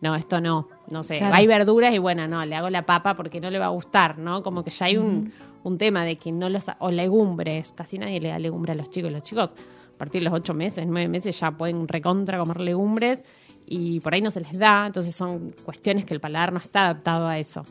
no, 0.00 0.14
esto 0.14 0.40
no, 0.40 0.68
no 0.90 1.02
sé, 1.02 1.18
Claro. 1.18 1.34
hay 1.34 1.46
verduras 1.46 1.94
y 1.94 1.98
bueno, 1.98 2.28
no, 2.28 2.44
le 2.44 2.54
hago 2.54 2.70
la 2.70 2.84
papa 2.86 3.16
porque 3.16 3.40
no 3.40 3.50
le 3.50 3.58
va 3.58 3.66
a 3.66 3.70
gustar, 3.70 4.18
¿no? 4.18 4.42
Como 4.42 4.62
que 4.62 4.70
ya 4.70 4.86
hay 4.86 4.96
un, 4.96 5.32
un 5.64 5.78
tema 5.78 6.04
de 6.04 6.16
que 6.16 6.30
no 6.30 6.48
los, 6.48 6.66
o 6.78 6.90
legumbres, 6.90 7.72
casi 7.72 7.98
nadie 7.98 8.20
le 8.20 8.28
da 8.28 8.38
legumbre 8.38 8.72
a 8.72 8.74
los 8.74 8.90
chicos, 8.90 9.10
los 9.10 9.22
chicos 9.22 9.50
a 9.50 9.98
partir 9.98 10.20
de 10.22 10.26
los 10.26 10.34
ocho 10.34 10.54
meses, 10.54 10.86
nueve 10.86 11.08
meses 11.08 11.40
ya 11.40 11.50
pueden 11.50 11.88
recontra 11.88 12.38
comer 12.38 12.60
legumbres 12.60 13.24
y 13.68 14.00
por 14.00 14.14
ahí 14.14 14.20
no 14.22 14.30
se 14.30 14.40
les 14.40 14.58
da, 14.58 14.86
entonces 14.86 15.14
son 15.14 15.54
cuestiones 15.64 16.04
que 16.04 16.14
el 16.14 16.20
paladar 16.20 16.52
no 16.52 16.58
está 16.58 16.84
adaptado 16.86 17.26
a 17.26 17.38
eso. 17.38 17.64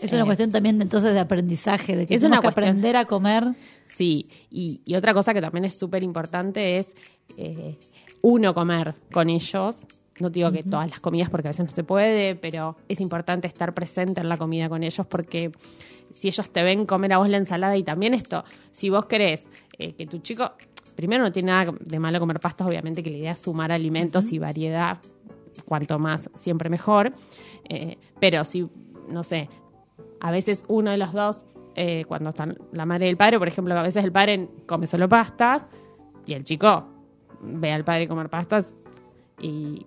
Es 0.00 0.12
una 0.12 0.22
Eh, 0.22 0.24
cuestión 0.26 0.50
también 0.50 0.78
de, 0.78 0.82
entonces 0.84 1.12
de 1.14 1.20
aprendizaje, 1.20 1.96
de 1.96 2.06
que 2.06 2.14
Es 2.14 2.20
tenemos 2.20 2.38
una 2.38 2.40
que 2.50 2.54
cuestión- 2.54 2.68
aprender 2.76 2.96
a 2.96 3.04
comer. 3.06 3.44
Sí, 3.86 4.26
y, 4.50 4.80
y 4.84 4.94
otra 4.94 5.14
cosa 5.14 5.32
que 5.32 5.40
también 5.40 5.64
es 5.64 5.78
súper 5.78 6.02
importante 6.02 6.78
es 6.78 6.94
eh, 7.36 7.78
uno 8.22 8.54
comer 8.54 8.94
con 9.12 9.30
ellos. 9.30 9.76
No 10.20 10.30
digo 10.30 10.50
que 10.50 10.62
todas 10.62 10.88
las 10.88 11.00
comidas 11.00 11.28
porque 11.28 11.48
a 11.48 11.50
veces 11.50 11.66
no 11.66 11.70
se 11.70 11.84
puede, 11.84 12.36
pero 12.36 12.76
es 12.88 13.00
importante 13.00 13.46
estar 13.46 13.74
presente 13.74 14.20
en 14.22 14.28
la 14.30 14.36
comida 14.38 14.68
con 14.68 14.82
ellos 14.82 15.06
porque 15.06 15.52
si 16.10 16.28
ellos 16.28 16.48
te 16.50 16.62
ven 16.62 16.86
comer 16.86 17.12
a 17.12 17.18
vos 17.18 17.28
la 17.28 17.36
ensalada 17.36 17.76
y 17.76 17.82
también 17.82 18.14
esto, 18.14 18.42
si 18.72 18.88
vos 18.88 19.04
querés 19.06 19.44
eh, 19.78 19.92
que 19.92 20.06
tu 20.06 20.18
chico, 20.18 20.52
primero 20.96 21.22
no 21.22 21.30
tiene 21.30 21.52
nada 21.52 21.72
de 21.78 21.98
malo 21.98 22.18
comer 22.18 22.40
pastas, 22.40 22.66
obviamente 22.66 23.02
que 23.02 23.10
la 23.10 23.18
idea 23.18 23.32
es 23.32 23.38
sumar 23.38 23.70
alimentos 23.70 24.32
y 24.32 24.38
variedad, 24.38 24.98
cuanto 25.66 25.98
más 25.98 26.28
siempre 26.34 26.68
mejor, 26.70 27.12
Eh, 27.68 27.98
pero 28.20 28.44
si, 28.44 28.68
no 29.08 29.24
sé, 29.24 29.48
a 30.20 30.30
veces 30.30 30.64
uno 30.68 30.92
de 30.92 30.98
los 30.98 31.12
dos, 31.12 31.44
eh, 31.74 32.04
cuando 32.06 32.30
están 32.30 32.56
la 32.72 32.86
madre 32.86 33.06
y 33.06 33.10
el 33.10 33.16
padre, 33.16 33.40
por 33.40 33.48
ejemplo, 33.48 33.76
a 33.76 33.82
veces 33.82 34.04
el 34.04 34.12
padre 34.12 34.48
come 34.66 34.86
solo 34.86 35.08
pastas 35.08 35.66
y 36.26 36.34
el 36.34 36.44
chico 36.44 36.86
ve 37.42 37.72
al 37.72 37.84
padre 37.84 38.06
comer 38.06 38.28
pastas 38.28 38.76
y, 39.40 39.84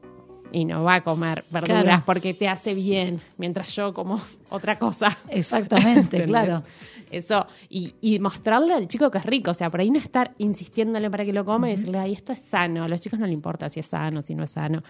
y 0.52 0.66
no 0.66 0.84
va 0.84 0.96
a 0.96 1.02
comer 1.02 1.44
verduras 1.52 1.84
Claro. 1.84 2.04
porque 2.06 2.34
te 2.34 2.48
hace 2.48 2.74
bien, 2.74 3.22
mientras 3.38 3.76
yo 3.76 3.94
como 3.94 4.20
otra 4.50 4.78
cosa. 4.80 5.16
Exactamente, 5.30 6.24
claro. 6.26 6.64
Eso, 7.12 7.46
y, 7.70 7.96
y 8.02 8.20
mostrarle 8.20 8.74
al 8.74 8.88
chico 8.88 9.10
que 9.10 9.18
es 9.18 9.26
rico, 9.26 9.52
o 9.52 9.54
sea, 9.56 9.70
por 9.70 9.80
ahí 9.80 9.90
no 9.90 9.98
estar 9.98 10.34
insistiéndole 10.38 11.10
para 11.10 11.26
que 11.26 11.34
lo 11.34 11.44
coma 11.44 11.68
y 11.68 11.76
decirle, 11.76 11.98
ay, 12.00 12.14
esto 12.14 12.32
es 12.34 12.40
sano, 12.40 12.84
a 12.84 12.88
los 12.88 13.02
chicos 13.02 13.18
no 13.20 13.26
le 13.26 13.34
importa 13.34 13.68
si 13.70 13.80
es 13.80 13.88
sano, 13.88 14.22
si 14.22 14.36
no 14.36 14.44
es 14.44 14.52
sano, 14.52 14.84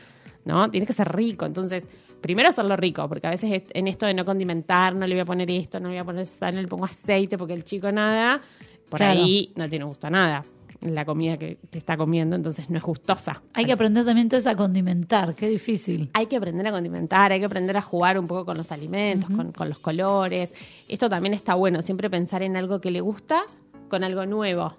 ¿no? 0.44 0.70
Tiene 0.70 0.86
que 0.86 0.92
ser 0.94 1.08
rico, 1.16 1.46
entonces, 1.46 1.88
primero 2.20 2.50
hacerlo 2.50 2.76
rico, 2.76 3.08
porque 3.08 3.28
a 3.28 3.30
veces 3.30 3.52
es- 3.64 3.70
en 3.74 3.88
esto 3.88 4.06
de 4.06 4.14
no 4.14 4.26
condimentar, 4.26 4.94
no 4.96 5.08
le 5.08 5.16
voy 5.16 5.22
a 5.22 5.26
poner 5.26 5.50
esto, 5.50 5.80
no 5.80 5.88
le 5.88 5.94
voy 5.96 6.00
a 6.02 6.06
poner 6.06 6.26
sal, 6.26 6.56
no 6.56 6.62
le 6.62 6.68
pongo 6.68 6.84
aceite, 6.86 7.38
porque 7.38 7.54
el 7.54 7.64
chico 7.64 7.90
nada, 7.92 8.42
por 8.90 8.98
Claro. 9.00 9.22
ahí 9.22 9.54
no 9.56 9.70
tiene 9.70 9.86
gusto 9.86 10.08
a 10.08 10.10
nada 10.10 10.44
la 10.82 11.06
comida 11.06 11.38
que, 11.38 11.58
que 11.72 11.78
está 11.78 11.98
comiendo, 11.98 12.36
entonces 12.36 12.70
no 12.70 12.78
es 12.78 12.84
gustosa. 12.84 13.42
Hay 13.54 13.66
que 13.66 13.74
aprender 13.74 14.06
también 14.06 14.26
entonces 14.26 14.48
a 14.48 14.56
condimentar, 14.56 15.36
qué 15.36 15.50
difícil. 15.50 16.10
Hay 16.14 16.28
que 16.28 16.38
aprender 16.38 16.66
a 16.68 16.72
condimentar, 16.72 17.32
hay 17.32 17.40
que 17.40 17.46
aprender 17.46 17.76
a 17.78 17.82
jugar 17.82 18.18
un 18.18 18.28
poco 18.28 18.46
con 18.46 18.58
los 18.58 18.72
alimentos, 18.72 19.30
con, 19.30 19.52
con 19.52 19.70
los 19.70 19.80
colores. 19.80 20.54
Esto 20.88 21.10
también 21.10 21.34
está 21.34 21.56
bueno, 21.56 21.82
siempre 21.82 22.10
pensar 22.10 22.44
en 22.44 22.56
algo 22.56 22.80
que 22.80 22.92
le 22.92 23.02
gusta 23.02 23.44
con 23.90 24.04
algo 24.04 24.26
nuevo, 24.26 24.74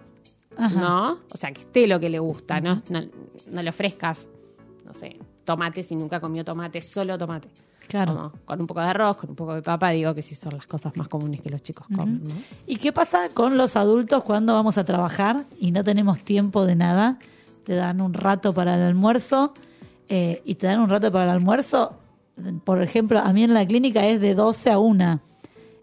Ajá. 0.56 0.80
¿no? 0.80 1.18
O 1.32 1.36
sea, 1.36 1.52
que 1.52 1.60
esté 1.60 1.86
lo 1.86 2.00
que 2.00 2.08
le 2.08 2.18
gusta, 2.18 2.60
¿no? 2.60 2.82
¿no? 2.88 3.02
No 3.50 3.62
le 3.62 3.70
ofrezcas, 3.70 4.26
no 4.84 4.94
sé, 4.94 5.18
tomate 5.44 5.82
si 5.82 5.96
nunca 5.96 6.20
comió 6.20 6.44
tomate, 6.44 6.80
solo 6.80 7.18
tomate. 7.18 7.48
Claro. 7.90 8.14
Como 8.14 8.30
con 8.44 8.60
un 8.60 8.66
poco 8.68 8.80
de 8.80 8.86
arroz, 8.86 9.16
con 9.16 9.30
un 9.30 9.36
poco 9.36 9.52
de 9.52 9.62
papa, 9.62 9.90
digo 9.90 10.14
que 10.14 10.22
sí 10.22 10.36
son 10.36 10.54
las 10.54 10.66
cosas 10.68 10.96
más 10.96 11.08
comunes 11.08 11.40
que 11.40 11.50
los 11.50 11.60
chicos 11.60 11.88
comen, 11.88 12.22
¿no? 12.22 12.34
¿Y 12.64 12.76
qué 12.76 12.92
pasa 12.92 13.30
con 13.34 13.56
los 13.56 13.74
adultos 13.74 14.22
cuando 14.22 14.54
vamos 14.54 14.78
a 14.78 14.84
trabajar 14.84 15.44
y 15.58 15.72
no 15.72 15.82
tenemos 15.82 16.22
tiempo 16.22 16.64
de 16.66 16.76
nada? 16.76 17.18
Te 17.64 17.74
dan 17.74 18.00
un 18.00 18.14
rato 18.14 18.52
para 18.52 18.76
el 18.76 18.82
almuerzo 18.82 19.54
eh, 20.08 20.40
y 20.44 20.54
te 20.54 20.68
dan 20.68 20.78
un 20.78 20.88
rato 20.88 21.10
para 21.10 21.24
el 21.24 21.30
almuerzo. 21.30 21.98
Por 22.62 22.80
ejemplo, 22.80 23.18
a 23.18 23.32
mí 23.32 23.42
en 23.42 23.54
la 23.54 23.66
clínica 23.66 24.06
es 24.06 24.20
de 24.20 24.36
12 24.36 24.70
a 24.70 24.78
1. 24.78 25.20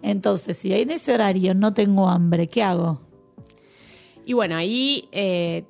Entonces, 0.02 0.58
si 0.58 0.74
en 0.74 0.92
ese 0.92 1.14
horario 1.14 1.56
no 1.56 1.74
tengo 1.74 2.08
hambre, 2.08 2.48
¿qué 2.48 2.64
hago? 2.64 3.02
Y 4.24 4.32
bueno, 4.32 4.56
ahí, 4.56 5.10
eh, 5.12 5.66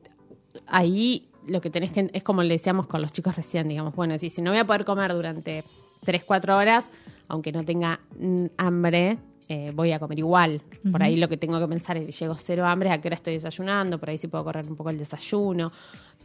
ahí 0.68 1.30
lo 1.48 1.62
que 1.62 1.72
tenés 1.72 1.92
que, 1.92 2.12
es 2.14 2.22
como 2.22 2.44
le 2.44 2.54
decíamos 2.54 2.86
con 2.86 3.02
los 3.02 3.12
chicos 3.12 3.36
recién, 3.36 3.68
digamos, 3.68 3.96
bueno, 3.96 4.16
si, 4.20 4.30
si 4.30 4.44
no 4.44 4.52
voy 4.52 4.60
a 4.60 4.68
poder 4.68 4.86
comer 4.86 5.14
durante 5.14 5.64
3, 6.02 6.24
4 6.24 6.58
horas, 6.58 6.86
aunque 7.28 7.52
no 7.52 7.64
tenga 7.64 8.00
hambre, 8.58 9.18
eh, 9.50 9.72
voy 9.74 9.94
a 9.94 10.00
comer 10.00 10.20
igual. 10.20 10.62
Por 10.92 11.02
ahí 11.02 11.16
lo 11.16 11.30
que 11.30 11.38
tengo 11.38 11.60
que 11.60 11.68
pensar 11.68 11.96
es 11.96 12.08
si 12.08 12.12
llego 12.12 12.36
cero 12.36 12.66
hambre, 12.66 12.92
a 12.92 13.00
qué 13.00 13.08
hora 13.08 13.16
estoy 13.16 13.34
desayunando, 13.34 13.98
por 13.98 14.10
ahí 14.10 14.18
sí 14.18 14.28
puedo 14.28 14.44
correr 14.44 14.66
un 14.68 14.76
poco 14.76 14.90
el 14.90 14.98
desayuno, 14.98 15.72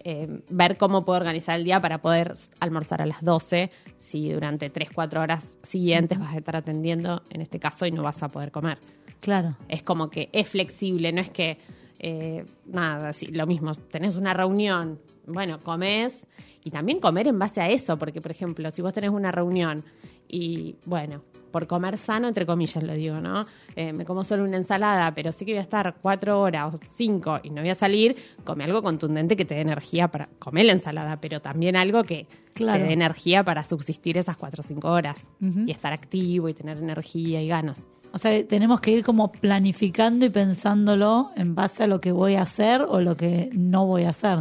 eh, 0.02 0.40
ver 0.50 0.76
cómo 0.76 1.04
puedo 1.04 1.18
organizar 1.18 1.56
el 1.56 1.64
día 1.64 1.78
para 1.78 2.02
poder 2.02 2.34
almorzar 2.58 3.00
a 3.00 3.06
las 3.06 3.22
12, 3.22 3.70
si 3.98 4.30
durante 4.30 4.70
3, 4.70 4.90
4 4.92 5.20
horas 5.20 5.50
siguientes 5.62 6.18
vas 6.18 6.34
a 6.34 6.38
estar 6.38 6.56
atendiendo, 6.56 7.22
en 7.30 7.42
este 7.42 7.60
caso, 7.60 7.86
y 7.86 7.92
no 7.92 8.02
vas 8.02 8.22
a 8.24 8.28
poder 8.28 8.50
comer. 8.50 8.78
Claro. 9.20 9.56
Es 9.68 9.84
como 9.84 10.10
que 10.10 10.28
es 10.32 10.48
flexible, 10.48 11.12
no 11.12 11.20
es 11.20 11.30
que, 11.30 11.58
eh, 12.00 12.44
nada, 12.66 13.12
sí, 13.12 13.26
lo 13.26 13.46
mismo, 13.46 13.72
tenés 13.74 14.16
una 14.16 14.34
reunión, 14.34 15.00
bueno, 15.26 15.60
comés 15.60 16.26
y 16.64 16.70
también 16.70 17.00
comer 17.00 17.26
en 17.28 17.38
base 17.38 17.60
a 17.60 17.68
eso, 17.68 17.98
porque 17.98 18.20
por 18.20 18.30
ejemplo, 18.30 18.70
si 18.70 18.82
vos 18.82 18.92
tenés 18.92 19.10
una 19.10 19.32
reunión 19.32 19.84
y, 20.28 20.76
bueno, 20.86 21.22
por 21.50 21.66
comer 21.66 21.98
sano, 21.98 22.28
entre 22.28 22.46
comillas 22.46 22.82
lo 22.82 22.94
digo, 22.94 23.20
¿no? 23.20 23.44
Eh, 23.76 23.92
me 23.92 24.04
como 24.06 24.24
solo 24.24 24.44
una 24.44 24.56
ensalada, 24.56 25.12
pero 25.14 25.32
sí 25.32 25.44
que 25.44 25.52
voy 25.52 25.58
a 25.58 25.62
estar 25.62 25.96
cuatro 26.00 26.40
horas 26.40 26.72
o 26.74 26.78
cinco 26.94 27.38
y 27.42 27.50
no 27.50 27.60
voy 27.60 27.70
a 27.70 27.74
salir, 27.74 28.16
come 28.44 28.64
algo 28.64 28.82
contundente 28.82 29.36
que 29.36 29.44
te 29.44 29.54
dé 29.56 29.60
energía 29.60 30.08
para 30.08 30.28
comer 30.38 30.64
la 30.66 30.72
ensalada, 30.72 31.20
pero 31.20 31.40
también 31.42 31.76
algo 31.76 32.04
que 32.04 32.26
Claro. 32.54 32.80
te 32.80 32.86
dé 32.88 32.92
energía 32.94 33.44
para 33.44 33.64
subsistir 33.64 34.16
esas 34.16 34.36
cuatro 34.36 34.62
o 34.62 34.66
cinco 34.66 34.88
horas 34.90 35.26
y 35.40 35.70
estar 35.70 35.92
activo 35.92 36.48
y 36.48 36.54
tener 36.54 36.78
energía 36.78 37.42
y 37.42 37.48
ganas. 37.48 37.84
O 38.14 38.18
sea, 38.18 38.46
tenemos 38.46 38.80
que 38.80 38.90
ir 38.92 39.04
como 39.04 39.32
planificando 39.32 40.24
y 40.26 40.30
pensándolo 40.30 41.30
en 41.34 41.54
base 41.54 41.84
a 41.84 41.86
lo 41.86 42.00
que 42.00 42.12
voy 42.12 42.34
a 42.36 42.42
hacer 42.42 42.82
o 42.82 43.00
lo 43.00 43.16
que 43.16 43.50
no 43.54 43.86
voy 43.86 44.04
a 44.04 44.10
hacer. 44.10 44.40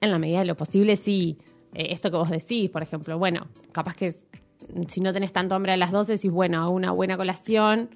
En 0.00 0.10
la 0.10 0.18
medida 0.18 0.40
de 0.40 0.44
lo 0.46 0.56
posible, 0.56 0.96
sí. 0.96 1.38
Eh, 1.74 1.88
esto 1.90 2.10
que 2.10 2.16
vos 2.16 2.30
decís, 2.30 2.70
por 2.70 2.82
ejemplo, 2.82 3.18
bueno, 3.18 3.46
capaz 3.72 3.94
que 3.94 4.14
si 4.88 5.00
no 5.00 5.12
tenés 5.12 5.32
tanto 5.32 5.54
hambre 5.54 5.72
a 5.72 5.76
las 5.76 5.90
12, 5.92 6.12
decís, 6.12 6.30
bueno, 6.30 6.62
hago 6.62 6.72
una 6.72 6.92
buena 6.92 7.16
colación. 7.16 7.90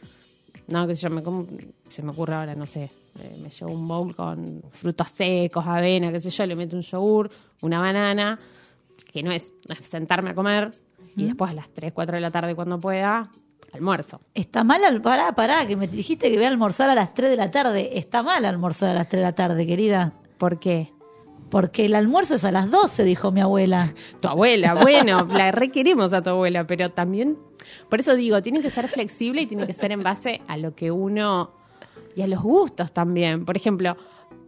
No, 0.68 0.86
que 0.86 0.94
sé 0.94 1.02
yo, 1.02 1.10
me 1.10 1.22
como- 1.22 1.46
se 1.88 2.02
me 2.02 2.10
ocurre 2.10 2.34
ahora, 2.34 2.54
no 2.54 2.66
sé, 2.66 2.84
eh, 3.20 3.36
me 3.42 3.48
llevo 3.50 3.72
un 3.72 3.88
bowl 3.88 4.14
con 4.14 4.62
frutos 4.70 5.08
secos, 5.08 5.64
avena, 5.66 6.12
qué 6.12 6.20
sé 6.20 6.30
yo, 6.30 6.46
le 6.46 6.54
meto 6.56 6.76
un 6.76 6.82
yogur, 6.82 7.30
una 7.62 7.80
banana, 7.80 8.38
que 9.12 9.22
no 9.22 9.32
es, 9.32 9.52
no 9.68 9.74
es 9.74 9.86
sentarme 9.86 10.30
a 10.30 10.34
comer, 10.34 10.70
y 11.16 11.24
después 11.24 11.50
a 11.50 11.54
las 11.54 11.70
3, 11.70 11.92
4 11.92 12.14
de 12.16 12.20
la 12.20 12.30
tarde 12.30 12.54
cuando 12.54 12.78
pueda, 12.78 13.30
almuerzo. 13.72 14.20
Está 14.34 14.62
mal, 14.64 14.84
al- 14.84 15.00
pará, 15.02 15.32
pará, 15.34 15.66
que 15.66 15.76
me 15.76 15.88
dijiste 15.88 16.30
que 16.30 16.36
voy 16.36 16.44
a 16.44 16.48
almorzar 16.48 16.90
a 16.90 16.94
las 16.94 17.12
3 17.14 17.30
de 17.30 17.36
la 17.36 17.50
tarde. 17.50 17.98
Está 17.98 18.22
mal 18.22 18.44
almorzar 18.44 18.90
a 18.90 18.94
las 18.94 19.08
3 19.08 19.20
de 19.20 19.24
la 19.24 19.34
tarde, 19.34 19.66
querida. 19.66 20.12
¿Por 20.38 20.58
qué? 20.58 20.92
Porque 21.52 21.84
el 21.84 21.94
almuerzo 21.94 22.36
es 22.36 22.44
a 22.44 22.50
las 22.50 22.70
12, 22.70 23.04
dijo 23.04 23.30
mi 23.30 23.42
abuela. 23.42 23.92
Tu 24.20 24.26
abuela, 24.26 24.72
bueno, 24.72 25.28
la 25.30 25.52
requerimos 25.52 26.14
a 26.14 26.22
tu 26.22 26.30
abuela, 26.30 26.66
pero 26.66 26.88
también, 26.88 27.36
por 27.90 28.00
eso 28.00 28.16
digo, 28.16 28.40
tiene 28.40 28.62
que 28.62 28.70
ser 28.70 28.88
flexible 28.88 29.42
y 29.42 29.46
tiene 29.46 29.66
que 29.66 29.74
ser 29.74 29.92
en 29.92 30.02
base 30.02 30.40
a 30.48 30.56
lo 30.56 30.74
que 30.74 30.90
uno 30.90 31.50
y 32.16 32.22
a 32.22 32.26
los 32.26 32.42
gustos 32.42 32.92
también. 32.92 33.44
Por 33.44 33.58
ejemplo, 33.58 33.98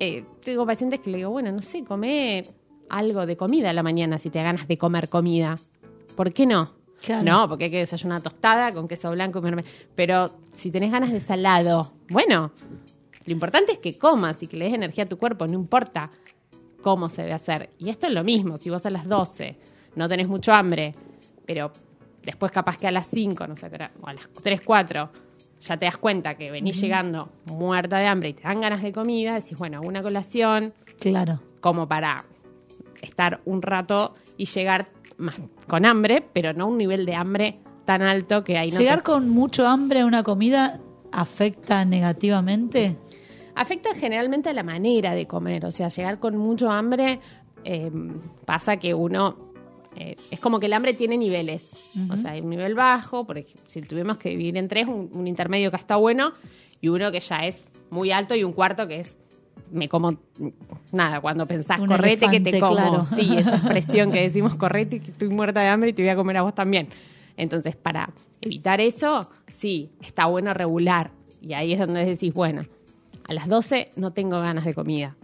eh, 0.00 0.24
tengo 0.42 0.64
pacientes 0.64 1.00
que 1.00 1.10
le 1.10 1.18
digo, 1.18 1.28
bueno, 1.28 1.52
no 1.52 1.60
sé, 1.60 1.84
come 1.84 2.42
algo 2.88 3.26
de 3.26 3.36
comida 3.36 3.68
a 3.68 3.74
la 3.74 3.82
mañana 3.82 4.16
si 4.16 4.30
te 4.30 4.38
da 4.38 4.44
ganas 4.44 4.66
de 4.66 4.78
comer 4.78 5.10
comida. 5.10 5.58
¿Por 6.16 6.32
qué 6.32 6.46
no? 6.46 6.70
Claro. 7.02 7.22
No, 7.22 7.48
porque 7.50 7.64
hay 7.64 7.70
que 7.70 7.80
desayunar 7.80 8.22
tostada 8.22 8.72
con 8.72 8.88
queso 8.88 9.10
blanco 9.10 9.42
Pero 9.94 10.30
si 10.54 10.70
tenés 10.70 10.90
ganas 10.90 11.12
de 11.12 11.20
salado, 11.20 11.92
bueno, 12.08 12.50
lo 13.26 13.32
importante 13.34 13.72
es 13.72 13.78
que 13.78 13.98
comas 13.98 14.42
y 14.42 14.46
que 14.46 14.56
le 14.56 14.64
des 14.64 14.72
energía 14.72 15.04
a 15.04 15.06
tu 15.06 15.18
cuerpo, 15.18 15.46
no 15.46 15.52
importa 15.52 16.10
cómo 16.84 17.08
se 17.08 17.22
debe 17.22 17.32
hacer. 17.34 17.70
Y 17.78 17.88
esto 17.88 18.06
es 18.06 18.12
lo 18.12 18.22
mismo, 18.22 18.58
si 18.58 18.68
vos 18.70 18.84
a 18.86 18.90
las 18.90 19.08
12 19.08 19.56
no 19.96 20.06
tenés 20.08 20.28
mucho 20.28 20.52
hambre, 20.52 20.92
pero 21.46 21.72
después 22.22 22.52
capaz 22.52 22.76
que 22.76 22.86
a 22.86 22.90
las 22.90 23.06
5, 23.08 23.46
no 23.48 23.56
sé, 23.56 23.68
o 24.02 24.06
a 24.06 24.12
las 24.12 24.28
3, 24.42 24.60
4, 24.64 25.10
ya 25.60 25.76
te 25.78 25.86
das 25.86 25.96
cuenta 25.96 26.36
que 26.36 26.50
venís 26.50 26.78
llegando 26.80 27.30
muerta 27.46 27.96
de 27.98 28.06
hambre 28.06 28.28
y 28.28 28.32
te 28.34 28.42
dan 28.42 28.60
ganas 28.60 28.82
de 28.82 28.92
comida, 28.92 29.34
decís, 29.34 29.56
bueno, 29.56 29.80
una 29.82 30.02
colación 30.02 30.74
Claro. 31.00 31.40
como 31.60 31.88
para 31.88 32.24
estar 33.02 33.40
un 33.46 33.62
rato 33.62 34.14
y 34.36 34.44
llegar 34.44 34.88
más 35.16 35.40
con 35.66 35.86
hambre, 35.86 36.22
pero 36.34 36.52
no 36.52 36.66
un 36.66 36.76
nivel 36.76 37.06
de 37.06 37.14
hambre 37.14 37.58
tan 37.86 38.02
alto 38.02 38.44
que 38.44 38.54
no 38.58 38.78
¿Llegar 38.78 38.98
te- 38.98 39.04
con 39.04 39.28
mucho 39.30 39.66
hambre 39.66 40.00
a 40.00 40.06
una 40.06 40.22
comida 40.22 40.80
afecta 41.12 41.84
negativamente? 41.84 42.96
Afecta 43.54 43.94
generalmente 43.94 44.50
a 44.50 44.52
la 44.52 44.62
manera 44.62 45.14
de 45.14 45.26
comer. 45.26 45.64
O 45.66 45.70
sea, 45.70 45.88
llegar 45.88 46.18
con 46.18 46.36
mucho 46.36 46.70
hambre 46.70 47.20
eh, 47.64 47.90
pasa 48.44 48.76
que 48.76 48.94
uno. 48.94 49.36
eh, 49.96 50.16
es 50.30 50.40
como 50.40 50.58
que 50.58 50.66
el 50.66 50.72
hambre 50.72 50.92
tiene 50.94 51.16
niveles. 51.16 51.70
O 52.10 52.16
sea, 52.16 52.32
hay 52.32 52.40
un 52.40 52.50
nivel 52.50 52.74
bajo, 52.74 53.24
porque 53.24 53.46
si 53.66 53.80
tuvimos 53.82 54.18
que 54.18 54.30
dividir 54.30 54.56
en 54.56 54.68
tres, 54.68 54.86
un, 54.88 55.10
un 55.12 55.26
intermedio 55.26 55.70
que 55.70 55.76
está 55.76 55.96
bueno 55.96 56.32
y 56.80 56.88
uno 56.88 57.10
que 57.12 57.20
ya 57.20 57.46
es 57.46 57.64
muy 57.90 58.10
alto 58.10 58.34
y 58.34 58.44
un 58.44 58.52
cuarto 58.52 58.86
que 58.88 59.00
es. 59.00 59.18
Me 59.70 59.88
como 59.88 60.16
nada, 60.92 61.20
cuando 61.20 61.46
pensás 61.46 61.80
Un 61.80 61.86
correte 61.88 62.28
que 62.28 62.38
te 62.38 62.60
como. 62.60 62.74
claro. 62.74 63.04
Sí, 63.04 63.36
esa 63.36 63.56
expresión 63.56 64.12
que 64.12 64.20
decimos 64.28 64.54
correte 64.56 65.00
que 65.00 65.10
estoy 65.10 65.28
muerta 65.28 65.62
de 65.62 65.68
hambre 65.68 65.90
y 65.90 65.92
te 65.92 66.02
voy 66.02 66.10
a 66.10 66.16
comer 66.16 66.36
a 66.36 66.42
vos 66.42 66.54
también. 66.54 66.88
Entonces, 67.36 67.74
para 67.74 68.08
evitar 68.40 68.80
eso, 68.80 69.30
sí, 69.48 69.90
está 70.00 70.26
bueno 70.26 70.54
regular. 70.54 71.10
Y 71.40 71.54
ahí 71.54 71.72
es 71.72 71.78
donde 71.78 72.04
decís, 72.04 72.32
bueno, 72.32 72.62
a 73.26 73.32
las 73.32 73.48
12 73.48 73.90
no 73.96 74.12
tengo 74.12 74.40
ganas 74.40 74.64
de 74.64 74.74
comida. 74.74 75.16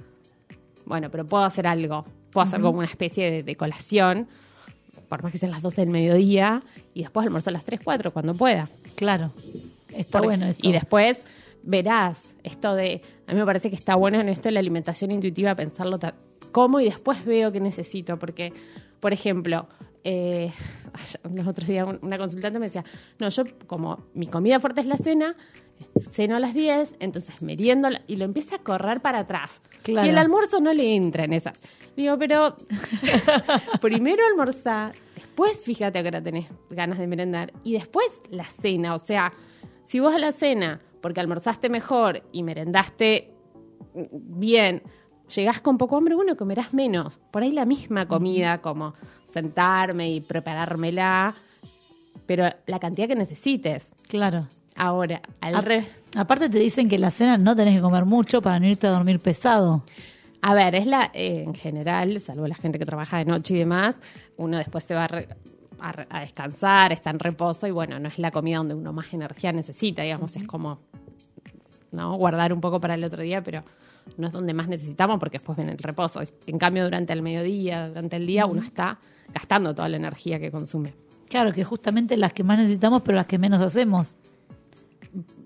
Bueno, 0.87 1.11
pero 1.11 1.27
puedo 1.27 1.45
hacer 1.45 1.67
algo. 1.67 2.05
Puedo 2.33 2.45
hacer 2.47 2.61
como 2.61 2.79
una 2.79 2.89
especie 2.89 3.31
de, 3.31 3.43
de 3.43 3.57
colación, 3.57 4.29
por 5.09 5.23
más 5.23 5.33
que 5.33 5.39
sean 5.39 5.53
las 5.53 5.63
12 5.63 5.81
del 5.83 5.91
mediodía, 5.91 6.63
y 6.95 7.03
después 7.03 7.27
almorzar 7.27 7.51
a 7.53 7.55
las 7.55 7.65
3, 7.65 7.81
4 7.83 8.13
cuando 8.13 8.35
pueda. 8.35 8.69
Claro. 8.97 9.33
Está 9.95 10.19
Por 10.19 10.29
bueno 10.29 10.47
eso. 10.47 10.61
Y 10.67 10.73
después 10.73 11.25
verás 11.63 12.33
esto 12.45 12.75
de, 12.75 13.03
a 13.27 13.33
mí 13.33 13.39
me 13.41 13.45
parece 13.47 13.69
que 13.71 13.77
está 13.77 13.95
bueno 13.97 14.21
en 14.21 14.29
esto 14.29 14.45
de 14.45 14.53
la 14.53 14.61
alimentación 14.61 15.11
intuitiva, 15.11 15.55
pensarlo 15.55 15.99
cómo 16.53 16.81
y 16.81 16.85
después 16.85 17.25
veo 17.25 17.53
que 17.53 17.61
necesito, 17.61 18.19
porque, 18.19 18.53
por 19.01 19.13
ejemplo, 19.13 19.67
eh, 20.05 20.53
los 21.35 21.47
otros 21.47 21.69
días 21.69 21.87
un- 21.89 21.99
una 22.03 22.17
consultante 22.17 22.59
me 22.59 22.67
decía, 22.67 22.85
no, 23.19 23.29
yo 23.29 23.45
como 23.67 24.05
mi 24.15 24.27
comida 24.29 24.59
fuerte 24.61 24.81
es 24.81 24.87
la 24.87 24.97
cena, 24.97 25.37
ceno 26.13 26.37
a 26.37 26.41
las 26.41 26.55
10, 26.55 26.97
entonces 27.01 27.43
meriendo 27.43 27.89
y 28.07 28.17
lo 28.17 28.25
empieza 28.25 28.57
a 28.57 28.59
correr 28.59 29.01
para 29.01 29.21
atrás. 29.21 29.61
Claro. 29.83 30.07
Y 30.07 30.11
el 30.11 30.19
almuerzo 30.19 30.61
no 30.61 30.73
le 30.73 30.95
entra 30.95 31.25
en 31.25 31.33
esas. 31.33 31.61
Digo, 31.97 32.17
pero 32.19 32.57
primero 33.81 34.23
almorzar, 34.27 34.95
después 35.15 35.63
fíjate 35.63 35.99
a 35.99 36.03
qué 36.03 36.09
hora 36.09 36.23
tenés 36.23 36.47
ganas 36.71 36.99
de 36.99 37.07
merendar 37.07 37.53
y 37.65 37.73
después 37.73 38.21
la 38.31 38.45
cena. 38.45 38.95
O 38.95 38.99
sea, 38.99 39.33
si 39.83 40.01
vos 40.01 40.15
a 40.15 40.19
la 40.19 40.33
cena, 40.33 40.81
porque 41.01 41.21
almorzaste 41.21 41.69
mejor 41.69 42.23
y 42.33 42.43
merendaste 42.43 43.33
bien, 44.13 44.83
llegás 45.35 45.61
con 45.61 45.79
poco 45.79 45.97
hambre, 45.97 46.15
bueno, 46.15 46.37
comerás 46.37 46.75
menos. 46.75 47.19
Por 47.31 47.43
ahí 47.43 47.53
la 47.53 47.65
misma 47.65 48.07
comida, 48.07 48.61
como 48.61 48.95
sentarme 49.25 50.11
y 50.11 50.21
preparármela, 50.21 51.35
pero 52.27 52.49
la 52.67 52.79
cantidad 52.79 53.09
que 53.09 53.17
necesites. 53.17 53.91
Claro. 54.09 54.47
Ahora, 54.77 55.21
al 55.41 55.55
A- 55.57 55.61
revés. 55.61 55.87
Aparte 56.17 56.49
te 56.49 56.59
dicen 56.59 56.89
que 56.89 56.99
la 56.99 57.11
cena 57.11 57.39
no 57.39 57.55
tenés 57.55 57.77
que 57.77 57.81
comer 57.81 58.05
mucho 58.05 58.43
para 58.43 58.59
no 58.59 58.67
irte 58.67 58.87
a 58.87 58.91
dormir 58.91 59.21
pesado. 59.21 59.85
A 60.43 60.55
ver, 60.55 60.75
es 60.75 60.87
la, 60.87 61.11
eh, 61.13 61.45
en 61.47 61.55
general, 61.55 62.19
salvo 62.19 62.47
la 62.49 62.55
gente 62.55 62.79
que 62.79 62.87
trabaja 62.87 63.19
de 63.19 63.27
noche 63.27 63.55
y 63.55 63.59
demás, 63.59 63.99
uno 64.37 64.57
después 64.57 64.83
se 64.85 64.95
va 64.95 65.05
a, 65.05 65.09
re- 65.09 65.29
a 65.79 65.93
re- 65.93 66.07
a 66.09 66.21
descansar, 66.21 66.93
está 66.93 67.11
en 67.11 67.19
reposo 67.19 67.67
y 67.67 67.71
bueno, 67.71 67.99
no 68.01 68.09
es 68.09 68.19
la 68.19 68.31
comida 68.31 68.57
donde 68.57 68.75
uno 68.75 68.93
más 68.93 69.13
energía 69.13 69.53
necesita, 69.53 70.03
digamos, 70.03 70.35
es 70.37 70.47
como 70.47 70.81
no 71.93 72.15
guardar 72.17 72.53
un 72.53 72.61
poco 72.61 72.81
para 72.81 72.95
el 72.95 73.05
otro 73.05 73.23
día, 73.23 73.43
pero 73.43 73.63
no 74.17 74.29
es 74.29 74.33
donde 74.33 74.55
más 74.55 74.69
necesitamos 74.69 75.19
porque 75.21 75.39
después 75.39 75.57
viene 75.57 75.73
el 75.73 75.79
reposo. 75.79 76.21
En 76.47 76.59
cambio, 76.59 76.85
durante 76.85 77.13
el 77.13 77.23
mediodía, 77.23 77.89
durante 77.89 78.17
el 78.17 78.27
día, 78.27 78.47
uno 78.47 78.63
está 78.63 78.99
gastando 79.35 79.75
toda 79.75 79.89
la 79.89 79.97
energía 79.99 80.39
que 80.41 80.51
consume. 80.51 80.95
Claro, 81.29 81.53
que 81.53 81.63
justamente 81.65 82.17
las 82.17 82.33
que 82.33 82.43
más 82.45 82.59
necesitamos, 82.59 83.03
pero 83.03 83.17
las 83.17 83.27
que 83.27 83.39
menos 83.39 83.61
hacemos. 83.61 84.17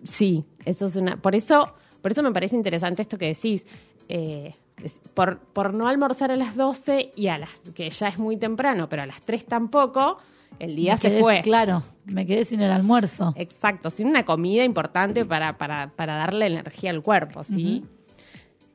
Sí, 0.04 0.44
eso 0.64 0.86
es 0.86 0.96
una. 0.96 1.16
Por 1.16 1.34
eso, 1.34 1.74
por 2.02 2.12
eso 2.12 2.22
me 2.22 2.32
parece 2.32 2.56
interesante 2.56 3.02
esto 3.02 3.18
que 3.18 3.26
decís. 3.26 3.66
eh, 4.08 4.52
es- 4.82 5.00
por, 5.14 5.38
por 5.38 5.72
no 5.72 5.88
almorzar 5.88 6.30
a 6.30 6.36
las 6.36 6.56
12 6.56 7.10
y 7.16 7.28
a 7.28 7.38
las 7.38 7.48
que 7.74 7.88
ya 7.88 8.08
es 8.08 8.18
muy 8.18 8.36
temprano, 8.36 8.86
pero 8.88 9.02
a 9.02 9.06
las 9.06 9.22
3 9.22 9.46
tampoco, 9.46 10.18
el 10.58 10.76
día 10.76 10.92
Me 10.94 10.98
se 10.98 11.08
quedé- 11.10 11.20
fue. 11.20 11.40
Claro, 11.42 11.82
me 12.04 12.26
quedé 12.26 12.44
sin 12.44 12.60
el 12.60 12.70
almuerzo. 12.70 13.32
Exacto, 13.36 13.88
sin 13.88 14.08
una 14.08 14.24
comida 14.26 14.62
importante 14.62 15.24
para, 15.24 15.56
para, 15.56 15.90
para 15.96 16.16
darle 16.16 16.46
energía 16.48 16.90
al 16.90 17.00
cuerpo, 17.02 17.44
¿sí? 17.44 17.82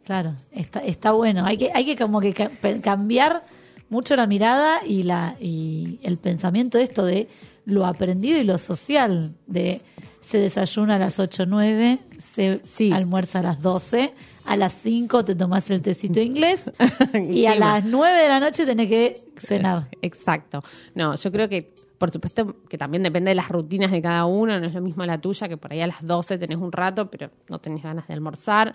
Claro, 0.03 0.33
está, 0.51 0.79
está 0.79 1.11
bueno. 1.11 1.45
Hay 1.45 1.57
que, 1.57 1.69
hay 1.75 1.85
que 1.85 1.95
como 1.95 2.19
que 2.21 2.33
ca- 2.33 2.49
cambiar 2.81 3.43
mucho 3.89 4.15
la 4.15 4.25
mirada 4.25 4.79
y 4.85 5.03
la 5.03 5.35
y 5.39 5.99
el 6.01 6.17
pensamiento 6.17 6.77
de 6.79 6.83
esto 6.85 7.05
de 7.05 7.27
lo 7.69 7.85
aprendido 7.85 8.37
y 8.39 8.43
lo 8.43 8.57
social, 8.57 9.35
de 9.47 9.81
se 10.21 10.37
desayuna 10.37 10.95
a 10.95 10.99
las 10.99 11.17
8 11.19 11.43
o 11.43 11.45
9, 11.45 11.99
se 12.19 12.61
almuerza 12.93 13.39
a 13.39 13.43
las 13.43 13.61
12, 13.61 14.13
a 14.45 14.55
las 14.57 14.73
5 14.73 15.23
te 15.25 15.35
tomas 15.35 15.69
el 15.69 15.81
tecito 15.81 16.19
inglés 16.19 16.63
y 17.29 17.45
a 17.45 17.55
las 17.55 17.85
9 17.85 18.21
de 18.21 18.27
la 18.27 18.39
noche 18.39 18.65
tenés 18.65 18.87
que 18.89 19.15
cenar. 19.37 19.87
Exacto. 20.01 20.63
No, 20.95 21.15
yo 21.15 21.31
creo 21.31 21.47
que, 21.47 21.73
por 21.97 22.11
supuesto, 22.11 22.55
que 22.67 22.77
también 22.77 23.03
depende 23.03 23.29
de 23.29 23.35
las 23.35 23.49
rutinas 23.49 23.91
de 23.91 24.01
cada 24.01 24.25
uno. 24.25 24.59
No 24.59 24.65
es 24.67 24.73
lo 24.73 24.81
mismo 24.81 25.05
la 25.05 25.19
tuya, 25.21 25.47
que 25.47 25.57
por 25.57 25.71
ahí 25.71 25.81
a 25.81 25.87
las 25.87 26.05
12 26.05 26.37
tenés 26.37 26.57
un 26.57 26.71
rato, 26.71 27.09
pero 27.09 27.31
no 27.49 27.59
tenés 27.59 27.81
ganas 27.83 28.07
de 28.07 28.13
almorzar. 28.13 28.73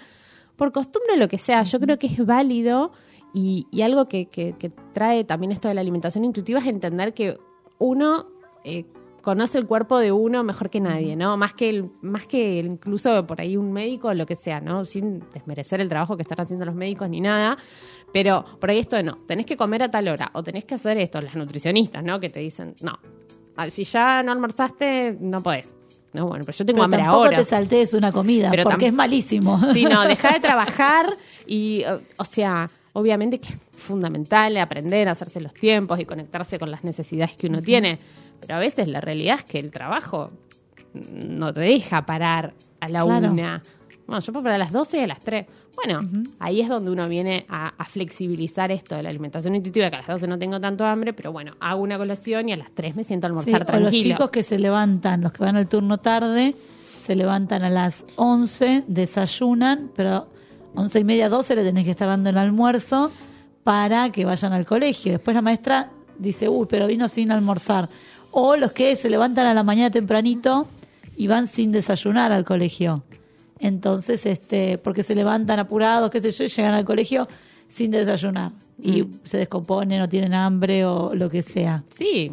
Por 0.56 0.72
costumbre, 0.72 1.16
lo 1.16 1.28
que 1.28 1.38
sea, 1.38 1.62
yo 1.64 1.78
creo 1.80 1.98
que 1.98 2.06
es 2.06 2.24
válido 2.24 2.92
y, 3.34 3.66
y 3.70 3.82
algo 3.82 4.08
que, 4.08 4.26
que- 4.26 4.54
que 4.58 4.70
trae 4.92 5.24
también 5.24 5.52
esto 5.52 5.68
de 5.68 5.74
la 5.74 5.80
alimentación 5.82 6.24
intuitiva 6.24 6.60
es 6.60 6.66
entender 6.66 7.12
que 7.12 7.36
uno 7.78 8.28
eh, 8.64 8.84
conoce 9.22 9.56
el 9.58 9.66
cuerpo 9.66 9.98
de 9.98 10.12
uno 10.12 10.44
mejor 10.44 10.68
que 10.68 10.80
nadie, 10.80 11.16
¿no? 11.16 11.36
Más 11.36 11.54
que, 11.54 11.70
el, 11.70 11.90
más 12.02 12.26
que 12.26 12.60
el- 12.60 12.66
incluso 12.66 13.26
por 13.26 13.40
ahí 13.40 13.56
un 13.56 13.72
médico 13.72 14.08
o 14.08 14.14
lo 14.14 14.26
que 14.26 14.36
sea, 14.36 14.60
¿no? 14.60 14.84
Sin 14.84 15.20
desmerecer 15.32 15.80
el 15.80 15.88
trabajo 15.88 16.16
que 16.16 16.22
están 16.22 16.40
haciendo 16.40 16.66
los 16.66 16.74
médicos 16.74 17.08
ni 17.08 17.20
nada. 17.20 17.56
Pero 18.12 18.44
por 18.60 18.70
ahí 18.70 18.78
esto 18.78 18.96
de 18.96 19.02
no, 19.02 19.16
tenés 19.26 19.46
que 19.46 19.56
comer 19.56 19.82
a 19.82 19.90
tal 19.90 20.08
hora 20.08 20.30
o 20.34 20.42
tenés 20.42 20.64
que 20.64 20.74
hacer 20.74 20.98
esto, 20.98 21.20
las 21.20 21.34
nutricionistas, 21.34 22.04
¿no? 22.04 22.20
Que 22.20 22.28
te 22.28 22.40
dicen, 22.40 22.74
no, 22.82 22.98
si 23.70 23.84
ya 23.84 24.22
no 24.22 24.30
almorzaste, 24.32 25.16
no 25.20 25.42
podés. 25.42 25.74
No, 26.12 26.28
bueno, 26.28 26.44
pero 26.44 26.56
yo 26.56 26.64
tengo 26.64 26.76
Pero 26.76 26.84
hambre 26.84 27.00
tampoco 27.00 27.24
ahora. 27.24 27.36
te 27.38 27.44
saltees 27.44 27.92
una 27.94 28.12
comida, 28.12 28.48
Pero 28.50 28.62
porque 28.64 28.86
es 28.86 28.92
malísimo. 28.92 29.58
Sí, 29.72 29.84
no, 29.84 30.02
deja 30.06 30.32
de 30.34 30.38
trabajar 30.40 31.06
y, 31.44 31.82
o 32.18 32.24
sea, 32.24 32.70
obviamente 32.92 33.40
que 33.40 33.48
es 33.54 33.58
fundamental 33.72 34.56
aprender 34.58 35.08
a 35.08 35.12
hacerse 35.12 35.40
los 35.40 35.52
tiempos 35.54 35.98
y 35.98 36.04
conectarse 36.04 36.58
con 36.60 36.70
las 36.70 36.84
necesidades 36.84 37.36
que 37.36 37.48
uno 37.48 37.60
tiene, 37.62 37.98
pero 38.46 38.56
a 38.56 38.60
veces 38.60 38.88
la 38.88 39.00
realidad 39.00 39.36
es 39.38 39.44
que 39.44 39.58
el 39.58 39.70
trabajo 39.70 40.30
no 40.92 41.52
te 41.52 41.60
deja 41.62 42.06
parar 42.06 42.54
a 42.80 42.88
la 42.88 43.02
Claro. 43.02 43.32
una. 43.32 43.62
Bueno, 44.06 44.20
yo 44.20 44.32
puedo 44.34 44.44
parar 44.44 44.56
a 44.56 44.64
las 44.64 44.72
12 44.72 44.98
y 44.98 45.00
a 45.00 45.06
las 45.06 45.20
3. 45.20 45.46
Bueno, 45.76 46.00
ahí 46.38 46.60
es 46.60 46.68
donde 46.68 46.90
uno 46.90 47.08
viene 47.08 47.46
a, 47.48 47.68
a 47.76 47.84
flexibilizar 47.84 48.70
esto 48.70 48.94
de 48.94 49.02
la 49.02 49.08
alimentación 49.08 49.54
intuitiva, 49.56 49.88
que 49.88 49.96
a 49.96 49.98
las 50.00 50.06
12 50.08 50.28
no 50.28 50.38
tengo 50.38 50.60
tanto 50.60 50.84
hambre, 50.84 51.14
pero 51.14 51.32
bueno, 51.32 51.54
hago 51.58 51.80
una 51.82 51.96
colación 51.96 52.48
y 52.48 52.52
a 52.52 52.56
las 52.58 52.70
3 52.72 52.96
me 52.96 53.04
siento 53.04 53.26
a 53.26 53.30
Sí, 53.30 53.32
almorzar 53.32 53.62
o 53.62 53.66
tranquilo. 53.66 53.90
los 53.90 54.02
chicos 54.04 54.30
que 54.30 54.42
se 54.42 54.58
levantan, 54.58 55.22
los 55.22 55.32
que 55.32 55.42
van 55.42 55.56
al 55.56 55.66
turno 55.68 55.98
tarde, 55.98 56.54
se 56.86 57.16
levantan 57.16 57.62
a 57.64 57.70
las 57.70 58.04
11, 58.16 58.84
desayunan, 58.86 59.90
pero 59.96 60.28
11 60.74 60.98
y 61.00 61.04
media, 61.04 61.28
12 61.30 61.56
le 61.56 61.64
tenés 61.64 61.84
que 61.84 61.90
estar 61.92 62.06
dando 62.08 62.28
el 62.30 62.36
almuerzo 62.38 63.10
para 63.64 64.10
que 64.10 64.24
vayan 64.26 64.52
al 64.52 64.66
colegio. 64.66 65.12
Después 65.12 65.34
la 65.34 65.40
maestra 65.42 65.90
dice, 66.18 66.48
uy, 66.48 66.66
pero 66.68 66.86
vino 66.86 67.08
sin 67.08 67.32
almorzar. 67.32 67.88
O 68.36 68.56
los 68.56 68.72
que 68.72 68.96
se 68.96 69.08
levantan 69.10 69.46
a 69.46 69.54
la 69.54 69.62
mañana 69.62 69.90
tempranito 69.90 70.66
y 71.16 71.26
van 71.28 71.46
sin 71.46 71.70
desayunar 71.70 72.32
al 72.32 72.44
colegio. 72.44 73.04
Entonces, 73.60 74.26
este, 74.26 74.76
porque 74.78 75.02
se 75.04 75.14
levantan 75.14 75.60
apurados, 75.60 76.10
qué 76.10 76.20
sé 76.20 76.32
yo, 76.32 76.44
y 76.44 76.48
llegan 76.48 76.74
al 76.74 76.84
colegio 76.84 77.28
sin 77.68 77.92
desayunar. 77.92 78.50
Y 78.82 79.02
Mm. 79.02 79.10
se 79.24 79.38
descomponen 79.38 80.02
o 80.02 80.08
tienen 80.08 80.34
hambre 80.34 80.84
o 80.84 81.14
lo 81.14 81.30
que 81.30 81.42
sea. 81.42 81.84
Sí. 81.92 82.32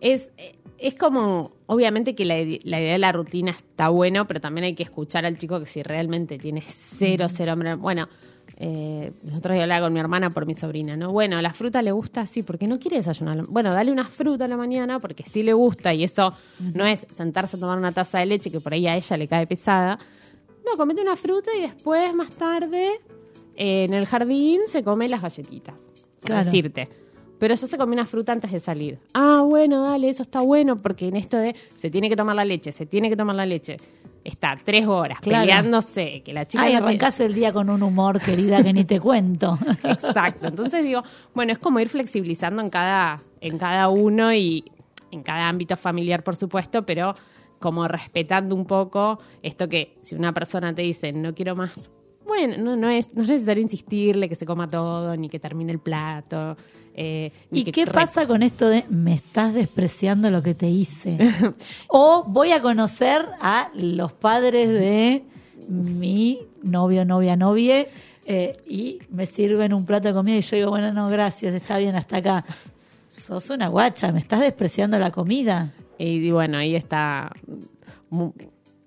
Es, 0.00 0.30
es 0.78 0.94
como, 0.96 1.52
obviamente 1.66 2.14
que 2.14 2.24
la, 2.24 2.34
la 2.64 2.80
idea 2.80 2.92
de 2.92 2.98
la 2.98 3.12
rutina 3.12 3.52
está 3.52 3.88
bueno, 3.88 4.26
pero 4.26 4.40
también 4.40 4.64
hay 4.66 4.74
que 4.74 4.82
escuchar 4.82 5.24
al 5.24 5.38
chico 5.38 5.58
que 5.58 5.66
si 5.66 5.82
realmente 5.82 6.38
tiene 6.38 6.62
cero, 6.66 7.26
cero 7.30 7.52
hambre. 7.52 7.74
Bueno, 7.76 8.08
eh, 8.64 9.10
el 9.26 9.34
otro 9.34 9.52
día 9.52 9.64
hablaba 9.64 9.86
con 9.86 9.92
mi 9.92 9.98
hermana 9.98 10.30
por 10.30 10.46
mi 10.46 10.54
sobrina, 10.54 10.96
¿no? 10.96 11.10
Bueno, 11.10 11.42
la 11.42 11.52
fruta 11.52 11.82
le 11.82 11.90
gusta, 11.90 12.28
sí, 12.28 12.44
porque 12.44 12.68
no 12.68 12.78
quiere 12.78 12.98
desayunar. 12.98 13.44
Bueno, 13.48 13.74
dale 13.74 13.90
una 13.90 14.04
fruta 14.04 14.44
a 14.44 14.48
la 14.48 14.56
mañana 14.56 15.00
porque 15.00 15.24
sí 15.24 15.42
le 15.42 15.52
gusta 15.52 15.92
y 15.92 16.04
eso 16.04 16.32
no 16.60 16.86
es 16.86 17.04
sentarse 17.12 17.56
a 17.56 17.60
tomar 17.60 17.76
una 17.76 17.90
taza 17.90 18.20
de 18.20 18.26
leche 18.26 18.52
que 18.52 18.60
por 18.60 18.72
ahí 18.72 18.86
a 18.86 18.94
ella 18.94 19.16
le 19.16 19.26
cae 19.26 19.48
pesada. 19.48 19.98
No, 20.64 20.76
comete 20.76 21.02
una 21.02 21.16
fruta 21.16 21.50
y 21.58 21.62
después, 21.62 22.14
más 22.14 22.30
tarde, 22.34 23.00
eh, 23.56 23.82
en 23.82 23.94
el 23.94 24.06
jardín 24.06 24.60
se 24.66 24.84
come 24.84 25.08
las 25.08 25.22
galletitas. 25.22 25.74
Claro. 26.22 26.44
Decirte. 26.44 26.88
Pero 27.40 27.56
yo 27.56 27.66
se 27.66 27.76
comí 27.76 27.94
una 27.94 28.06
fruta 28.06 28.30
antes 28.30 28.52
de 28.52 28.60
salir. 28.60 29.00
Ah, 29.12 29.42
bueno, 29.44 29.82
dale, 29.82 30.08
eso 30.08 30.22
está 30.22 30.40
bueno, 30.40 30.76
porque 30.76 31.08
en 31.08 31.16
esto 31.16 31.36
de 31.36 31.56
se 31.74 31.90
tiene 31.90 32.08
que 32.08 32.14
tomar 32.14 32.36
la 32.36 32.44
leche, 32.44 32.70
se 32.70 32.86
tiene 32.86 33.10
que 33.10 33.16
tomar 33.16 33.34
la 33.34 33.44
leche. 33.44 33.78
Está 34.24 34.56
tres 34.62 34.86
horas 34.86 35.18
Claro. 35.20 35.42
peleándose, 35.42 36.22
que 36.22 36.32
la 36.32 36.46
chica 36.46 36.62
Ay, 36.62 36.74
no 36.76 36.88
el 36.88 37.34
día 37.34 37.52
con 37.52 37.70
un 37.70 37.82
humor, 37.82 38.20
querida, 38.20 38.62
que 38.62 38.72
ni 38.72 38.84
te 38.84 39.00
cuento. 39.00 39.58
Exacto. 39.84 40.46
Entonces 40.46 40.84
digo, 40.84 41.02
bueno, 41.34 41.52
es 41.52 41.58
como 41.58 41.80
ir 41.80 41.88
flexibilizando 41.88 42.62
en 42.62 42.70
cada, 42.70 43.20
en 43.40 43.58
cada 43.58 43.88
uno 43.88 44.32
y 44.32 44.64
en 45.10 45.22
cada 45.22 45.48
ámbito 45.48 45.76
familiar, 45.76 46.22
por 46.22 46.36
supuesto, 46.36 46.84
pero 46.86 47.14
como 47.58 47.86
respetando 47.88 48.54
un 48.54 48.64
poco 48.64 49.18
esto 49.42 49.68
que 49.68 49.96
si 50.02 50.14
una 50.14 50.32
persona 50.32 50.74
te 50.74 50.82
dice 50.82 51.12
no 51.12 51.34
quiero 51.34 51.54
más, 51.54 51.90
bueno, 52.26 52.56
no, 52.58 52.76
no 52.76 52.88
es, 52.88 53.14
no 53.14 53.22
es 53.22 53.28
necesario 53.28 53.62
insistirle 53.62 54.28
que 54.28 54.34
se 54.34 54.46
coma 54.46 54.68
todo, 54.68 55.16
ni 55.16 55.28
que 55.28 55.38
termine 55.38 55.72
el 55.72 55.78
plato. 55.80 56.56
Eh, 56.94 57.32
¿Y 57.50 57.64
qué 57.64 57.86
pasa 57.86 58.26
con 58.26 58.42
esto 58.42 58.68
de 58.68 58.84
me 58.90 59.14
estás 59.14 59.54
despreciando 59.54 60.30
lo 60.30 60.42
que 60.42 60.54
te 60.54 60.68
hice? 60.68 61.18
o 61.88 62.24
voy 62.24 62.52
a 62.52 62.60
conocer 62.60 63.26
a 63.40 63.70
los 63.74 64.12
padres 64.12 64.68
de 64.68 65.24
mi 65.68 66.40
novio, 66.62 67.04
novia, 67.04 67.36
novie 67.36 67.88
eh, 68.26 68.52
y 68.68 69.00
me 69.10 69.26
sirven 69.26 69.72
un 69.72 69.84
plato 69.84 70.08
de 70.08 70.14
comida 70.14 70.36
y 70.36 70.42
yo 70.42 70.56
digo, 70.56 70.70
bueno, 70.70 70.92
no, 70.92 71.08
gracias, 71.08 71.54
está 71.54 71.78
bien 71.78 71.96
hasta 71.96 72.18
acá. 72.18 72.44
Sos 73.08 73.50
una 73.50 73.68
guacha, 73.68 74.12
me 74.12 74.18
estás 74.18 74.40
despreciando 74.40 74.98
la 74.98 75.10
comida. 75.10 75.72
Y, 75.98 76.30
bueno, 76.30 76.58
ahí 76.58 76.74
está 76.74 77.30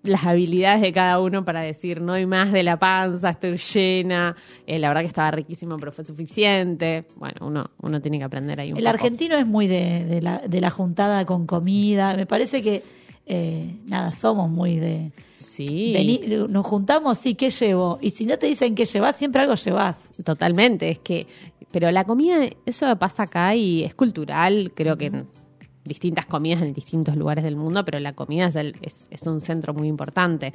las 0.08 0.26
habilidades 0.26 0.82
de 0.82 0.92
cada 0.94 1.20
uno 1.20 1.44
para 1.46 1.62
decir 1.62 2.02
no 2.02 2.14
hay 2.14 2.26
más 2.26 2.52
de 2.52 2.64
la 2.64 2.78
panza, 2.78 3.30
estoy 3.30 3.58
llena, 3.58 4.36
eh, 4.68 4.80
la 4.80 4.88
verdad 4.90 5.02
que 5.02 5.08
estaba 5.08 5.32
riquísimo 5.32 5.78
pero 5.78 5.92
fue 5.92 6.06
suficiente. 6.06 7.06
Bueno, 7.16 7.36
uno, 7.48 7.64
uno 7.82 8.02
tiene 8.02 8.18
que 8.18 8.24
aprender 8.24 8.60
ahí 8.60 8.72
un 8.72 8.78
El 8.78 8.84
poco. 8.84 8.96
argentino 8.96 9.36
es 9.38 9.46
muy 9.48 9.68
de, 9.68 10.06
de 10.06 10.22
la, 10.22 10.40
de 10.40 10.62
la 10.62 10.70
juntada 10.70 11.26
con 11.26 11.46
comida. 11.46 12.16
Me 12.16 12.26
parece 12.26 12.62
que 12.62 12.84
eh, 13.26 13.78
nada, 13.88 14.12
somos 14.12 14.50
muy 14.50 14.78
de... 14.78 15.12
Sí. 15.38 15.94
vení- 15.96 16.48
nos 16.50 16.66
juntamos, 16.66 17.18
sí, 17.18 17.36
¿qué 17.36 17.50
llevo? 17.50 17.98
Y 18.02 18.10
si 18.10 18.26
no 18.26 18.38
te 18.38 18.46
dicen 18.48 18.76
qué 18.76 18.84
llevas, 18.86 19.16
siempre 19.16 19.42
algo 19.42 19.56
llevas. 19.56 20.12
Totalmente, 20.24 20.90
es 20.90 21.00
que, 21.00 21.28
pero 21.72 21.90
la 21.92 22.04
comida, 22.04 22.36
eso 22.66 22.94
pasa 22.98 23.24
acá 23.24 23.56
y 23.56 23.84
es 23.84 23.96
cultural, 23.96 24.74
creo 24.76 24.98
que 24.98 25.24
distintas 25.86 26.26
comidas 26.26 26.62
en 26.64 26.74
distintos 26.74 27.16
lugares 27.16 27.44
del 27.44 27.56
mundo, 27.56 27.86
pero 27.86 28.00
la 28.00 28.14
comida 28.14 28.48
es, 28.48 28.56
el- 28.56 28.76
es, 28.82 29.06
es 29.10 29.22
un 29.24 29.40
centro 29.40 29.74
muy 29.74 29.88
importante. 29.88 30.52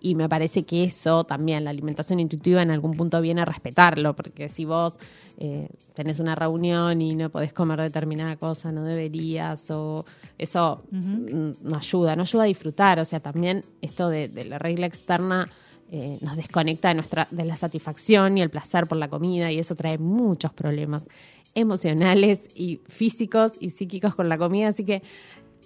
Y 0.00 0.14
me 0.16 0.28
parece 0.28 0.64
que 0.64 0.84
eso 0.84 1.24
también, 1.24 1.64
la 1.64 1.70
alimentación 1.70 2.20
intuitiva 2.20 2.60
en 2.62 2.70
algún 2.72 2.92
punto 2.96 3.20
viene 3.20 3.40
a 3.42 3.44
respetarlo, 3.44 4.14
porque 4.14 4.48
si 4.48 4.64
vos 4.64 4.94
eh, 5.38 5.68
tenés 5.94 6.18
una 6.20 6.34
reunión 6.34 7.00
y 7.00 7.14
no 7.14 7.30
podés 7.30 7.52
comer 7.52 7.80
determinada 7.80 8.36
cosa, 8.36 8.70
no 8.72 8.84
deberías, 8.84 9.70
o 9.70 10.04
eso 10.36 10.82
no 10.90 11.76
ayuda, 11.76 12.16
no 12.16 12.22
ayuda 12.22 12.42
a 12.42 12.46
disfrutar, 12.46 12.98
o 13.00 13.04
sea, 13.04 13.20
también 13.20 13.64
esto 13.80 14.08
de, 14.08 14.28
de 14.28 14.44
la 14.44 14.58
regla 14.58 14.86
externa 14.86 15.48
eh, 15.94 16.16
nos 16.22 16.36
desconecta 16.36 16.88
de 16.88 16.94
nuestra 16.94 17.28
de 17.30 17.44
la 17.44 17.54
satisfacción 17.54 18.38
y 18.38 18.40
el 18.40 18.48
placer 18.48 18.86
por 18.86 18.96
la 18.96 19.08
comida 19.08 19.52
y 19.52 19.58
eso 19.58 19.74
trae 19.74 19.98
muchos 19.98 20.50
problemas 20.50 21.06
emocionales 21.54 22.48
y 22.54 22.80
físicos 22.88 23.52
y 23.60 23.68
psíquicos 23.68 24.14
con 24.14 24.30
la 24.30 24.38
comida 24.38 24.68
así 24.68 24.84
que 24.84 25.02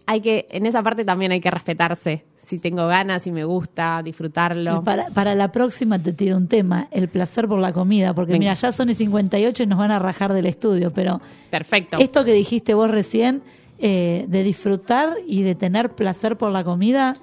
hay 0.05 0.21
que 0.21 0.49
en 0.51 0.67
esa 0.67 0.83
parte 0.83 1.05
también 1.05 1.31
hay 1.31 1.39
que 1.39 1.49
respetarse 1.49 2.25
si 2.45 2.59
tengo 2.59 2.89
ganas 2.89 3.23
si 3.23 3.31
me 3.31 3.45
gusta 3.45 4.03
disfrutarlo 4.03 4.81
Y 4.81 4.85
para, 4.85 5.07
para 5.11 5.37
la 5.37 5.53
próxima 5.53 6.01
te 6.01 6.13
tiro 6.13 6.37
un 6.37 6.49
tema, 6.49 6.89
el 6.91 7.09
placer 7.09 7.47
por 7.47 7.61
la 7.61 7.73
comida, 7.73 8.13
porque 8.13 8.33
Venga. 8.33 8.41
mira, 8.41 8.55
ya 8.55 8.73
son 8.73 8.91
y 8.91 8.97
58 8.97 9.63
y 9.63 9.67
nos 9.67 9.79
van 9.79 9.93
a 9.93 10.01
rajar 10.01 10.33
del 10.33 10.47
estudio, 10.47 10.93
pero 10.93 11.21
perfecto 11.51 11.99
esto 12.01 12.25
que 12.25 12.33
dijiste 12.33 12.75
vos 12.75 12.91
recién, 12.91 13.45
eh, 13.79 14.25
de 14.27 14.43
disfrutar 14.43 15.15
y 15.25 15.43
de 15.43 15.55
tener 15.55 15.91
placer 15.91 16.37
por 16.37 16.51
la 16.51 16.65
comida, 16.65 17.17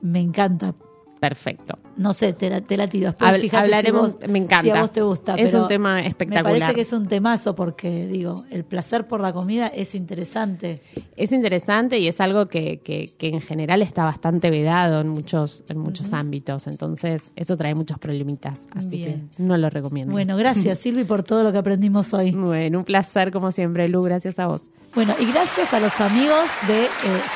me 0.00 0.20
encanta. 0.20 0.74
Perfecto 1.20 1.74
No 1.96 2.12
sé, 2.12 2.32
te 2.34 2.50
la, 2.50 2.60
te 2.60 2.76
la 2.76 2.88
tiro. 2.88 3.10
Habl- 3.18 3.50
hablaremos- 3.52 4.10
si 4.12 4.16
vos- 4.18 4.28
me 4.28 4.38
encanta. 4.38 4.62
Si 4.62 4.70
a 4.70 4.80
vos 4.82 4.92
te 4.92 5.00
gusta. 5.02 5.34
Es 5.36 5.50
pero 5.50 5.62
un 5.62 5.68
tema 5.68 5.94
Me 5.94 6.06
espectacular. 6.06 6.52
parece 6.60 6.74
que 6.74 6.80
es 6.82 6.92
un 6.92 7.08
temazo 7.08 7.54
porque, 7.54 8.06
digo, 8.06 8.44
el 8.50 8.64
placer 8.64 9.06
por 9.08 9.20
la 9.20 9.32
comida 9.32 9.66
es 9.68 9.94
interesante. 9.94 10.74
es 11.16 11.32
interesante 11.32 11.98
y 11.98 12.08
es 12.08 12.20
algo 12.20 12.46
que, 12.46 12.80
que, 12.80 13.10
que 13.16 13.28
en 13.28 13.40
general 13.40 13.80
está 13.82 14.04
bastante 14.04 14.50
vedado 14.50 15.00
en 15.00 15.08
muchos 15.08 15.64
en 15.68 15.78
muchos 15.78 16.12
ámbitos 16.12 16.66
entonces 16.66 17.22
eso 17.34 17.56
trae 17.56 17.74
muchos 17.74 17.98
problemitas 17.98 18.60
así 18.74 18.88
Bien. 18.98 19.30
que 19.36 19.42
no 19.42 19.56
lo 19.56 19.70
recomiendo 19.70 20.12
Bueno, 20.12 20.36
gracias 20.36 20.78
Silvi 20.80 21.04
por 21.04 21.22
todo 21.22 21.42
lo 21.44 21.52
que 21.52 21.58
aprendimos 21.58 22.12
hoy. 22.12 22.32
bueno 22.32 22.78
un 22.78 22.84
placer 22.84 23.32
como 23.32 23.50
siempre 23.52 23.88
Lu 23.88 24.02
gracias 24.02 24.38
a 24.38 24.46
vos 24.46 24.62
Bueno, 24.94 25.14
y 25.18 25.24
gracias 25.26 25.72
a 25.72 25.80
los 25.80 25.98
amigos 26.00 26.44
de 26.68 26.84
eh, 26.84 26.88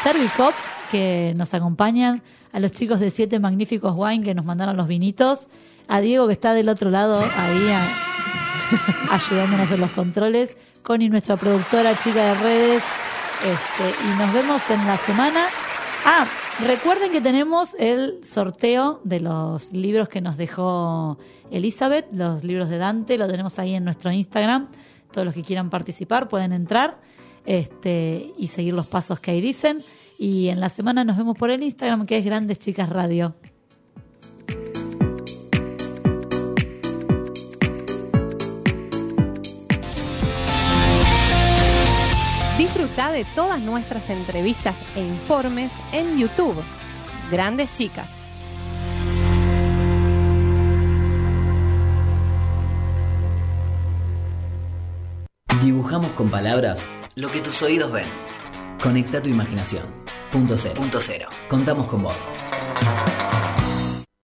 Servicop 0.03 0.53
que 0.91 1.33
nos 1.37 1.55
acompañan, 1.55 2.21
a 2.53 2.61
los 2.61 2.73
chicos 2.73 3.01
de 3.01 3.11
Siete 3.11 3.39
Magníficos 3.39 3.95
Wine 3.97 4.25
que 4.25 4.35
nos 4.35 4.45
mandaron 4.45 4.77
los 4.77 4.89
vinitos, 4.89 5.47
a 5.89 6.01
Diego 6.01 6.27
que 6.27 6.33
está 6.33 6.55
del 6.55 6.69
otro 6.69 6.91
lado 6.91 7.21
ahí 7.37 7.69
ayudándonos 9.11 9.71
en 9.71 9.81
los 9.81 9.91
controles, 9.91 10.57
Connie, 10.83 11.09
nuestra 11.09 11.37
productora 11.37 11.99
chica 12.03 12.25
de 12.25 12.35
redes, 12.35 12.83
este, 13.45 13.95
y 14.05 14.19
nos 14.19 14.33
vemos 14.33 14.71
en 14.71 14.87
la 14.87 14.97
semana. 14.97 15.47
Ah, 16.05 16.27
recuerden 16.67 17.13
que 17.13 17.21
tenemos 17.21 17.75
el 17.79 18.21
sorteo 18.25 19.01
de 19.05 19.21
los 19.21 19.73
libros 19.73 20.09
que 20.09 20.21
nos 20.21 20.37
dejó 20.37 21.19
Elizabeth, 21.51 22.07
los 22.13 22.45
libros 22.45 22.69
de 22.69 22.79
Dante, 22.79 23.19
lo 23.19 23.29
tenemos 23.29 23.59
ahí 23.59 23.75
en 23.75 23.85
nuestro 23.85 24.11
Instagram. 24.11 24.69
Todos 25.11 25.25
los 25.25 25.35
que 25.35 25.43
quieran 25.43 25.71
participar 25.71 26.29
pueden 26.29 26.53
entrar 26.53 27.01
este, 27.45 28.33
y 28.39 28.49
seguir 28.49 28.75
los 28.75 28.87
pasos 28.87 29.21
que 29.21 29.33
ahí 29.33 29.41
dicen. 29.41 29.83
Y 30.23 30.51
en 30.51 30.61
la 30.61 30.69
semana 30.69 31.03
nos 31.03 31.17
vemos 31.17 31.35
por 31.35 31.49
el 31.49 31.63
Instagram 31.63 32.05
que 32.05 32.19
es 32.19 32.25
Grandes 32.27 32.59
Chicas 32.59 32.91
Radio. 32.91 33.35
Disfruta 42.59 43.13
de 43.13 43.25
todas 43.35 43.63
nuestras 43.63 44.11
entrevistas 44.11 44.77
e 44.95 45.01
informes 45.01 45.73
en 45.91 46.19
YouTube. 46.19 46.63
Grandes 47.31 47.73
Chicas. 47.73 48.11
Dibujamos 55.63 56.11
con 56.13 56.31
palabras 56.31 56.85
lo 57.15 57.31
que 57.31 57.41
tus 57.41 57.63
oídos 57.63 57.91
ven. 57.91 58.30
Conecta 58.83 59.21
tu 59.21 59.29
imaginación. 59.29 59.85
Punto 60.33 60.57
cero. 60.57 60.75
Punto 60.75 61.01
cero. 61.03 61.29
Contamos 61.49 61.87
con 61.87 62.03
vos. 62.03 62.27